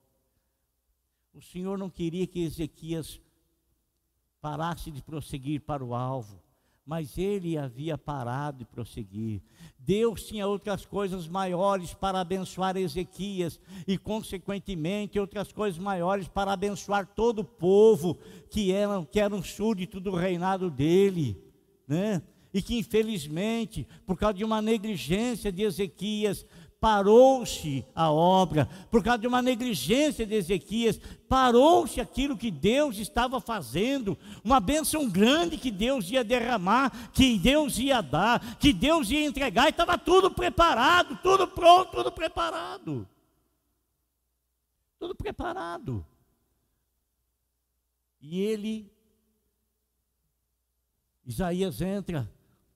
O 1.35 1.41
Senhor 1.41 1.79
não 1.79 1.91
queria 1.91 2.27
que 2.27 2.43
Ezequias 2.43 3.21
parasse 4.41 4.91
de 4.91 5.03
prosseguir 5.03 5.61
para 5.61 5.85
o 5.85 5.95
alvo, 5.95 6.43
mas 6.85 7.17
ele 7.17 7.57
havia 7.57 7.97
parado 7.97 8.59
de 8.59 8.65
prosseguir. 8.65 9.41
Deus 9.79 10.25
tinha 10.25 10.47
outras 10.47 10.85
coisas 10.85 11.29
maiores 11.29 11.95
para 11.95 12.21
abençoar 12.21 12.77
Ezequias 12.77 13.61
e, 13.87 13.97
consequentemente, 13.97 15.19
outras 15.19 15.53
coisas 15.53 15.79
maiores 15.79 16.29
para 16.29 16.53
abençoar 16.53 17.07
todo 17.07 17.41
o 17.41 17.45
povo 17.45 18.19
que 18.51 18.73
era, 18.73 19.05
que 19.07 19.21
era 19.21 19.35
um 19.35 19.43
súdito 19.43 20.01
do 20.01 20.15
reinado 20.15 20.71
dele, 20.71 21.41
né? 21.87 22.21
E 22.53 22.61
que 22.61 22.79
infelizmente, 22.79 23.87
por 24.07 24.19
causa 24.19 24.35
de 24.35 24.45
uma 24.45 24.61
negligência 24.61 25.51
de 25.51 25.63
Ezequias, 25.63 26.47
parou-se 26.83 27.87
a 27.95 28.11
obra, 28.11 28.67
por 28.91 29.05
causa 29.05 29.21
de 29.21 29.29
uma 29.29 29.41
negligência 29.41 30.27
de 30.27 30.35
Ezequias, 30.35 30.99
parou-se 31.29 32.01
aquilo 32.01 32.37
que 32.37 32.51
Deus 32.51 32.99
estava 32.99 33.41
fazendo, 33.41 34.19
uma 34.43 34.59
bênção 34.59 35.09
grande 35.09 35.57
que 35.57 35.71
Deus 35.71 36.11
ia 36.11 36.25
derramar, 36.25 37.13
que 37.13 37.39
Deus 37.39 37.79
ia 37.79 38.01
dar, 38.01 38.59
que 38.59 38.73
Deus 38.73 39.13
ia 39.13 39.25
entregar, 39.25 39.67
e 39.67 39.71
estava 39.71 39.97
tudo 39.97 40.29
preparado, 40.33 41.17
tudo 41.23 41.47
pronto, 41.47 41.93
tudo 41.93 42.11
preparado. 42.11 43.09
Tudo 44.99 45.15
preparado. 45.15 46.05
E 48.21 48.41
ele, 48.41 48.93
Isaías 51.25 51.81
entra 51.81 52.32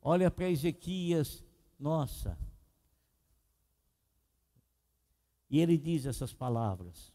olha 0.07 0.31
para 0.31 0.49
Ezequias, 0.49 1.45
nossa. 1.77 2.39
E 5.51 5.59
ele 5.59 5.77
diz 5.77 6.07
essas 6.07 6.33
palavras. 6.33 7.13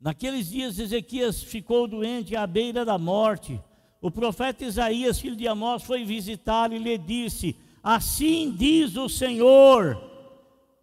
Naqueles 0.00 0.48
dias 0.48 0.78
Ezequias 0.78 1.42
ficou 1.42 1.86
doente 1.86 2.34
à 2.34 2.46
beira 2.46 2.82
da 2.82 2.96
morte. 2.96 3.62
O 4.00 4.10
profeta 4.10 4.64
Isaías, 4.64 5.20
filho 5.20 5.36
de 5.36 5.46
Amós, 5.46 5.82
foi 5.82 6.06
visitá-lo 6.06 6.72
e 6.72 6.78
lhe 6.78 6.96
disse: 6.96 7.54
Assim 7.82 8.50
diz 8.52 8.96
o 8.96 9.06
Senhor. 9.06 10.00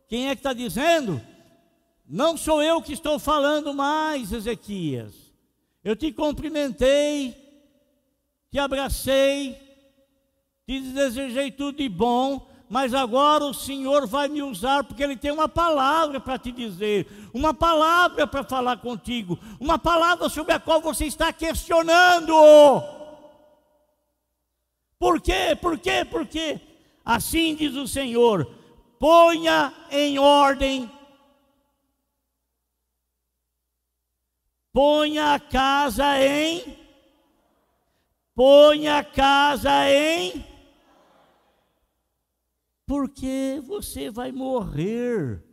Quem 0.08 0.30
é 0.30 0.36
que 0.36 0.42
está 0.42 0.54
dizendo? 0.54 1.20
Não 2.08 2.38
sou 2.38 2.62
eu 2.62 2.84
que 2.84 2.94
estou 2.94 3.18
falando 3.18 3.74
mais, 3.74 4.32
Ezequias. 4.32 5.34
Eu 5.84 5.96
te 5.96 6.12
cumprimentei, 6.12 7.43
te 8.54 8.60
abracei, 8.60 9.60
te 10.68 10.80
desejei 10.80 11.50
tudo 11.50 11.80
de 11.80 11.90
bom, 11.90 12.48
mas 12.70 12.94
agora 12.94 13.46
o 13.46 13.54
Senhor 13.54 14.06
vai 14.06 14.28
me 14.28 14.44
usar 14.44 14.84
porque 14.84 15.02
Ele 15.02 15.18
tem 15.18 15.32
uma 15.32 15.50
palavra 15.50 16.20
para 16.20 16.38
te 16.38 16.52
dizer, 16.52 17.08
uma 17.34 17.52
palavra 17.52 18.28
para 18.28 18.44
falar 18.44 18.78
contigo, 18.78 19.40
uma 19.60 19.80
palavra 19.80 20.30
sobre 20.30 20.54
a 20.54 20.60
qual 20.60 20.80
você 20.82 21.06
está 21.06 21.34
questionando. 21.34 22.32
Por 25.00 25.20
quê? 25.20 25.58
Por 25.60 25.80
quê? 25.80 26.06
Por 26.06 26.28
quê? 26.28 26.62
Assim 27.04 27.56
diz 27.56 27.74
o 27.74 27.88
Senhor: 27.88 28.48
ponha 29.00 29.74
em 29.90 30.20
ordem, 30.20 30.88
ponha 34.72 35.34
a 35.34 35.40
casa 35.40 36.20
em 36.24 36.83
Põe 38.36 38.88
a 38.88 39.04
casa 39.04 39.90
em. 39.90 40.44
Porque 42.86 43.62
você 43.66 44.10
vai 44.10 44.32
morrer. 44.32 45.44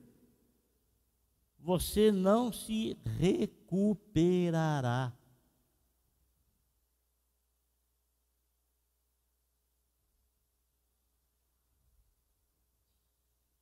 Você 1.59 2.11
não 2.11 2.51
se 2.53 2.97
recuperará. 3.18 5.12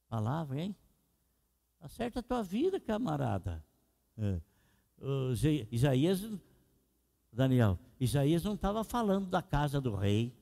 Palavra, 0.08 0.60
hein? 0.60 0.74
Acerta 1.80 2.20
a 2.20 2.22
tua 2.22 2.42
vida, 2.42 2.80
camarada. 2.80 3.64
É. 4.16 4.40
Isaías, 5.70 6.22
Daniel, 7.32 7.78
Isaías 8.00 8.44
não 8.44 8.54
estava 8.54 8.84
falando 8.84 9.26
da 9.26 9.42
casa 9.42 9.80
do 9.80 9.94
rei. 9.94 10.32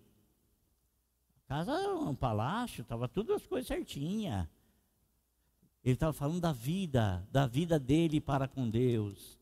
A 1.45 1.49
casa 1.49 1.73
era 1.73 1.95
um 1.95 2.15
palácio, 2.15 2.83
estava 2.83 3.09
tudo 3.09 3.33
as 3.33 3.47
coisas 3.47 3.67
certinhas. 3.67 4.47
Ele 5.85 5.95
estava 5.95 6.13
falando 6.13 6.41
da 6.41 6.53
vida, 6.53 7.27
da 7.31 7.47
vida 7.47 7.79
dele 7.79 8.21
para 8.21 8.49
com 8.49 8.69
Deus. 8.69 9.39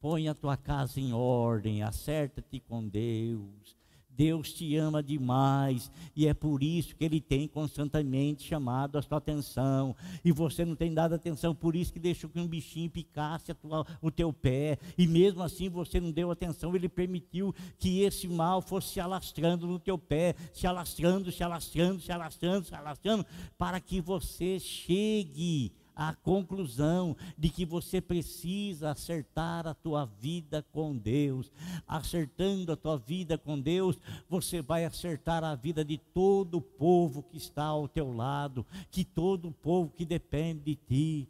Põe 0.00 0.28
a 0.28 0.34
tua 0.34 0.56
casa 0.56 1.00
em 1.00 1.12
ordem, 1.12 1.82
acerta-te 1.82 2.60
com 2.60 2.86
Deus. 2.86 3.76
Deus 4.16 4.52
te 4.52 4.76
ama 4.76 5.02
demais 5.02 5.90
e 6.14 6.26
é 6.26 6.34
por 6.34 6.62
isso 6.62 6.94
que 6.94 7.04
Ele 7.04 7.20
tem 7.20 7.48
constantemente 7.48 8.42
chamado 8.44 8.96
a 8.96 9.02
sua 9.02 9.18
atenção 9.18 9.94
e 10.24 10.32
você 10.32 10.64
não 10.64 10.74
tem 10.76 10.92
dado 10.92 11.14
atenção, 11.14 11.54
por 11.54 11.74
isso 11.74 11.92
que 11.92 11.98
deixou 11.98 12.30
que 12.30 12.40
um 12.40 12.46
bichinho 12.46 12.90
picasse 12.90 13.52
tua, 13.54 13.86
o 14.00 14.10
teu 14.10 14.32
pé 14.32 14.78
e 14.96 15.06
mesmo 15.06 15.42
assim 15.42 15.68
você 15.68 16.00
não 16.00 16.10
deu 16.10 16.30
atenção, 16.30 16.74
Ele 16.74 16.88
permitiu 16.88 17.54
que 17.78 18.00
esse 18.00 18.28
mal 18.28 18.62
fosse 18.62 18.88
se 18.88 19.00
alastrando 19.00 19.66
no 19.66 19.78
teu 19.78 19.98
pé, 19.98 20.34
se 20.52 20.66
alastrando, 20.66 21.30
se 21.32 21.42
alastrando, 21.42 22.00
se 22.00 22.12
alastrando, 22.12 22.66
se 22.66 22.74
alastrando, 22.74 23.26
para 23.58 23.80
que 23.80 24.00
você 24.00 24.58
chegue 24.58 25.72
a 25.94 26.14
conclusão 26.14 27.16
de 27.36 27.48
que 27.48 27.64
você 27.64 28.00
precisa 28.00 28.90
acertar 28.90 29.66
a 29.66 29.74
tua 29.74 30.06
vida 30.20 30.64
com 30.72 30.96
Deus. 30.96 31.52
Acertando 31.86 32.72
a 32.72 32.76
tua 32.76 32.98
vida 32.98 33.38
com 33.38 33.60
Deus, 33.60 33.98
você 34.28 34.60
vai 34.60 34.84
acertar 34.84 35.44
a 35.44 35.54
vida 35.54 35.84
de 35.84 35.98
todo 35.98 36.58
o 36.58 36.62
povo 36.62 37.22
que 37.22 37.36
está 37.36 37.64
ao 37.64 37.88
teu 37.88 38.12
lado, 38.12 38.66
que 38.90 39.04
todo 39.04 39.48
o 39.48 39.52
povo 39.52 39.92
que 39.94 40.04
depende 40.04 40.60
de 40.64 40.74
ti 40.74 41.28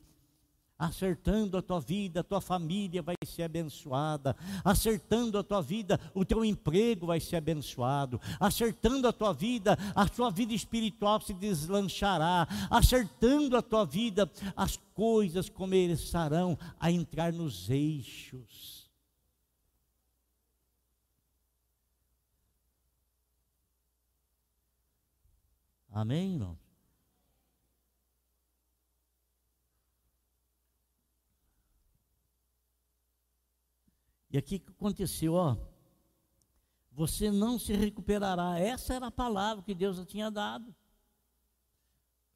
acertando 0.78 1.56
a 1.56 1.62
tua 1.62 1.80
vida, 1.80 2.20
a 2.20 2.24
tua 2.24 2.40
família 2.40 3.02
vai 3.02 3.14
ser 3.24 3.44
abençoada, 3.44 4.36
acertando 4.64 5.38
a 5.38 5.42
tua 5.42 5.62
vida, 5.62 6.00
o 6.12 6.24
teu 6.24 6.44
emprego 6.44 7.06
vai 7.06 7.20
ser 7.20 7.36
abençoado, 7.36 8.20
acertando 8.40 9.06
a 9.06 9.12
tua 9.12 9.32
vida, 9.32 9.78
a 9.94 10.08
tua 10.08 10.30
vida 10.30 10.52
espiritual 10.52 11.20
se 11.20 11.32
deslanchará, 11.32 12.46
acertando 12.70 13.56
a 13.56 13.62
tua 13.62 13.84
vida, 13.84 14.30
as 14.56 14.76
coisas 14.94 15.48
começarão 15.48 16.58
a 16.78 16.90
entrar 16.90 17.32
nos 17.32 17.70
eixos. 17.70 18.74
Amém, 25.90 26.32
irmão? 26.32 26.63
E 34.34 34.36
aqui 34.36 34.58
que 34.58 34.72
aconteceu, 34.72 35.34
ó. 35.34 35.56
Você 36.90 37.30
não 37.30 37.56
se 37.56 37.72
recuperará. 37.72 38.58
Essa 38.58 38.94
era 38.94 39.06
a 39.06 39.10
palavra 39.12 39.62
que 39.62 39.72
Deus 39.72 39.96
já 39.96 40.04
tinha 40.04 40.28
dado. 40.28 40.74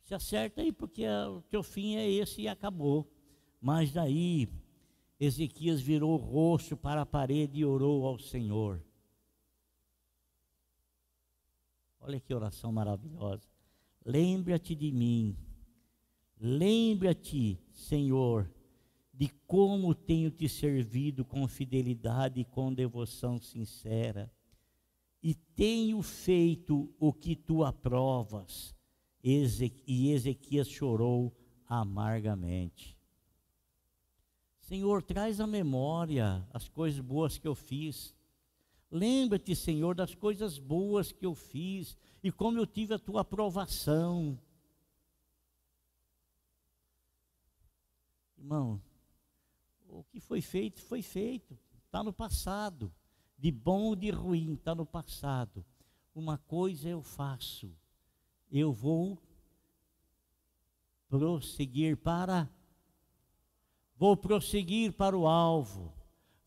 Se 0.04 0.14
acerta 0.14 0.60
aí, 0.60 0.70
porque 0.70 1.04
o 1.08 1.42
teu 1.50 1.60
fim 1.60 1.96
é 1.96 2.08
esse 2.08 2.42
e 2.42 2.46
acabou. 2.46 3.10
Mas 3.60 3.90
daí, 3.90 4.48
Ezequias 5.18 5.80
virou 5.80 6.12
o 6.12 6.16
rosto 6.16 6.76
para 6.76 7.02
a 7.02 7.06
parede 7.06 7.58
e 7.58 7.64
orou 7.64 8.06
ao 8.06 8.16
Senhor. 8.16 8.80
Olha 11.98 12.20
que 12.20 12.32
oração 12.32 12.70
maravilhosa. 12.70 13.42
Lembra-te 14.04 14.76
de 14.76 14.92
mim. 14.92 15.36
Lembra-te, 16.38 17.58
Senhor, 17.72 18.48
de 19.18 19.28
como 19.48 19.96
tenho 19.96 20.30
te 20.30 20.48
servido 20.48 21.24
com 21.24 21.48
fidelidade 21.48 22.38
e 22.38 22.44
com 22.44 22.72
devoção 22.72 23.36
sincera, 23.36 24.32
e 25.20 25.34
tenho 25.34 26.00
feito 26.02 26.94
o 27.00 27.12
que 27.12 27.34
tu 27.34 27.64
aprovas. 27.64 28.72
E 29.20 30.12
Ezequias 30.12 30.68
chorou 30.68 31.36
amargamente. 31.66 32.96
Senhor, 34.60 35.02
traz 35.02 35.40
à 35.40 35.48
memória 35.48 36.46
as 36.52 36.68
coisas 36.68 37.00
boas 37.00 37.36
que 37.38 37.48
eu 37.48 37.56
fiz. 37.56 38.14
Lembra-te, 38.88 39.56
Senhor, 39.56 39.96
das 39.96 40.14
coisas 40.14 40.60
boas 40.60 41.10
que 41.10 41.26
eu 41.26 41.34
fiz 41.34 41.98
e 42.22 42.30
como 42.30 42.56
eu 42.56 42.66
tive 42.68 42.94
a 42.94 43.00
tua 43.00 43.22
aprovação. 43.22 44.38
Irmão, 48.38 48.80
o 49.98 50.04
que 50.04 50.20
foi 50.20 50.40
feito, 50.40 50.80
foi 50.80 51.02
feito, 51.02 51.58
está 51.86 52.02
no 52.02 52.12
passado. 52.12 52.92
De 53.36 53.50
bom 53.50 53.82
ou 53.86 53.96
de 53.96 54.10
ruim, 54.10 54.54
está 54.54 54.74
no 54.74 54.86
passado. 54.86 55.64
Uma 56.14 56.38
coisa 56.38 56.88
eu 56.88 57.02
faço, 57.02 57.72
eu 58.50 58.72
vou 58.72 59.18
prosseguir 61.08 61.96
para, 61.96 62.48
vou 63.96 64.16
prosseguir 64.16 64.92
para 64.92 65.16
o 65.16 65.26
alvo, 65.26 65.92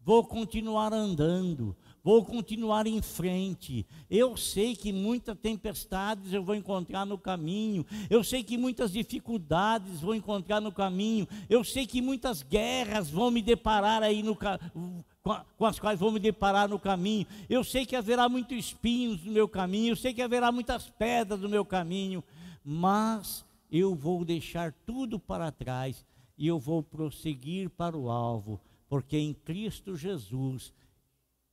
vou 0.03 0.23
continuar 0.23 0.93
andando, 0.93 1.75
vou 2.03 2.25
continuar 2.25 2.87
em 2.87 3.01
frente. 3.01 3.85
Eu 4.09 4.35
sei 4.35 4.75
que 4.75 4.91
muitas 4.91 5.37
tempestades 5.37 6.33
eu 6.33 6.43
vou 6.43 6.55
encontrar 6.55 7.05
no 7.05 7.17
caminho, 7.17 7.85
eu 8.09 8.23
sei 8.23 8.43
que 8.43 8.57
muitas 8.57 8.91
dificuldades 8.91 10.01
vou 10.01 10.15
encontrar 10.15 10.59
no 10.59 10.71
caminho, 10.71 11.27
eu 11.49 11.63
sei 11.63 11.85
que 11.85 12.01
muitas 12.01 12.41
guerras 12.41 13.09
vão 13.09 13.29
me 13.29 13.41
deparar 13.41 14.03
aí 14.03 14.23
no 14.23 14.35
com 14.35 15.65
as 15.65 15.79
quais 15.79 15.99
vou 15.99 16.11
me 16.11 16.19
deparar 16.19 16.67
no 16.67 16.79
caminho. 16.79 17.27
Eu 17.47 17.63
sei 17.63 17.85
que 17.85 17.95
haverá 17.95 18.27
muitos 18.27 18.57
espinhos 18.57 19.23
no 19.23 19.31
meu 19.31 19.47
caminho, 19.47 19.91
eu 19.91 19.95
sei 19.95 20.13
que 20.13 20.21
haverá 20.21 20.51
muitas 20.51 20.89
pedras 20.89 21.41
no 21.41 21.49
meu 21.49 21.63
caminho, 21.63 22.23
mas 22.65 23.45
eu 23.71 23.93
vou 23.95 24.25
deixar 24.25 24.73
tudo 24.85 25.19
para 25.19 25.51
trás 25.51 26.03
e 26.37 26.47
eu 26.47 26.59
vou 26.59 26.81
prosseguir 26.81 27.69
para 27.69 27.95
o 27.95 28.09
alvo, 28.09 28.59
porque 28.91 29.17
em 29.17 29.33
Cristo 29.33 29.95
Jesus 29.95 30.73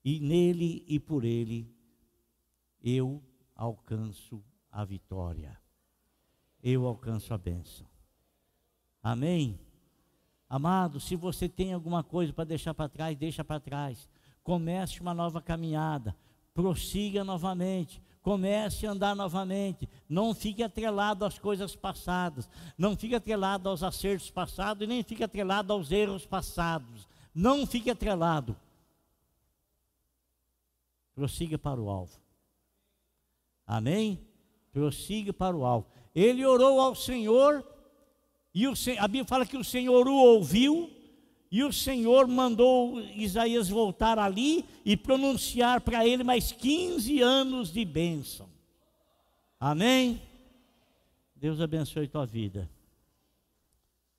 e 0.04 0.18
nele 0.18 0.84
e 0.88 0.98
por 0.98 1.22
ele 1.22 1.72
eu 2.82 3.22
alcanço 3.54 4.42
a 4.72 4.84
vitória. 4.84 5.56
Eu 6.60 6.84
alcanço 6.84 7.32
a 7.32 7.38
bênção. 7.38 7.86
Amém? 9.00 9.56
Amado, 10.50 10.98
se 10.98 11.14
você 11.14 11.48
tem 11.48 11.72
alguma 11.72 12.02
coisa 12.02 12.32
para 12.32 12.42
deixar 12.42 12.74
para 12.74 12.88
trás, 12.88 13.16
deixa 13.16 13.44
para 13.44 13.60
trás. 13.60 14.08
Comece 14.42 15.00
uma 15.00 15.14
nova 15.14 15.40
caminhada. 15.40 16.16
Prossiga 16.52 17.22
novamente. 17.22 18.02
Comece 18.20 18.84
a 18.84 18.90
andar 18.90 19.14
novamente. 19.14 19.88
Não 20.08 20.34
fique 20.34 20.60
atrelado 20.60 21.24
às 21.24 21.38
coisas 21.38 21.76
passadas. 21.76 22.50
Não 22.76 22.96
fique 22.96 23.14
atrelado 23.14 23.68
aos 23.68 23.84
acertos 23.84 24.28
passados 24.28 24.82
e 24.82 24.88
nem 24.88 25.04
fique 25.04 25.22
atrelado 25.22 25.72
aos 25.72 25.92
erros 25.92 26.26
passados. 26.26 27.06
Não 27.38 27.64
fique 27.64 27.88
atrelado 27.88 28.56
prossiga 31.14 31.58
para 31.58 31.80
o 31.80 31.88
alvo. 31.90 32.16
Amém? 33.66 34.20
Prossiga 34.72 35.32
para 35.32 35.56
o 35.56 35.64
alvo. 35.64 35.88
Ele 36.14 36.46
orou 36.46 36.80
ao 36.80 36.94
Senhor, 36.94 37.64
e 38.54 38.68
o, 38.68 38.72
a 38.98 39.08
Bíblia 39.08 39.24
fala 39.24 39.44
que 39.44 39.56
o 39.56 39.64
Senhor 39.64 40.06
o 40.06 40.14
ouviu, 40.14 40.90
e 41.50 41.64
o 41.64 41.72
Senhor 41.72 42.28
mandou 42.28 43.00
Isaías 43.00 43.68
voltar 43.68 44.16
ali 44.16 44.64
e 44.84 44.96
pronunciar 44.96 45.80
para 45.80 46.06
ele 46.06 46.22
mais 46.22 46.52
15 46.52 47.20
anos 47.20 47.72
de 47.72 47.84
bênção. 47.84 48.48
Amém? 49.58 50.22
Deus 51.34 51.60
abençoe 51.60 52.06
tua 52.06 52.26
vida. 52.26 52.68